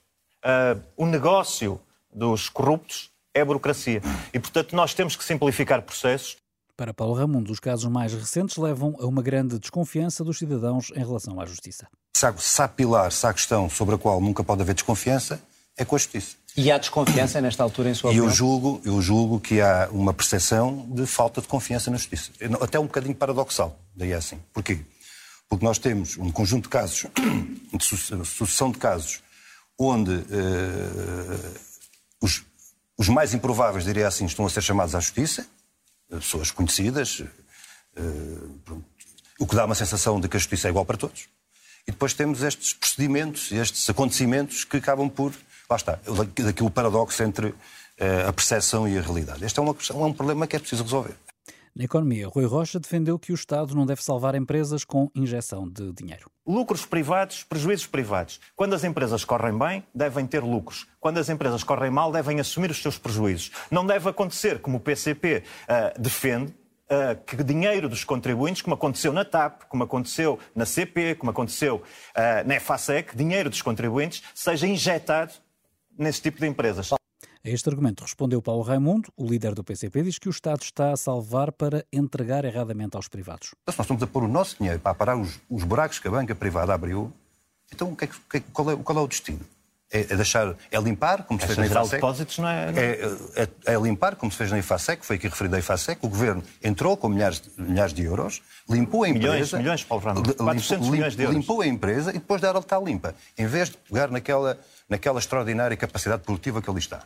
o 0.97 1.07
negócio 1.07 1.81
dos 2.13 2.49
corruptos 2.49 3.12
é 3.35 3.41
a 3.41 3.45
burocracia. 3.45 4.03
E, 4.33 4.39
portanto, 4.39 4.75
nós 4.75 4.95
temos 4.95 5.17
que 5.17 5.25
simplificar 5.25 5.83
processos. 5.83 6.37
Para 6.77 6.95
Paulo 6.95 7.15
Ramundo, 7.15 7.53
os 7.53 7.61
casos 7.61 7.91
mais 7.91 8.13
recentes 8.13 8.57
levam 8.57 8.97
a 8.99 9.07
uma 9.07 9.23
grande 9.23 9.59
desconfiança 9.59 10.25
dos 10.25 10.39
cidadãos 10.39 10.91
em 10.95 11.01
relação 11.01 11.41
à 11.41 11.47
justiça. 11.47 11.87
Se 12.17 12.27
há, 12.27 12.37
se 12.37 12.63
há 12.63 12.69
pilar, 12.69 13.11
se 13.13 13.27
há 13.27 13.33
questão 13.33 13.69
sobre 13.69 13.95
a 13.95 13.99
qual 13.99 14.21
nunca 14.21 14.43
pode 14.43 14.63
haver 14.63 14.75
desconfiança, 14.75 15.41
é 15.77 15.85
com 15.85 15.97
a 15.97 15.99
justiça. 15.99 16.37
E 16.57 16.71
há 16.71 16.77
desconfiança 16.77 17.41
nesta 17.41 17.63
altura 17.63 17.91
em 17.91 17.95
sua 17.95 18.11
opinião? 18.11 18.27
E 18.27 18.29
eu 18.29 18.35
julgo, 18.35 18.81
eu 18.85 19.01
julgo 19.01 19.41
que 19.41 19.61
há 19.61 19.89
uma 19.91 20.13
percepção 20.13 20.87
de 20.91 21.07
falta 21.07 21.41
de 21.41 21.49
confiança 21.49 21.91
na 21.91 21.97
justiça. 21.97 22.31
Até 22.61 22.79
um 22.79 22.85
bocadinho 22.85 23.15
paradoxal, 23.15 23.79
daí 23.97 24.13
é 24.13 24.17
assim. 24.17 24.39
Porquê? 24.53 24.81
Porque 25.49 25.65
nós 25.65 25.79
temos 25.79 26.17
um 26.19 26.31
conjunto 26.31 26.65
de 26.65 26.69
casos, 26.69 27.07
de 27.73 27.85
sucessão 28.27 28.71
de 28.71 28.79
casos, 28.79 29.23
onde 29.79 30.13
uh, 30.13 31.55
os, 32.21 32.45
os 32.97 33.09
mais 33.09 33.35
improváveis, 33.35 33.85
diria 33.85 34.07
assim, 34.07 34.27
estão 34.27 34.47
a 34.47 34.51
ser 34.51 34.63
chamados 34.63 34.95
à 34.95 35.01
justiça, 35.01 35.47
pessoas 36.09 36.51
conhecidas, 36.51 37.23
eh, 37.97 38.01
o 39.39 39.47
que 39.47 39.57
dá 39.57 39.65
uma 39.65 39.75
sensação 39.75 40.21
de 40.21 40.29
que 40.29 40.37
a 40.37 40.41
justiça 40.41 40.69
é 40.69 40.71
igual 40.71 40.85
para 40.85 40.97
todos. 40.97 41.29
E 41.87 41.91
depois 41.91 42.15
temos 42.15 42.43
estes 42.43 42.75
procedimentos, 42.75 43.51
estes 43.51 43.89
acontecimentos 43.91 44.65
que 44.65 44.77
acabam 44.77 45.09
por. 45.09 45.33
Lá 45.69 45.77
está, 45.77 45.99
daquilo 46.45 46.71
paradoxo 46.71 47.23
entre 47.23 47.55
eh, 47.99 48.25
a 48.29 48.33
percepção 48.33 48.87
e 48.87 48.97
a 48.97 49.01
realidade. 49.01 49.45
Este 49.45 49.59
é, 49.59 49.63
uma, 49.63 49.75
é 49.91 49.95
um 49.95 50.13
problema 50.13 50.47
que 50.47 50.55
é 50.55 50.59
preciso 50.59 50.85
resolver. 50.85 51.15
Na 51.75 51.85
economia, 51.85 52.29
Rui 52.29 52.45
Rocha 52.45 52.79
defendeu 52.79 53.19
que 53.19 53.33
o 53.33 53.35
Estado 53.35 53.75
não 53.75 53.87
deve 53.87 54.05
salvar 54.05 54.35
empresas 54.35 54.85
com 54.85 55.11
injeção 55.15 55.67
de 55.67 55.91
dinheiro. 55.93 56.31
Lucros 56.47 56.85
privados, 56.85 57.45
prejuízos 57.45 57.87
privados. 57.87 58.39
Quando 58.55 58.75
as 58.75 58.85
empresas 58.85 59.25
correm 59.25 59.57
bem, 59.57 59.83
devem 59.95 60.27
ter 60.27 60.43
lucros. 60.43 60.87
Quando 61.01 61.17
as 61.17 61.31
empresas 61.31 61.65
correm 61.65 61.91
mal, 61.91 62.13
devem 62.13 62.39
assumir 62.39 62.71
os 62.71 62.83
seus 62.83 62.99
prejuízos. 62.99 63.53
Não 63.71 63.87
deve 63.87 64.07
acontecer, 64.11 64.61
como 64.61 64.77
o 64.77 64.81
PCP 64.81 65.39
uh, 65.39 65.43
eh, 65.69 65.95
defende, 65.99 66.55
Uh, 66.93 67.17
que 67.25 67.43
dinheiro 67.43 67.89
dos 67.89 68.05
contribuintes, 68.05 68.61
como 68.61 68.75
aconteceu 68.75 69.15
na 69.15 69.25
TAP, 69.25 69.63
como 69.67 69.83
aconteceu 69.83 70.39
na 70.55 70.67
CP, 70.67 71.15
como 71.15 71.31
aconteceu 71.31 71.77
uh, 71.77 72.47
na 72.47 72.57
EFASEC, 72.57 73.17
dinheiro 73.17 73.49
dos 73.49 73.63
contribuintes 73.63 74.23
seja 74.35 74.67
injetado 74.67 75.33
nesse 75.97 76.21
tipo 76.21 76.39
de 76.39 76.47
empresas. 76.47 76.91
A 77.45 77.51
este 77.51 77.69
argumento 77.69 78.05
respondeu 78.05 78.41
Paulo 78.41 78.63
Raimundo, 78.63 79.13
o 79.17 79.27
líder 79.27 79.53
do 79.53 79.65
PCP, 79.65 80.05
diz 80.05 80.17
que 80.17 80.29
o 80.29 80.31
Estado 80.31 80.63
está 80.63 80.93
a 80.93 80.97
salvar 80.97 81.51
para 81.51 81.85
entregar 81.93 82.45
erradamente 82.45 82.95
aos 82.95 83.09
privados. 83.09 83.49
Se 83.49 83.77
nós 83.77 83.81
estamos 83.81 84.01
a 84.01 84.07
pôr 84.07 84.23
o 84.23 84.29
nosso 84.29 84.59
dinheiro 84.59 84.79
para 84.79 84.95
parar 84.95 85.17
os, 85.17 85.41
os 85.51 85.65
buracos 85.65 85.99
que 85.99 86.07
a 86.07 86.11
banca 86.13 86.37
privada 86.37 86.73
abriu, 86.73 87.13
então 87.75 87.91
o 87.91 87.97
que 87.97 88.05
é, 88.05 88.09
que, 88.31 88.41
qual, 88.53 88.71
é, 88.71 88.77
qual 88.77 88.97
é 88.97 89.01
o 89.03 89.09
destino? 89.09 89.41
É, 89.91 90.03
é, 90.03 90.17
deixar, 90.17 90.55
é 90.71 90.79
limpar, 90.79 91.25
como 91.25 91.41
se 91.41 91.47
fez 91.47 91.59
na 91.59 91.67
IFASEC. 91.67 91.95
depósitos 91.97 92.39
não 92.39 92.49
é... 92.49 92.73
É, 92.77 93.19
é... 93.35 93.75
é, 93.75 93.77
limpar, 93.77 94.15
como 94.15 94.31
se 94.31 94.39
fez 94.39 94.53
na 94.53 94.61
IFASEC, 94.61 95.05
foi 95.05 95.17
aqui 95.17 95.27
referido 95.27 95.57
a 95.57 95.59
IFASEC. 95.59 96.07
O 96.07 96.09
governo 96.09 96.45
entrou 96.63 96.97
com 96.97 97.09
milhares, 97.09 97.43
milhares 97.59 97.93
de 97.93 98.05
euros, 98.05 98.41
limpou 98.71 99.03
a 99.03 99.09
empresa. 99.09 99.33
Milhões, 99.33 99.53
milhões, 99.53 99.85
Paulo 99.85 100.05
Ramos. 100.05 100.33
400 100.33 100.71
limpo, 100.71 100.93
milhões 100.93 101.17
de 101.17 101.23
euros. 101.25 101.37
Limpou 101.37 101.61
a 101.61 101.67
empresa 101.67 102.11
e 102.11 102.15
depois 102.15 102.41
dela 102.41 102.61
está 102.61 102.79
limpa. 102.79 103.17
Em 103.37 103.47
vez 103.47 103.69
de 103.69 103.77
pegar 103.79 104.13
naquela, 104.13 104.57
naquela 104.89 105.19
extraordinária 105.19 105.77
capacidade 105.77 106.23
produtiva 106.23 106.63
que 106.63 106.71
ali 106.71 106.79
está 106.79 107.03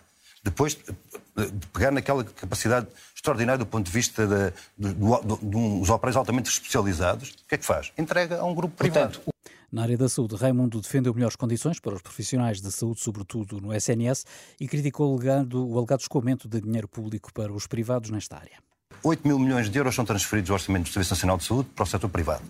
depois 0.47 0.75
de 0.75 1.67
pegar 1.73 1.91
naquela 1.91 2.23
capacidade 2.23 2.87
extraordinária 3.15 3.59
do 3.59 3.67
ponto 3.67 3.85
de 3.85 3.91
vista 3.91 4.27
de, 4.27 4.53
de, 4.79 4.95
de, 4.95 5.51
de 5.51 5.57
uns 5.57 5.91
operadores 5.91 6.17
altamente 6.17 6.49
especializados, 6.49 7.31
o 7.31 7.49
que 7.49 7.57
é 7.57 7.59
que 7.59 7.65
faz? 7.65 7.93
Entrega 7.99 8.39
a 8.39 8.45
um 8.45 8.55
grupo 8.55 8.77
privado. 8.77 9.19
Portanto, 9.19 9.35
na 9.73 9.83
área 9.83 9.99
da 9.99 10.09
saúde, 10.09 10.37
Raimundo 10.37 10.81
defendeu 10.81 11.13
melhores 11.13 11.35
condições 11.35 11.81
para 11.81 11.95
os 11.95 12.01
profissionais 12.01 12.61
de 12.61 12.71
saúde, 12.71 13.01
sobretudo 13.01 13.61
no 13.61 13.75
SNS, 13.75 14.25
e 14.61 14.69
criticou 14.69 15.13
o 15.13 15.17
alegado, 15.17 15.69
o 15.69 15.77
alegado 15.77 16.01
escoamento 16.01 16.49
de 16.49 16.61
dinheiro 16.61 16.87
público 16.87 17.33
para 17.33 17.53
os 17.53 17.67
privados 17.67 18.11
nesta 18.11 18.37
área. 18.37 18.59
8 19.03 19.27
mil 19.27 19.39
milhões 19.39 19.69
de 19.69 19.77
euros 19.77 19.95
são 19.95 20.05
transferidos 20.05 20.51
ao 20.51 20.55
Orçamento 20.55 20.85
do 20.85 20.93
Serviço 20.93 21.13
Nacional 21.13 21.37
de 21.37 21.45
Saúde 21.45 21.69
para 21.75 21.83
o 21.83 21.87
setor 21.87 22.09
privado. 22.09 22.45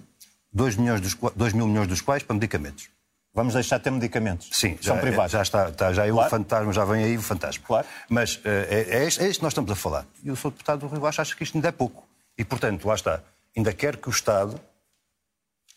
2, 0.52 0.76
milhões 0.76 1.00
dos, 1.00 1.16
2 1.34 1.52
mil 1.54 1.66
milhões 1.66 1.88
dos 1.88 2.02
quais 2.02 2.22
para 2.22 2.34
medicamentos. 2.34 2.88
Vamos 3.36 3.52
deixar 3.52 3.76
de 3.76 3.84
ter 3.84 3.90
medicamentos. 3.90 4.48
Sim, 4.50 4.78
já, 4.80 4.94
São 4.94 4.98
privados. 4.98 5.32
Já 5.32 5.42
está, 5.42 5.68
está 5.68 5.92
já 5.92 6.06
é 6.06 6.10
claro. 6.10 6.26
o 6.26 6.30
fantasma, 6.30 6.72
já 6.72 6.86
vem 6.86 7.04
aí 7.04 7.18
o 7.18 7.22
fantasma. 7.22 7.62
Claro. 7.66 7.86
Mas 8.08 8.40
é, 8.42 8.86
é, 8.88 9.04
este, 9.04 9.22
é 9.22 9.28
este 9.28 9.40
que 9.40 9.42
nós 9.42 9.52
estamos 9.52 9.70
a 9.70 9.74
falar. 9.74 10.06
E 10.24 10.30
o 10.30 10.34
Sr. 10.34 10.52
Deputado 10.52 10.80
do 10.80 10.86
Rio 10.88 11.00
Baixo 11.02 11.20
acha 11.20 11.36
que 11.36 11.44
isto 11.44 11.54
ainda 11.54 11.68
é 11.68 11.72
pouco. 11.72 12.08
E, 12.38 12.42
portanto, 12.46 12.88
lá 12.88 12.94
está. 12.94 13.22
Ainda 13.54 13.74
quer 13.74 13.98
que 13.98 14.08
o 14.08 14.10
Estado 14.10 14.58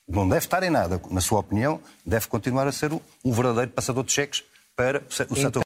não 0.07 0.25
deve 0.25 0.45
estar 0.45 0.63
em 0.63 0.69
nada, 0.69 1.01
na 1.11 1.19
sua 1.19 1.39
opinião, 1.39 1.81
deve 2.05 2.27
continuar 2.27 2.65
a 2.65 2.71
ser 2.71 2.93
um 2.93 3.31
verdadeiro 3.33 3.71
passador 3.71 4.05
de 4.05 4.13
cheques 4.13 4.41
para 4.73 5.03
o 5.09 5.13
setor. 5.13 5.37
Então... 5.37 5.61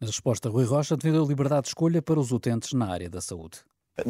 Na 0.00 0.06
resposta, 0.06 0.48
Rui 0.48 0.64
Rocha 0.64 0.96
defendeu 0.96 1.22
a 1.22 1.28
liberdade 1.28 1.62
de 1.62 1.68
escolha 1.68 2.00
para 2.00 2.18
os 2.18 2.32
utentes 2.32 2.72
na 2.72 2.90
área 2.90 3.10
da 3.10 3.20
saúde. 3.20 3.58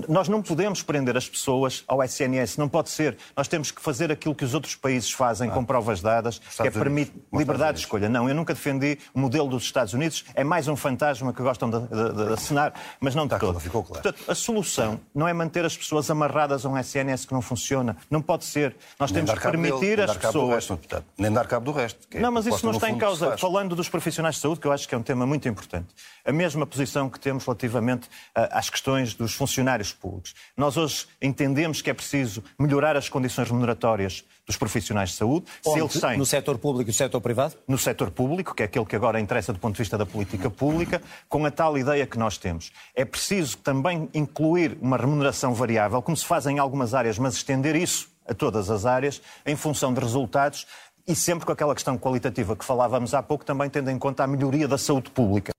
Nós 0.09 0.29
não 0.29 0.43
podemos 0.43 0.83
prender 0.83 1.17
as 1.17 1.29
pessoas 1.29 1.85
ao 1.87 2.03
SNS, 2.03 2.57
não 2.57 2.69
pode 2.69 2.91
ser. 2.91 3.17
Nós 3.37 3.47
temos 3.47 3.71
que 3.71 3.81
fazer 3.81 4.11
aquilo 4.11 4.35
que 4.35 4.45
os 4.45 4.53
outros 4.53 4.75
países 4.75 5.13
fazem 5.13 5.49
ah, 5.49 5.53
com 5.53 5.65
provas 5.65 6.01
dadas, 6.01 6.39
que 6.39 6.67
é 6.67 6.71
permitir 6.71 7.13
liberdade 7.33 7.75
de 7.75 7.85
escolha. 7.85 8.09
Não, 8.09 8.29
eu 8.29 8.35
nunca 8.35 8.53
defendi 8.53 8.99
o 9.15 9.21
modelo 9.21 9.49
dos 9.49 9.63
Estados 9.63 9.95
Unidos, 9.95 10.25
é 10.35 10.43
mais 10.43 10.67
um 10.67 10.75
fantasma 10.75 11.33
que 11.33 11.41
gostam 11.41 11.71
de, 11.71 11.79
de, 11.81 12.27
de 12.27 12.33
assinar, 12.33 12.75
mas 12.99 13.15
não 13.15 13.25
de 13.25 13.31
tá, 13.31 13.39
todo. 13.39 13.61
Ficou 13.61 13.85
claro. 13.85 14.03
Portanto, 14.03 14.29
a 14.29 14.35
solução 14.35 15.01
não 15.15 15.29
é 15.29 15.33
manter 15.33 15.65
as 15.65 15.77
pessoas 15.77 16.11
amarradas 16.11 16.67
a 16.67 16.69
um 16.69 16.77
SNS 16.77 17.25
que 17.25 17.33
não 17.33 17.41
funciona. 17.41 17.97
Não 18.11 18.21
pode 18.21 18.45
ser. 18.45 18.75
Nós 18.99 19.13
Nem 19.13 19.25
temos 19.25 19.41
que 19.41 19.49
permitir 19.49 20.01
às 20.01 20.17
pessoas. 20.17 20.69
Resto, 20.69 20.81
Nem 21.17 21.33
dar 21.33 21.47
cabo 21.47 21.65
do 21.65 21.73
resto. 21.73 22.01
É 22.11 22.19
não, 22.19 22.33
mas 22.33 22.47
isso 22.47 22.67
não 22.67 22.73
está 22.73 22.91
em 22.91 22.99
causa. 22.99 23.39
Falando 23.39 23.77
dos 23.77 23.89
profissionais 23.89 24.35
de 24.35 24.41
saúde, 24.41 24.61
que 24.61 24.67
eu 24.67 24.73
acho 24.73 24.89
que 24.89 24.95
é 24.97 24.99
um 24.99 25.03
tema 25.03 25.25
muito 25.25 25.49
importante. 25.49 25.87
A 26.25 26.33
mesma 26.33 26.67
posição 26.67 27.09
que 27.09 27.21
temos 27.21 27.45
relativamente 27.45 28.09
às 28.35 28.69
questões 28.69 29.15
dos 29.15 29.33
funcionários 29.33 29.76
públicos. 29.93 30.35
Nós 30.57 30.77
hoje 30.77 31.07
entendemos 31.21 31.83
que 31.83 31.91
é 31.91 31.95
preciso 31.95 32.43
melhorar 32.59 32.97
as 32.97 33.09
condições 33.09 33.49
remuneratórias 33.49 34.25
dos 34.47 34.57
profissionais 34.57 35.11
de 35.11 35.17
saúde. 35.17 35.47
Se 35.63 35.79
eles 35.79 36.01
têm... 36.01 36.17
No 36.17 36.27
setor 36.27 36.59
público 36.59 36.91
e 36.91 36.93
no 36.93 36.97
setor 36.97 37.21
privado? 37.21 37.57
No 37.67 37.79
setor 37.79 38.11
público, 38.11 38.55
que 38.55 38.63
é 38.63 38.67
aquele 38.67 38.85
que 38.85 38.97
agora 38.97 39.21
interessa 39.21 39.53
do 39.53 39.59
ponto 39.59 39.75
de 39.75 39.83
vista 39.83 39.99
da 39.99 40.07
política 40.07 40.49
pública, 40.49 41.03
com 41.29 41.45
a 41.45 41.51
tal 41.51 41.77
ideia 41.77 42.07
que 42.07 42.19
nós 42.19 42.39
temos. 42.39 42.71
É 42.95 43.05
preciso 43.05 43.59
também 43.59 44.09
incluir 44.15 44.79
uma 44.81 44.97
remuneração 44.97 45.53
variável, 45.53 46.01
como 46.01 46.17
se 46.17 46.25
faz 46.25 46.47
em 46.47 46.59
algumas 46.59 46.95
áreas, 46.95 47.19
mas 47.19 47.35
estender 47.35 47.75
isso 47.75 48.09
a 48.27 48.35
todas 48.35 48.71
as 48.71 48.87
áreas, 48.87 49.21
em 49.45 49.57
função 49.57 49.93
de 49.95 50.01
resultados 50.01 50.67
e 51.07 51.15
sempre 51.15 51.47
com 51.47 51.53
aquela 51.53 51.75
questão 51.75 51.97
qualitativa 51.97 52.57
que 52.57 52.65
falávamos 52.65 53.15
há 53.15 53.23
pouco, 53.23 53.45
também 53.45 53.71
tendo 53.71 53.91
em 53.91 53.99
conta 53.99 54.25
a 54.25 54.27
melhoria 54.27 54.67
da 54.67 54.77
saúde 54.77 55.11
pública. 55.11 55.56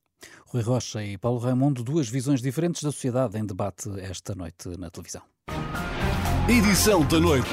Rui 0.49 0.63
Rocha 0.63 1.03
e 1.03 1.17
Paulo 1.17 1.39
Raimundo, 1.39 1.83
duas 1.83 2.07
visões 2.07 2.41
diferentes 2.41 2.81
da 2.81 2.91
sociedade 2.91 3.37
em 3.37 3.45
debate 3.45 3.89
esta 3.99 4.33
noite 4.33 4.69
na 4.77 4.89
televisão. 4.89 5.21
Edição 6.47 7.05
da 7.05 7.19
noite. 7.19 7.49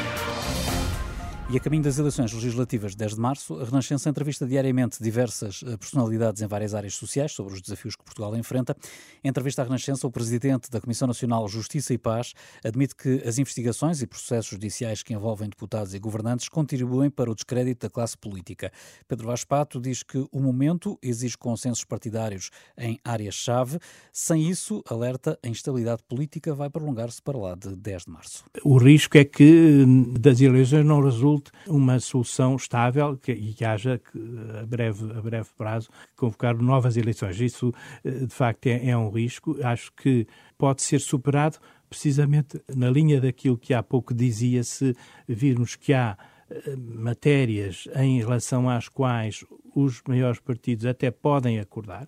E 1.55 1.57
a 1.57 1.61
caminho 1.61 1.85
das 1.85 2.01
eleições 2.01 2.33
legislativas 2.33 2.91
de 2.91 2.97
10 2.97 3.15
de 3.15 3.21
março, 3.21 3.55
a 3.55 3.65
Renascença 3.65 4.11
entrevista 4.11 4.45
diariamente 4.45 5.01
diversas 5.01 5.63
eh, 5.65 5.77
personalidades 5.77 6.43
em 6.43 6.49
várias 6.49 6.75
áreas 6.75 6.97
sociais 6.97 7.31
sobre 7.31 7.55
os 7.55 7.63
desafios 7.63 7.95
que 7.95 8.03
Portugal 8.03 8.37
enfrenta. 8.37 8.77
Em 9.23 9.29
entrevista 9.29 9.63
à 9.63 9.65
Renascença, 9.65 10.05
o 10.05 10.11
presidente 10.11 10.69
da 10.69 10.81
Comissão 10.81 11.07
Nacional 11.07 11.47
Justiça 11.47 11.95
e 11.95 11.99
Paz 11.99 12.33
admite 12.65 12.97
que 12.97 13.23
as 13.25 13.39
investigações 13.39 14.03
e 14.03 14.07
processos 14.09 14.51
judiciais 14.51 15.05
que 15.05 15.15
envolvem 15.15 15.49
deputados 15.49 15.95
e 15.95 15.99
governantes 16.01 16.49
contribuem 16.49 17.09
para 17.09 17.31
o 17.31 17.37
descrédito 17.37 17.87
da 17.87 17.89
classe 17.89 18.19
política. 18.19 18.73
Pedro 19.07 19.29
Vaz 19.29 19.45
Pato 19.45 19.81
diz 19.81 20.03
que 20.03 20.27
o 20.33 20.41
momento 20.41 20.99
exige 21.01 21.39
consensos 21.39 21.85
partidários 21.85 22.51
em 22.77 22.99
áreas-chave. 23.05 23.79
Sem 24.13 24.51
isso, 24.51 24.83
alerta, 24.91 25.39
a 25.41 25.47
instabilidade 25.47 26.03
política 26.03 26.53
vai 26.53 26.69
prolongar-se 26.69 27.23
para 27.23 27.39
lá 27.39 27.55
de 27.55 27.77
10 27.77 28.07
de 28.07 28.11
março. 28.11 28.45
O 28.65 28.77
risco 28.77 29.17
é 29.17 29.25
que 29.25 29.85
das 30.19 30.41
eleições 30.41 30.85
não 30.85 31.01
resulte 31.01 31.44
uma 31.67 31.99
solução 32.01 32.57
estável 32.57 33.17
que, 33.17 33.33
e 33.33 33.55
que 33.55 33.65
haja 33.65 33.99
que, 33.99 34.19
a, 34.61 34.67
breve, 34.67 35.11
a 35.13 35.21
breve 35.21 35.49
prazo 35.57 35.89
convocar 36.17 36.57
novas 36.57 36.97
eleições. 36.97 37.41
Isso, 37.41 37.73
eh, 38.05 38.11
de 38.27 38.35
facto, 38.35 38.67
é, 38.67 38.91
é 38.91 38.97
um 38.97 39.11
risco. 39.11 39.57
Acho 39.63 39.93
que 39.93 40.27
pode 40.57 40.83
ser 40.83 41.01
superado 41.01 41.59
precisamente 41.89 42.61
na 42.75 42.91
linha 42.91 43.21
daquilo 43.21 43.57
que 43.57 43.73
há 43.73 43.83
pouco 43.83 44.13
dizia, 44.13 44.65
se 44.65 44.97
virmos 45.29 45.77
que 45.77 45.93
há 45.93 46.17
eh, 46.51 46.77
matérias 46.77 47.89
em 47.97 48.19
relação 48.19 48.69
às 48.69 48.89
quais 48.89 49.45
os 49.75 50.03
maiores 50.07 50.41
partidos 50.41 50.87
até 50.87 51.11
podem 51.11 51.59
acordar, 51.59 52.07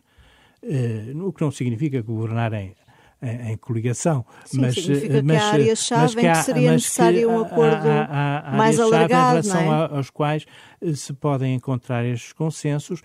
eh, 0.62 1.12
o 1.14 1.32
que 1.32 1.42
não 1.42 1.50
significa 1.50 2.02
governarem 2.02 2.74
em, 3.22 3.56
coligação. 3.56 4.24
Sim, 4.44 4.60
mas, 4.60 4.74
significa 4.74 5.22
mas, 5.22 5.36
que 5.36 5.42
há 5.42 5.48
áreas-chave 5.48 6.20
em 6.20 6.32
que 6.32 6.42
seria 6.42 6.72
necessário 6.72 7.30
um 7.30 7.40
acordo 7.40 7.88
há, 7.88 8.04
há, 8.04 8.48
há 8.48 8.56
mais 8.56 8.78
alargado, 8.78 9.38
em 9.38 9.42
relação 9.42 9.74
é? 9.74 9.96
aos 9.96 10.10
quais 10.10 10.46
eh, 10.80 10.92
se 10.92 11.12
podem 11.12 11.54
encontrar 11.54 12.04
estes 12.04 12.32
consensos 12.32 13.02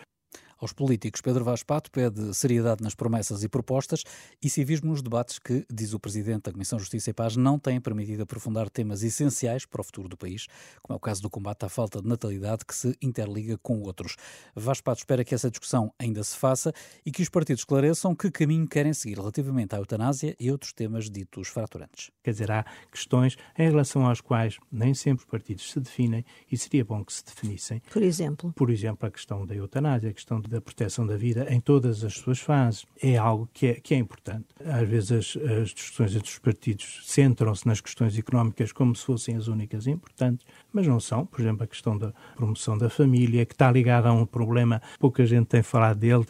aos 0.62 0.72
políticos. 0.72 1.20
Pedro 1.20 1.44
Vaz 1.44 1.64
Pato 1.64 1.90
pede 1.90 2.34
seriedade 2.36 2.84
nas 2.84 2.94
promessas 2.94 3.44
e 3.44 3.50
propostas 3.50 4.04
e 4.42 4.50
civismo 4.50 4.92
nos 4.92 5.02
debates 5.02 5.40
que, 5.40 5.66
diz 5.70 5.94
o 5.94 6.00
Presidente 6.00 6.44
da 6.44 6.52
Comissão 6.52 6.78
Justiça 6.78 7.10
e 7.10 7.14
Paz, 7.14 7.36
não 7.36 7.58
têm 7.58 7.82
permitido 7.82 8.22
aprofundar 8.22 8.70
temas 8.70 9.02
essenciais 9.02 9.66
para 9.66 9.82
o 9.82 9.84
futuro 9.84 10.08
do 10.08 10.16
país, 10.16 10.46
como 10.82 10.96
é 10.96 10.98
o 10.98 11.00
caso 11.00 11.22
do 11.22 11.30
combate 11.30 11.66
à 11.66 11.70
falta 11.70 12.02
de 12.02 12.08
natalidade 12.08 12.64
que 12.66 12.76
se 12.76 12.96
interliga 13.02 13.58
com 13.58 13.82
outros. 13.82 14.16
Vaz 14.56 14.80
Pato 14.80 15.00
espera 15.00 15.26
que 15.26 15.34
essa 15.34 15.50
discussão 15.50 15.92
ainda 15.98 16.24
se 16.24 16.38
faça 16.38 16.72
e 17.06 17.12
que 17.12 17.24
os 17.24 17.30
partidos 17.30 17.62
esclareçam 17.62 18.16
que 18.16 18.30
caminho 18.30 18.68
querem 18.68 18.94
seguir 18.94 19.18
relativamente 19.18 19.74
à 19.74 19.80
eutanásia 19.80 20.36
e 20.40 20.52
outros 20.52 20.72
temas 20.74 21.10
ditos 21.10 21.48
fraturantes. 21.48 22.12
Quer 22.24 22.32
dizer, 22.32 22.52
há 22.52 22.66
questões 22.92 23.36
em 23.58 23.70
relação 23.70 24.08
às 24.08 24.22
quais 24.22 24.58
nem 24.72 24.94
sempre 24.94 25.24
os 25.24 25.30
partidos 25.30 25.72
se 25.72 25.80
definem 25.80 26.24
e 26.52 26.58
seria 26.58 26.86
bom 26.86 27.04
que 27.04 27.14
se 27.14 27.26
definissem. 27.26 27.82
Por 27.92 28.04
exemplo? 28.04 28.54
Por 28.54 28.70
exemplo, 28.70 29.08
a 29.08 29.12
questão 29.12 29.46
da 29.46 29.56
eutanásia, 29.56 30.10
a 30.10 30.14
questão 30.14 30.40
da 30.52 30.60
proteção 30.60 31.08
da 31.08 31.16
vida 31.16 31.48
em 31.50 31.62
todas 31.62 32.04
as 32.04 32.14
suas 32.14 32.40
fases. 32.40 32.86
É 33.02 33.18
algo 33.18 33.50
que 33.54 33.68
é, 33.68 33.74
que 33.76 33.94
é 33.94 33.98
importante. 33.98 34.48
Às 34.66 34.88
vezes 34.88 35.12
as, 35.12 35.38
as 35.44 35.70
discussões 35.70 36.16
entre 36.16 36.30
os 36.30 36.40
partidos 36.40 37.02
centram-se 37.06 37.66
nas 37.66 37.80
questões 37.80 38.18
económicas 38.18 38.72
como 38.72 38.96
se 38.96 39.06
fossem 39.06 39.36
as 39.38 39.48
únicas 39.48 39.88
importantes, 39.88 40.46
mas 40.74 40.86
não 40.86 41.00
são. 41.00 41.26
Por 41.26 41.40
exemplo, 41.40 41.64
a 41.64 41.68
questão 41.68 41.98
da 41.98 42.14
promoção 42.36 42.78
da 42.78 42.90
família, 42.90 43.46
que 43.46 43.54
está 43.54 43.72
ligada 43.72 44.10
a 44.10 44.14
um 44.14 44.26
problema, 44.26 44.82
pouca 45.00 45.26
gente 45.26 45.48
tem 45.48 45.64
falado 45.64 45.98
dele, 45.98 46.26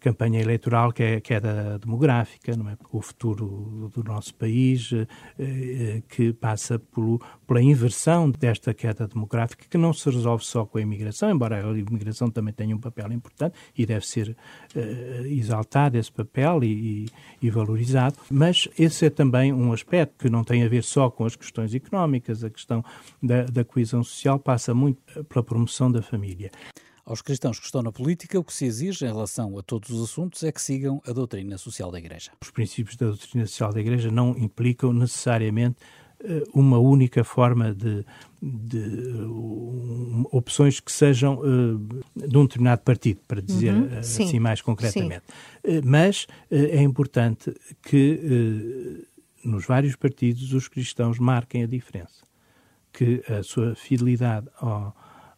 campanha 0.00 0.40
eleitoral, 0.40 0.92
que 0.92 1.02
é 1.02 1.16
a 1.16 1.20
queda 1.20 1.78
demográfica, 1.78 2.56
não 2.56 2.68
é? 2.68 2.76
o 2.92 3.02
futuro 3.02 3.90
do 3.92 4.04
nosso 4.04 4.34
país, 4.34 4.92
eh, 4.92 5.06
eh, 5.38 6.02
que 6.08 6.32
passa 6.32 6.78
por, 6.78 7.20
pela 7.46 7.60
inversão 7.60 8.30
desta 8.30 8.72
queda 8.72 9.08
demográfica, 9.08 9.66
que 9.68 9.76
não 9.76 9.92
se 9.92 10.08
resolve 10.08 10.44
só 10.44 10.64
com 10.64 10.78
a 10.78 10.80
imigração, 10.80 11.30
embora 11.30 11.64
a 11.64 11.78
imigração 11.78 12.30
também 12.30 12.54
tenha 12.54 12.74
um 12.76 12.80
papel 12.80 13.10
importante 13.12 13.56
e 13.76 13.86
deve 13.86 14.06
ser 14.06 14.36
uh, 14.74 15.26
exaltado 15.26 15.98
esse 15.98 16.10
papel 16.10 16.62
e, 16.64 17.08
e, 17.42 17.50
valorizado, 17.50 18.16
mas 18.30 18.68
esse 18.78 19.06
é 19.06 19.10
também 19.10 19.52
um 19.52 19.72
aspecto 19.72 20.14
que 20.18 20.30
não 20.30 20.44
tem 20.44 20.62
a 20.62 20.68
ver 20.68 20.82
só 20.82 21.10
com 21.10 21.24
as 21.24 21.36
questões 21.36 21.74
económicas, 21.74 22.44
a 22.44 22.50
questão 22.50 22.84
da, 23.22 23.44
da 23.44 23.64
coesão 23.64 24.02
social 24.02 24.38
passa 24.38 24.74
muito 24.74 25.00
pela 25.24 25.42
promoção 25.42 25.90
da 25.90 26.02
família. 26.02 26.50
Aos 27.06 27.20
cristãos 27.20 27.58
que 27.58 27.66
estão 27.66 27.82
na 27.82 27.92
política, 27.92 28.38
o 28.38 28.42
que 28.42 28.52
se 28.52 28.64
exige 28.64 29.04
em 29.04 29.08
relação 29.08 29.58
a 29.58 29.62
todos 29.62 29.90
os 29.90 30.10
assuntos 30.10 30.42
é 30.42 30.50
que 30.50 30.60
sigam 30.60 31.02
a 31.06 31.12
doutrina 31.12 31.58
social 31.58 31.90
da 31.90 31.98
Igreja. 31.98 32.30
Os 32.40 32.50
princípios 32.50 32.96
da 32.96 33.08
doutrina 33.08 33.46
social 33.46 33.74
da 33.74 33.80
Igreja 33.80 34.10
não 34.10 34.30
implicam 34.38 34.90
necessariamente 34.90 35.76
uma 36.54 36.78
única 36.78 37.22
forma 37.22 37.74
de, 37.74 38.04
de 38.42 38.78
um, 38.78 40.24
opções 40.32 40.80
que 40.80 40.92
sejam 40.92 41.38
uh, 41.38 41.78
de 42.14 42.36
um 42.36 42.42
determinado 42.42 42.82
partido, 42.82 43.20
para 43.26 43.40
dizer 43.40 43.72
uhum, 43.74 43.86
uh, 43.86 43.98
assim 43.98 44.38
mais 44.38 44.60
concretamente. 44.60 45.24
Uh, 45.64 45.80
mas 45.84 46.26
é 46.50 46.82
importante 46.82 47.54
que 47.82 49.06
nos 49.44 49.66
vários 49.66 49.96
partidos 49.96 50.52
os 50.52 50.68
cristãos 50.68 51.18
marquem 51.18 51.62
a 51.62 51.66
diferença, 51.66 52.24
que 52.92 53.22
a 53.28 53.42
sua 53.42 53.74
fidelidade 53.74 54.48
ao, 54.58 54.94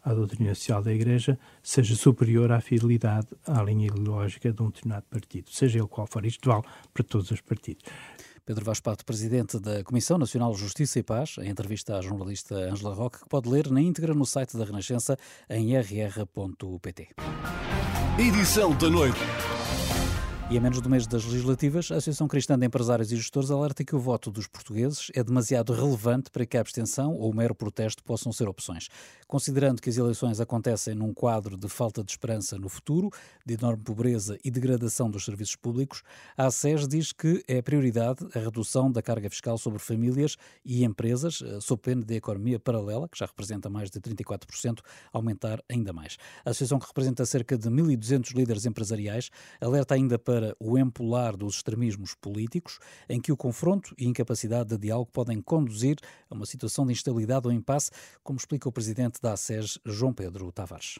à 0.06 0.14
doutrina 0.14 0.54
social 0.54 0.82
da 0.82 0.92
Igreja 0.92 1.36
seja 1.60 1.96
superior 1.96 2.52
à 2.52 2.60
fidelidade 2.60 3.26
à 3.44 3.60
linha 3.62 3.88
ideológica 3.88 4.52
de 4.52 4.62
um 4.62 4.66
determinado 4.66 5.04
partido, 5.10 5.50
seja 5.50 5.80
ele 5.80 5.88
qual 5.88 6.06
for. 6.06 6.24
Isto 6.24 6.48
vale 6.48 6.62
para 6.94 7.02
todos 7.02 7.30
os 7.32 7.40
partidos. 7.40 7.84
Pedro 8.46 8.64
Vaz 8.64 8.78
Pato, 8.78 9.04
presidente 9.04 9.58
da 9.58 9.82
Comissão 9.82 10.16
Nacional 10.16 10.52
de 10.52 10.60
Justiça 10.60 11.00
e 11.00 11.02
Paz, 11.02 11.34
em 11.40 11.48
entrevista 11.48 11.98
à 11.98 12.00
jornalista 12.00 12.54
Angela 12.54 12.94
Roque, 12.94 13.18
que 13.18 13.28
pode 13.28 13.48
ler 13.48 13.68
na 13.72 13.80
íntegra 13.80 14.14
no 14.14 14.24
site 14.24 14.56
da 14.56 14.64
Renascença 14.64 15.18
em 15.50 15.76
rr.pt. 15.76 17.08
Edição 18.16 18.72
da 18.78 18.88
noite. 18.88 19.18
E 20.48 20.56
a 20.56 20.60
menos 20.60 20.80
do 20.80 20.88
mês 20.88 21.08
das 21.08 21.24
legislativas, 21.24 21.90
a 21.90 21.96
Associação 21.96 22.28
Cristã 22.28 22.56
de 22.56 22.64
Empresários 22.64 23.10
e 23.10 23.16
Gestores 23.16 23.50
alerta 23.50 23.82
que 23.82 23.96
o 23.96 23.98
voto 23.98 24.30
dos 24.30 24.46
portugueses 24.46 25.10
é 25.12 25.24
demasiado 25.24 25.72
relevante 25.72 26.30
para 26.30 26.46
que 26.46 26.56
a 26.56 26.60
abstenção 26.60 27.16
ou 27.16 27.32
o 27.32 27.34
mero 27.34 27.52
protesto 27.52 28.04
possam 28.04 28.32
ser 28.32 28.48
opções. 28.48 28.88
Considerando 29.28 29.82
que 29.82 29.90
as 29.90 29.96
eleições 29.96 30.40
acontecem 30.40 30.94
num 30.94 31.12
quadro 31.12 31.56
de 31.56 31.68
falta 31.68 32.04
de 32.04 32.12
esperança 32.12 32.56
no 32.58 32.68
futuro, 32.68 33.10
de 33.44 33.54
enorme 33.54 33.82
pobreza 33.82 34.38
e 34.44 34.52
degradação 34.52 35.10
dos 35.10 35.24
serviços 35.24 35.56
públicos, 35.56 36.04
a 36.36 36.46
ACES 36.46 36.86
diz 36.86 37.12
que 37.12 37.42
é 37.48 37.60
prioridade 37.60 38.24
a 38.32 38.38
redução 38.38 38.90
da 38.90 39.02
carga 39.02 39.28
fiscal 39.28 39.58
sobre 39.58 39.80
famílias 39.80 40.36
e 40.64 40.84
empresas, 40.84 41.42
eh, 41.42 41.58
sob 41.60 41.82
pena 41.82 42.04
de 42.04 42.14
economia 42.14 42.60
paralela, 42.60 43.08
que 43.08 43.18
já 43.18 43.26
representa 43.26 43.68
mais 43.68 43.90
de 43.90 44.00
34%, 44.00 44.80
aumentar 45.12 45.60
ainda 45.68 45.92
mais. 45.92 46.16
A 46.44 46.50
associação 46.50 46.78
que 46.78 46.86
representa 46.86 47.26
cerca 47.26 47.58
de 47.58 47.68
1.200 47.68 48.32
líderes 48.32 48.64
empresariais 48.64 49.30
alerta 49.60 49.96
ainda 49.96 50.20
para 50.20 50.54
o 50.60 50.78
empolar 50.78 51.36
dos 51.36 51.56
extremismos 51.56 52.14
políticos, 52.14 52.78
em 53.08 53.20
que 53.20 53.32
o 53.32 53.36
confronto 53.36 53.92
e 53.98 54.06
incapacidade 54.06 54.68
de 54.68 54.78
diálogo 54.78 55.10
podem 55.12 55.42
conduzir 55.42 55.98
a 56.30 56.34
uma 56.36 56.46
situação 56.46 56.86
de 56.86 56.92
instabilidade 56.92 57.48
ou 57.48 57.52
impasse, 57.52 57.90
como 58.22 58.38
explica 58.38 58.68
o 58.68 58.72
presidente 58.72 59.15
da 59.22 59.32
ASES, 59.32 59.78
João 59.84 60.12
Pedro 60.12 60.52
Tavares. 60.52 60.98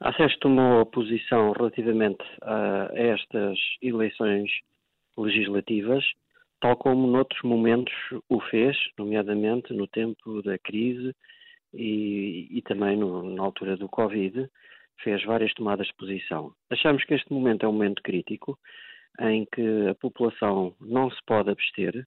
A 0.00 0.10
ASES 0.10 0.36
tomou 0.38 0.84
posição 0.86 1.52
relativamente 1.52 2.24
a 2.42 2.90
estas 2.94 3.58
eleições 3.80 4.50
legislativas, 5.16 6.04
tal 6.60 6.76
como 6.76 7.06
noutros 7.06 7.42
momentos 7.42 7.94
o 8.28 8.40
fez, 8.40 8.76
nomeadamente 8.98 9.72
no 9.72 9.86
tempo 9.86 10.42
da 10.42 10.58
crise 10.58 11.14
e, 11.72 12.48
e 12.50 12.62
também 12.62 12.96
no, 12.96 13.22
na 13.34 13.42
altura 13.42 13.76
do 13.76 13.88
Covid, 13.88 14.48
fez 15.02 15.24
várias 15.24 15.52
tomadas 15.54 15.86
de 15.86 15.94
posição. 15.94 16.52
Achamos 16.70 17.04
que 17.04 17.14
este 17.14 17.32
momento 17.32 17.64
é 17.64 17.68
um 17.68 17.72
momento 17.72 18.02
crítico 18.02 18.58
em 19.20 19.46
que 19.46 19.88
a 19.88 19.94
população 19.94 20.74
não 20.80 21.10
se 21.10 21.18
pode 21.26 21.50
abster 21.50 22.06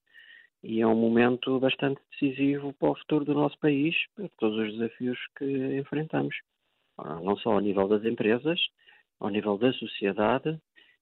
e 0.63 0.81
é 0.81 0.87
um 0.87 0.95
momento 0.95 1.59
bastante 1.59 2.01
decisivo 2.11 2.73
para 2.73 2.89
o 2.89 2.95
futuro 2.95 3.25
do 3.25 3.33
nosso 3.33 3.57
país, 3.59 3.95
para 4.15 4.29
todos 4.37 4.57
os 4.57 4.73
desafios 4.73 5.19
que 5.37 5.77
enfrentamos, 5.77 6.35
não 7.23 7.37
só 7.37 7.53
ao 7.53 7.59
nível 7.59 7.87
das 7.87 8.03
empresas, 8.03 8.59
ao 9.19 9.29
nível 9.29 9.57
da 9.57 9.71
sociedade, 9.73 10.59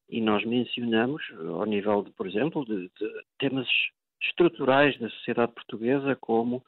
e 0.10 0.22
nós 0.22 0.46
mencionamos, 0.46 1.24
ao 1.48 1.66
nível, 1.66 2.04
de, 2.04 2.12
por 2.12 2.28
exemplo, 2.28 2.66
de, 2.66 2.90
de 3.00 3.24
temas 3.40 3.68
estruturais 4.22 4.98
da 5.00 5.10
sociedade 5.10 5.54
portuguesa, 5.54 6.16
como 6.16 6.64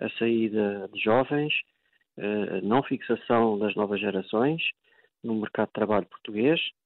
a 0.00 0.08
saída 0.10 0.88
de 0.92 1.00
jovens, 1.00 1.52
a 2.18 2.60
não 2.62 2.82
fixação 2.82 3.58
das 3.58 3.74
novas 3.74 4.00
gerações 4.00 4.62
no 5.22 5.34
mercado 5.34 5.68
de 5.68 5.74
trabalho 5.74 6.06
português, 6.06 6.60
eh, 6.60 6.79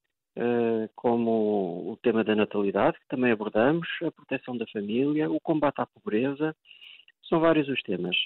como 0.95 1.93
o 1.93 1.97
tema 2.03 2.24
da 2.24 2.35
natalidade, 2.35 2.99
que 2.99 3.09
também 3.09 3.32
abordamos, 3.32 3.89
a 4.03 4.11
proteção 4.11 4.57
da 4.57 4.66
família, 4.66 5.30
o 5.30 5.41
combate 5.41 5.80
à 5.80 5.87
pobreza. 5.87 6.55
São 7.28 7.41
vários 7.41 7.68
os 7.68 7.80
temas 7.82 8.16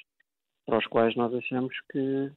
para 0.67 0.79
os 0.79 0.87
quais 0.87 1.15
nós 1.17 1.33
achamos 1.35 1.75
que 1.91 2.31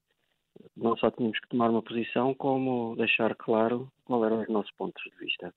não 0.75 0.95
só 0.97 1.09
tínhamos 1.11 1.39
que 1.39 1.47
tomar 1.47 1.69
uma 1.69 1.81
posição, 1.81 2.33
como 2.33 2.95
deixar 2.95 3.35
claro 3.35 3.91
qual 4.03 4.25
eram 4.25 4.41
os 4.41 4.49
nossos 4.49 4.71
pontos 4.73 5.01
de 5.03 5.25
vista. 5.25 5.53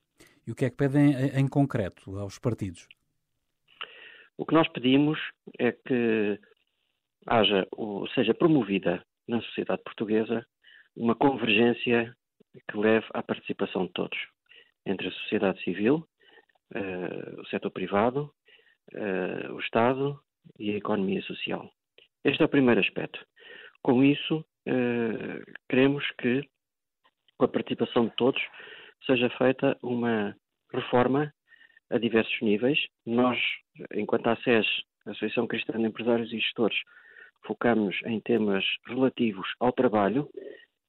E 0.47 0.53
o 0.53 0.55
que 0.55 0.65
é 0.65 0.71
que 0.71 0.77
pedem 0.77 1.13
em 1.37 1.49
concreto 1.49 2.19
aos 2.19 2.39
partidos? 2.39 2.89
O 4.37 4.45
que 4.45 4.55
nós 4.55 4.69
pedimos 4.69 5.19
é 5.59 5.73
que 5.73 6.39
haja, 7.27 7.67
ou 7.73 8.09
seja 8.09 8.35
promovida 8.35 9.05
na 9.27 9.41
sociedade 9.43 9.83
portuguesa 9.83 10.47
uma 10.97 11.15
convergência 11.15 12.15
que 12.71 12.77
leve 12.77 13.07
à 13.13 13.23
participação 13.23 13.87
de 13.87 13.93
todos, 13.93 14.19
entre 14.87 15.09
a 15.09 15.13
sociedade 15.13 15.63
civil, 15.63 16.07
uh, 16.75 17.41
o 17.41 17.47
setor 17.47 17.71
privado, 17.71 18.33
uh, 18.93 19.53
o 19.53 19.61
Estado 19.61 20.19
e 20.59 20.73
a 20.73 20.77
economia 20.77 21.23
social. 21.23 21.71
Este 22.25 22.43
é 22.43 22.47
o 22.47 22.49
primeiro 22.49 22.81
aspecto. 22.81 23.25
Com 23.83 24.03
isso, 24.03 24.45
uh, 24.69 25.53
queremos 25.69 26.05
que, 26.19 26.49
com 27.37 27.45
a 27.45 27.49
participação 27.49 28.07
de 28.07 28.17
todos, 28.17 28.43
seja 29.07 29.29
feita 29.31 29.77
uma 29.83 30.37
reforma 30.73 31.33
a 31.91 31.99
diversos 31.99 32.41
níveis. 32.41 32.79
Nós, 33.05 33.39
enquanto 33.95 34.29
a 34.29 34.37
SES, 34.37 34.67
Associação 35.07 35.47
Cristã 35.47 35.79
de 35.79 35.85
Empresários 35.85 36.33
e 36.33 36.39
Gestores, 36.39 36.79
focamos 37.47 37.95
em 38.07 38.21
temas 38.21 38.65
relativos 38.87 39.47
ao 39.61 39.73
trabalho 39.73 40.29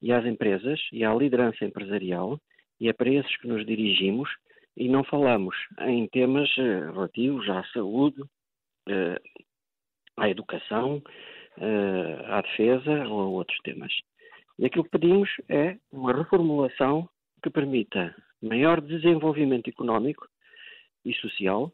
e 0.02 0.12
às 0.12 0.26
empresas 0.26 0.80
e 0.92 1.04
à 1.04 1.14
liderança 1.14 1.66
empresarial, 1.66 2.40
e 2.80 2.90
é 2.90 2.94
para 2.94 3.10
esses 3.10 3.36
que 3.38 3.48
nos 3.48 3.66
dirigimos, 3.66 4.30
e 4.78 4.90
não 4.90 5.04
falamos 5.04 5.56
em 5.82 6.08
temas 6.08 6.50
uh, 6.58 6.92
relativos 6.94 7.50
à 7.50 7.64
saúde, 7.66 8.22
uh, 8.22 9.42
à 10.18 10.30
educação, 10.30 11.02
uh, 11.58 12.26
à 12.26 12.42
defesa 12.42 13.08
ou 13.08 13.22
a 13.22 13.28
outros 13.28 13.58
temas. 13.64 13.94
E 14.60 14.66
aquilo 14.66 14.84
que 14.84 14.92
pedimos 14.92 15.30
é 15.50 15.78
uma 15.92 16.14
reformulação 16.14 17.10
que 17.42 17.50
permita 17.50 18.16
maior 18.42 18.82
desenvolvimento 18.82 19.70
económico 19.70 20.28
e 21.04 21.14
social, 21.16 21.72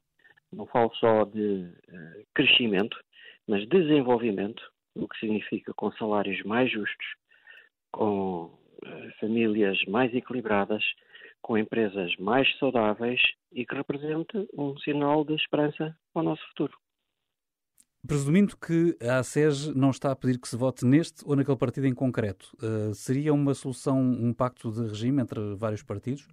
não 0.52 0.66
falo 0.68 0.94
só 0.96 1.24
de 1.24 1.72
crescimento, 2.34 2.98
mas 3.48 3.68
desenvolvimento, 3.68 4.62
o 4.96 5.08
que 5.08 5.20
significa 5.20 5.74
com 5.74 5.92
salários 5.94 6.42
mais 6.44 6.70
justos, 6.72 7.08
com 7.92 8.52
famílias 9.20 9.78
mais 9.88 10.14
equilibradas, 10.14 10.84
com 11.42 11.58
empresas 11.58 12.16
mais 12.18 12.48
saudáveis 12.58 13.22
e 13.52 13.66
que 13.66 13.76
represente 13.76 14.48
um 14.58 14.78
sinal 14.80 15.24
de 15.24 15.36
esperança 15.36 15.96
para 16.14 16.22
o 16.22 16.26
nosso 16.26 16.48
futuro. 16.50 16.78
Presumindo 18.08 18.58
que 18.58 18.98
a 19.06 19.20
ASES 19.20 19.76
não 19.76 19.92
está 19.92 20.12
a 20.12 20.16
pedir 20.16 20.40
que 20.40 20.48
se 20.48 20.58
vote 20.58 20.84
neste 20.86 21.24
ou 21.24 21.36
naquele 21.36 21.58
partido 21.58 21.86
em 21.86 21.94
concreto, 21.94 22.52
uh, 22.58 22.94
seria 22.96 23.32
uma 23.32 23.54
solução, 23.54 24.00
um 24.00 24.34
pacto 24.34 24.72
de 24.72 24.82
regime 24.82 25.22
entre 25.22 25.40
vários 25.56 25.84
partidos? 25.84 26.28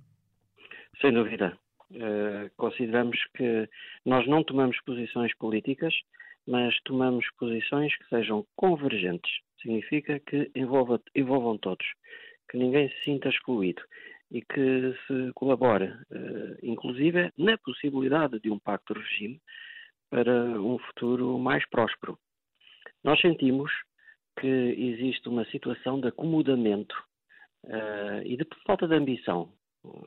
Sem 0.98 1.12
dúvida. 1.12 1.58
Uh, 1.90 2.50
consideramos 2.56 3.18
que 3.34 3.68
nós 4.04 4.26
não 4.26 4.42
tomamos 4.42 4.80
posições 4.80 5.34
políticas, 5.36 5.94
mas 6.46 6.74
tomamos 6.84 7.26
posições 7.38 7.94
que 7.98 8.08
sejam 8.08 8.46
convergentes. 8.56 9.30
Significa 9.60 10.20
que 10.20 10.50
envolva, 10.54 11.00
envolvam 11.14 11.58
todos, 11.58 11.86
que 12.50 12.56
ninguém 12.56 12.88
se 12.88 13.04
sinta 13.04 13.28
excluído 13.28 13.82
e 14.30 14.42
que 14.42 14.94
se 15.06 15.32
colabore, 15.34 15.86
uh, 15.86 16.56
inclusive, 16.62 17.32
na 17.36 17.56
possibilidade 17.58 18.38
de 18.40 18.50
um 18.50 18.58
pacto 18.58 18.94
de 18.94 19.00
regime 19.00 19.40
para 20.10 20.32
um 20.60 20.78
futuro 20.78 21.38
mais 21.38 21.68
próspero. 21.68 22.18
Nós 23.02 23.20
sentimos 23.20 23.70
que 24.38 24.46
existe 24.46 25.28
uma 25.28 25.44
situação 25.46 26.00
de 26.00 26.08
acomodamento 26.08 26.94
uh, 27.64 28.22
e 28.24 28.36
de 28.36 28.46
falta 28.66 28.86
de 28.86 28.94
ambição 28.94 29.52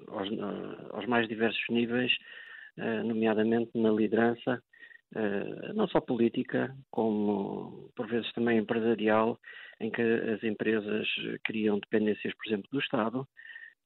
aos, 0.07 0.29
uh, 0.29 0.95
aos 0.95 1.05
mais 1.07 1.27
diversos 1.27 1.63
níveis, 1.69 2.11
nomeadamente 3.03 3.69
na 3.75 3.91
liderança, 3.91 4.63
não 5.73 5.87
só 5.87 5.99
política, 5.99 6.75
como 6.89 7.91
por 7.95 8.07
vezes 8.07 8.31
também 8.33 8.57
empresarial, 8.57 9.37
em 9.79 9.91
que 9.91 10.01
as 10.01 10.43
empresas 10.43 11.07
criam 11.43 11.79
dependências, 11.79 12.33
por 12.35 12.47
exemplo, 12.47 12.69
do 12.71 12.79
Estado, 12.79 13.27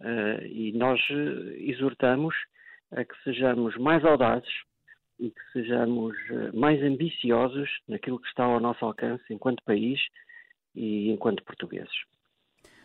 Uh, 0.02 0.44
e 0.46 0.74
nós 0.74 1.00
eh, 1.10 1.72
exortamos 1.72 2.36
a 2.92 3.06
que 3.06 3.16
sejamos 3.24 3.78
mais 3.78 4.04
audazes 4.04 4.50
e 5.18 5.32
que 5.32 5.42
sejamos 5.54 6.14
eh, 6.30 6.52
mais 6.52 6.84
ambiciosos 6.84 7.70
naquilo 7.88 8.20
que 8.20 8.28
está 8.28 8.44
ao 8.44 8.60
nosso 8.60 8.84
alcance 8.84 9.24
enquanto 9.30 9.64
país 9.64 9.98
e 10.76 11.10
enquanto 11.10 11.46
portugueses. 11.46 11.96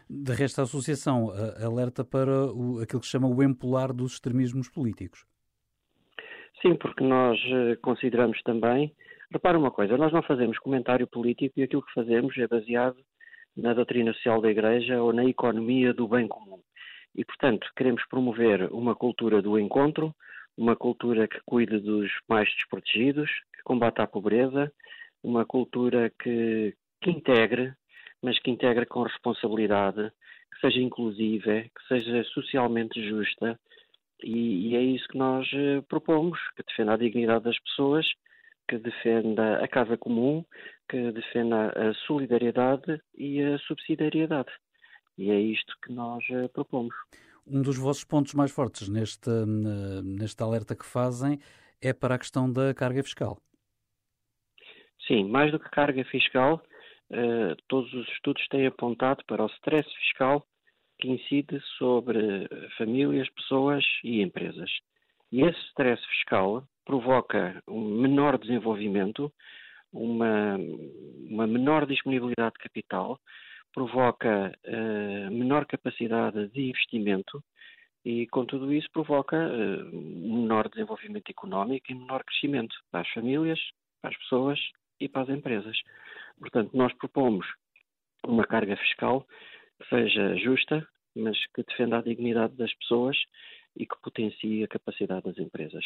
De 0.09 0.33
resto, 0.33 0.61
a 0.61 0.65
Associação 0.65 1.33
alerta 1.61 2.05
para 2.05 2.47
o, 2.47 2.81
aquilo 2.81 3.01
que 3.01 3.07
se 3.07 3.13
chama 3.13 3.29
o 3.29 3.43
empolar 3.43 3.93
dos 3.93 4.13
extremismos 4.13 4.69
políticos. 4.69 5.27
Sim, 6.63 6.75
porque 6.75 7.03
nós 7.03 7.39
consideramos 7.83 8.41
também. 8.43 8.95
Repara 9.33 9.59
uma 9.59 9.71
coisa, 9.71 9.97
nós 9.97 10.13
não 10.13 10.23
fazemos 10.23 10.59
comentário 10.59 11.07
político 11.07 11.59
e 11.59 11.63
aquilo 11.63 11.83
que 11.83 11.95
fazemos 11.95 12.37
é 12.37 12.47
baseado 12.47 12.97
na 13.57 13.73
doutrina 13.73 14.13
social 14.13 14.41
da 14.41 14.51
Igreja 14.51 15.01
ou 15.03 15.13
na 15.13 15.25
economia 15.25 15.95
do 15.95 16.09
bem 16.09 16.27
comum. 16.27 16.61
E, 17.15 17.25
portanto, 17.25 17.69
queremos 17.77 18.05
promover 18.09 18.73
uma 18.73 18.95
cultura 18.95 19.41
do 19.43 19.59
encontro, 19.59 20.15
uma 20.57 20.77
cultura 20.77 21.27
que 21.27 21.41
cuide 21.45 21.79
dos 21.79 22.11
mais 22.29 22.49
desprotegidos, 22.55 23.31
que 23.55 23.63
combata 23.63 24.03
a 24.03 24.07
pobreza, 24.07 24.73
uma 25.23 25.45
cultura 25.45 26.13
que, 26.21 26.75
que 27.01 27.11
integre, 27.11 27.73
mas 28.23 28.39
que 28.39 28.51
integre 28.51 28.87
com 28.87 29.03
responsabilidade, 29.03 30.11
que 30.53 30.61
seja 30.61 30.81
inclusiva, 30.81 31.63
que 31.63 31.89
seja 31.89 32.23
socialmente 32.25 33.03
justa. 33.09 33.59
E, 34.23 34.69
e 34.71 34.77
é 34.77 34.83
isso 34.83 35.07
que 35.09 35.19
nós 35.19 35.49
eh, 35.53 35.81
propomos, 35.89 36.39
que 36.57 36.63
defenda 36.63 36.95
a 36.95 36.97
dignidade 36.97 37.45
das 37.45 37.59
pessoas, 37.61 38.07
que 38.69 38.79
defenda 38.79 39.57
a 39.63 39.69
casa 39.69 39.97
comum, 39.97 40.45
que 40.89 41.11
defenda 41.13 41.71
a 41.71 41.95
solidariedade 42.07 43.01
e 43.17 43.43
a 43.43 43.59
subsidiariedade. 43.59 44.51
E 45.19 45.31
é 45.31 45.41
isto 45.41 45.75
que 45.83 45.93
nós 45.93 46.25
uh, 46.31 46.49
propomos. 46.51 46.95
Um 47.47 47.63
dos 47.63 47.77
vossos 47.77 48.05
pontos 48.05 48.33
mais 48.35 48.51
fortes 48.53 48.89
neste, 48.89 49.29
neste 50.05 50.43
alerta 50.43 50.77
que 50.77 50.87
fazem 50.87 51.39
é 51.83 51.93
para 51.93 52.15
a 52.15 52.19
questão 52.19 52.51
da 52.51 52.73
carga 52.73 53.03
fiscal. 53.03 53.39
Sim, 55.07 55.25
mais 55.29 55.51
do 55.51 55.59
que 55.59 55.69
carga 55.71 56.05
fiscal, 56.05 56.63
uh, 57.11 57.57
todos 57.67 57.93
os 57.93 58.09
estudos 58.09 58.47
têm 58.49 58.67
apontado 58.67 59.25
para 59.27 59.43
o 59.43 59.47
stress 59.47 59.89
fiscal 59.97 60.47
que 61.01 61.09
incide 61.09 61.61
sobre 61.79 62.49
famílias, 62.77 63.29
pessoas 63.31 63.85
e 64.05 64.23
empresas. 64.23 64.71
E 65.33 65.43
esse 65.43 65.59
stress 65.69 66.05
fiscal 66.07 66.65
provoca 66.85 67.63
um 67.69 68.01
menor 68.01 68.39
desenvolvimento, 68.39 69.33
uma, 69.93 70.57
uma 71.29 71.47
menor 71.47 71.87
disponibilidade 71.87 72.55
de 72.55 72.65
capital, 72.65 73.19
provoca 73.73 74.53
uh, 74.67 75.31
menor 75.31 75.67
capacidade 75.67 76.49
de 76.49 76.71
investimento 76.71 77.43
e, 78.05 78.27
com 78.29 78.45
tudo 78.45 78.73
isso, 78.73 78.89
provoca 78.93 79.37
uh, 79.37 79.97
menor 79.97 80.69
desenvolvimento 80.69 81.31
económico 81.31 81.87
e 81.91 81.95
menor 81.95 82.25
crescimento 82.25 82.75
para 82.91 83.03
as 83.03 83.09
famílias, 83.11 83.61
para 84.03 84.11
as 84.11 84.17
pessoas 84.17 84.59
e 84.99 85.09
para 85.09 85.23
as 85.23 85.29
empresas. 85.29 85.77
Portanto, 86.39 86.71
nós 86.77 86.93
propomos 86.95 87.47
uma 88.27 88.45
carga 88.45 88.77
fiscal 88.77 89.27
seja 89.89 90.37
justa, 90.37 90.87
mas 91.15 91.37
que 91.55 91.63
defenda 91.63 91.99
a 91.99 92.03
dignidade 92.03 92.55
das 92.57 92.73
pessoas 92.75 93.17
e 93.77 93.87
que 93.87 94.01
potencie 94.03 94.65
a 94.65 94.69
capacidade 94.69 95.25
das 95.25 95.39
empresas. 95.39 95.85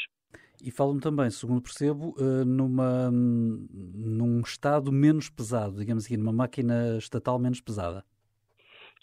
E 0.62 0.70
falam 0.70 0.99
também, 0.99 1.30
segundo 1.30 1.62
percebo, 1.62 2.14
eh, 2.18 2.45
numa, 2.45 3.11
num 3.11 4.40
Estado 4.40 4.90
menos 4.90 5.28
pesado, 5.28 5.78
digamos 5.78 6.05
assim, 6.05 6.16
numa 6.16 6.32
máquina 6.32 6.97
estatal 6.99 7.38
menos 7.38 7.61
pesada. 7.61 8.05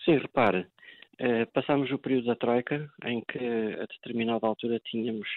Sim, 0.03 0.17
repare, 0.17 0.67
eh, 1.19 1.45
passámos 1.45 1.91
o 1.91 1.99
período 1.99 2.25
da 2.25 2.35
Troika, 2.35 2.91
em 3.05 3.21
que 3.21 3.37
a 3.37 3.85
determinada 3.85 4.47
altura 4.47 4.79
tínhamos 4.79 5.27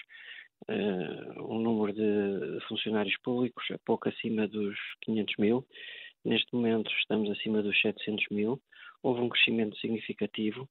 uh, 0.67 1.53
um 1.53 1.59
número 1.59 1.93
de 1.93 2.59
funcionários 2.67 3.15
públicos 3.21 3.63
a 3.71 3.77
pouco 3.85 4.09
acima 4.09 4.47
dos 4.47 4.75
500 5.01 5.35
mil. 5.37 5.67
Neste 6.23 6.53
momento 6.55 6.91
estamos 6.99 7.29
acima 7.29 7.61
dos 7.61 7.79
700 7.81 8.25
mil. 8.31 8.59
Houve 9.05 9.21
um 9.21 9.29
crescimento 9.29 9.77
significativo, 9.77 10.67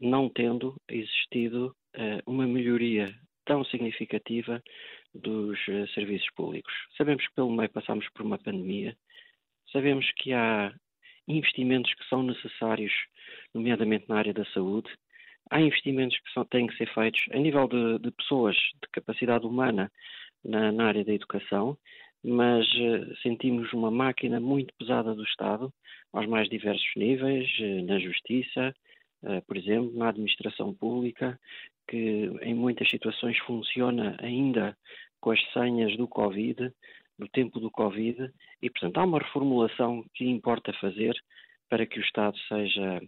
não 0.00 0.28
tendo 0.28 0.80
existido 0.88 1.74
uh, 1.96 2.22
uma 2.24 2.46
melhoria 2.46 3.12
tão 3.44 3.64
significativa 3.64 4.62
dos 5.12 5.58
uh, 5.66 5.88
serviços 5.92 6.28
públicos. 6.36 6.72
Sabemos 6.96 7.26
que 7.26 7.34
pelo 7.34 7.50
meio 7.50 7.68
passamos 7.68 8.08
por 8.10 8.24
uma 8.24 8.38
pandemia, 8.38 8.96
sabemos 9.72 10.08
que 10.12 10.32
há 10.32 10.72
investimentos 11.26 11.92
que 11.94 12.08
são 12.08 12.22
necessários, 12.22 12.92
nomeadamente 13.52 14.08
na 14.08 14.18
área 14.18 14.32
da 14.32 14.44
saúde, 14.52 14.88
há 15.50 15.60
investimentos 15.60 16.16
que 16.20 16.32
são, 16.32 16.44
têm 16.44 16.68
que 16.68 16.76
ser 16.76 16.88
feitos 16.94 17.20
a 17.32 17.36
nível 17.36 17.66
de, 17.66 17.98
de 17.98 18.12
pessoas, 18.12 18.54
de 18.54 18.88
capacidade 18.92 19.44
humana 19.44 19.90
na, 20.44 20.70
na 20.70 20.86
área 20.86 21.04
da 21.04 21.12
educação, 21.12 21.76
mas 22.24 22.66
uh, 22.74 23.16
sentimos 23.22 23.72
uma 23.72 23.90
máquina 23.90 24.40
muito 24.40 24.74
pesada 24.78 25.14
do 25.14 25.22
Estado, 25.22 25.72
aos 26.12 26.26
mais 26.26 26.48
diversos 26.48 26.90
níveis, 26.96 27.48
uh, 27.60 27.84
na 27.84 27.98
justiça, 27.98 28.74
uh, 29.22 29.42
por 29.46 29.56
exemplo, 29.56 29.92
na 29.96 30.08
administração 30.08 30.74
pública, 30.74 31.38
que 31.88 32.30
em 32.42 32.54
muitas 32.54 32.88
situações 32.90 33.38
funciona 33.38 34.16
ainda 34.20 34.76
com 35.20 35.30
as 35.30 35.40
senhas 35.52 35.96
do 35.96 36.08
Covid, 36.08 36.72
no 37.18 37.28
tempo 37.28 37.58
do 37.58 37.70
Covid 37.70 38.30
e, 38.62 38.70
portanto, 38.70 38.98
há 38.98 39.04
uma 39.04 39.18
reformulação 39.18 40.04
que 40.14 40.24
importa 40.28 40.72
fazer 40.74 41.14
para 41.68 41.86
que 41.86 41.98
o 41.98 42.02
Estado 42.02 42.36
seja 42.48 43.00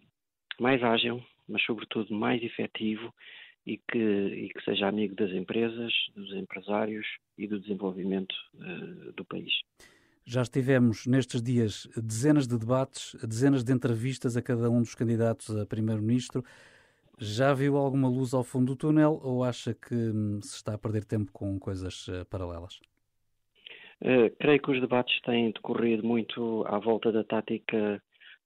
mais 0.58 0.82
ágil, 0.82 1.22
mas, 1.48 1.62
sobretudo, 1.62 2.14
mais 2.14 2.42
efetivo 2.42 3.12
e 3.68 3.76
que, 3.76 3.98
e 3.98 4.48
que 4.48 4.64
seja 4.64 4.88
amigo 4.88 5.14
das 5.14 5.30
empresas, 5.30 5.92
dos 6.16 6.32
empresários 6.32 7.06
e 7.36 7.46
do 7.46 7.60
desenvolvimento 7.60 8.34
uh, 8.54 9.12
do 9.12 9.24
país. 9.26 9.52
Já 10.24 10.40
estivemos 10.40 11.06
nestes 11.06 11.42
dias 11.42 11.86
dezenas 11.94 12.46
de 12.46 12.58
debates, 12.58 13.14
dezenas 13.22 13.62
de 13.62 13.72
entrevistas 13.72 14.38
a 14.38 14.42
cada 14.42 14.70
um 14.70 14.80
dos 14.80 14.94
candidatos 14.94 15.54
a 15.54 15.66
primeiro-ministro. 15.66 16.42
Já 17.18 17.52
viu 17.52 17.76
alguma 17.76 18.08
luz 18.08 18.32
ao 18.32 18.42
fundo 18.42 18.72
do 18.72 18.76
túnel 18.76 19.20
ou 19.22 19.44
acha 19.44 19.74
que 19.74 19.94
hum, 19.94 20.40
se 20.42 20.56
está 20.56 20.74
a 20.74 20.78
perder 20.78 21.04
tempo 21.04 21.30
com 21.30 21.58
coisas 21.58 22.08
uh, 22.08 22.24
paralelas? 22.30 22.80
Uh, 24.00 24.34
creio 24.38 24.62
que 24.62 24.70
os 24.70 24.80
debates 24.80 25.20
têm 25.22 25.50
decorrido 25.50 26.06
muito 26.06 26.64
à 26.68 26.78
volta 26.78 27.12
da 27.12 27.22
tática 27.22 28.02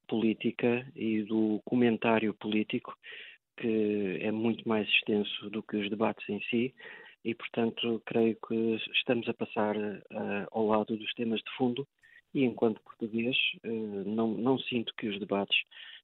política 0.08 0.84
e 0.96 1.22
do 1.22 1.60
comentário 1.64 2.34
político, 2.34 2.96
que 3.57 4.18
é 4.20 4.30
muito 4.30 4.68
mais 4.68 4.88
extenso 4.88 5.50
do 5.50 5.62
que 5.62 5.76
os 5.76 5.88
debates 5.90 6.28
em 6.28 6.40
si, 6.50 6.74
e, 7.24 7.34
portanto, 7.34 8.03
creio 8.05 8.36
que 8.46 8.76
estamos 8.94 9.28
a 9.28 9.34
passar 9.34 9.76
uh, 9.76 10.46
ao 10.50 10.66
lado 10.66 10.96
dos 10.96 11.12
temas 11.14 11.40
de 11.40 11.57
fundo 11.57 11.86
e, 12.34 12.44
enquanto 12.44 12.82
português, 12.82 13.36
uh, 13.64 14.09
não, 14.09 14.28
não 14.28 14.59
sinto 14.59 14.92
que 14.96 15.07
os 15.07 15.18
debates 15.20 15.57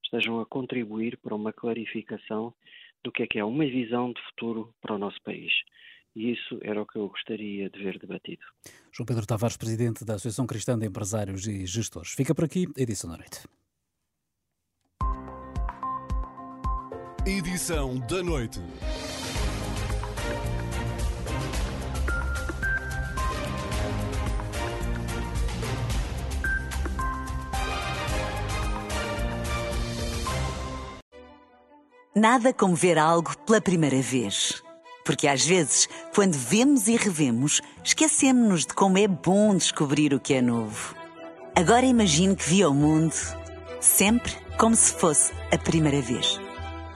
estejam 0.05 0.41
a 0.41 0.47
contribuir 0.47 1.19
para 1.19 1.35
uma 1.35 1.53
clarificação 1.53 2.55
do 3.03 3.11
que 3.11 3.23
é 3.25 3.27
que 3.27 3.39
é 3.39 3.45
uma 3.45 3.65
visão 3.65 4.13
de 4.13 4.21
futuro 4.29 4.73
para 4.81 4.95
o 4.95 4.99
nosso 4.99 5.21
país. 5.23 5.53
E 6.15 6.33
isso 6.33 6.59
era 6.63 6.83
o 6.83 6.87
que 6.87 6.97
eu 6.97 7.09
gostaria 7.09 7.69
de 7.69 7.83
ver 7.83 7.99
debatido. 7.99 8.45
João 8.93 9.07
Pedro 9.07 9.27
Tavares, 9.27 9.57
presidente 9.57 10.05
da 10.05 10.15
Associação 10.15 10.47
Cristã 10.47 10.79
de 10.79 10.87
Empresários 10.87 11.47
e 11.47 11.67
Gestores. 11.67 12.13
Fica 12.13 12.35
por 12.35 12.45
aqui, 12.45 12.67
edição 12.77 13.11
da 13.11 13.19
noite. 13.19 13.58
Edição 17.29 17.99
da 17.99 18.23
noite. 18.23 18.59
Nada 32.17 32.55
como 32.55 32.75
ver 32.75 32.97
algo 32.97 33.37
pela 33.45 33.61
primeira 33.61 34.01
vez. 34.01 34.63
Porque 35.05 35.29
às 35.29 35.45
vezes, 35.45 35.87
quando 36.15 36.33
vemos 36.33 36.89
e 36.89 36.97
revemos, 36.97 37.61
esquecemos-nos 37.85 38.65
de 38.65 38.73
como 38.73 38.97
é 38.97 39.07
bom 39.07 39.55
descobrir 39.55 40.15
o 40.15 40.21
que 40.21 40.33
é 40.33 40.41
novo. 40.41 40.95
Agora 41.55 41.85
imagine 41.85 42.35
que 42.35 42.49
viu 42.49 42.71
o 42.71 42.75
mundo 42.75 43.15
sempre 43.83 44.33
como 44.57 44.75
se 44.75 44.95
fosse 44.95 45.31
a 45.53 45.59
primeira 45.59 46.01
vez. 46.01 46.48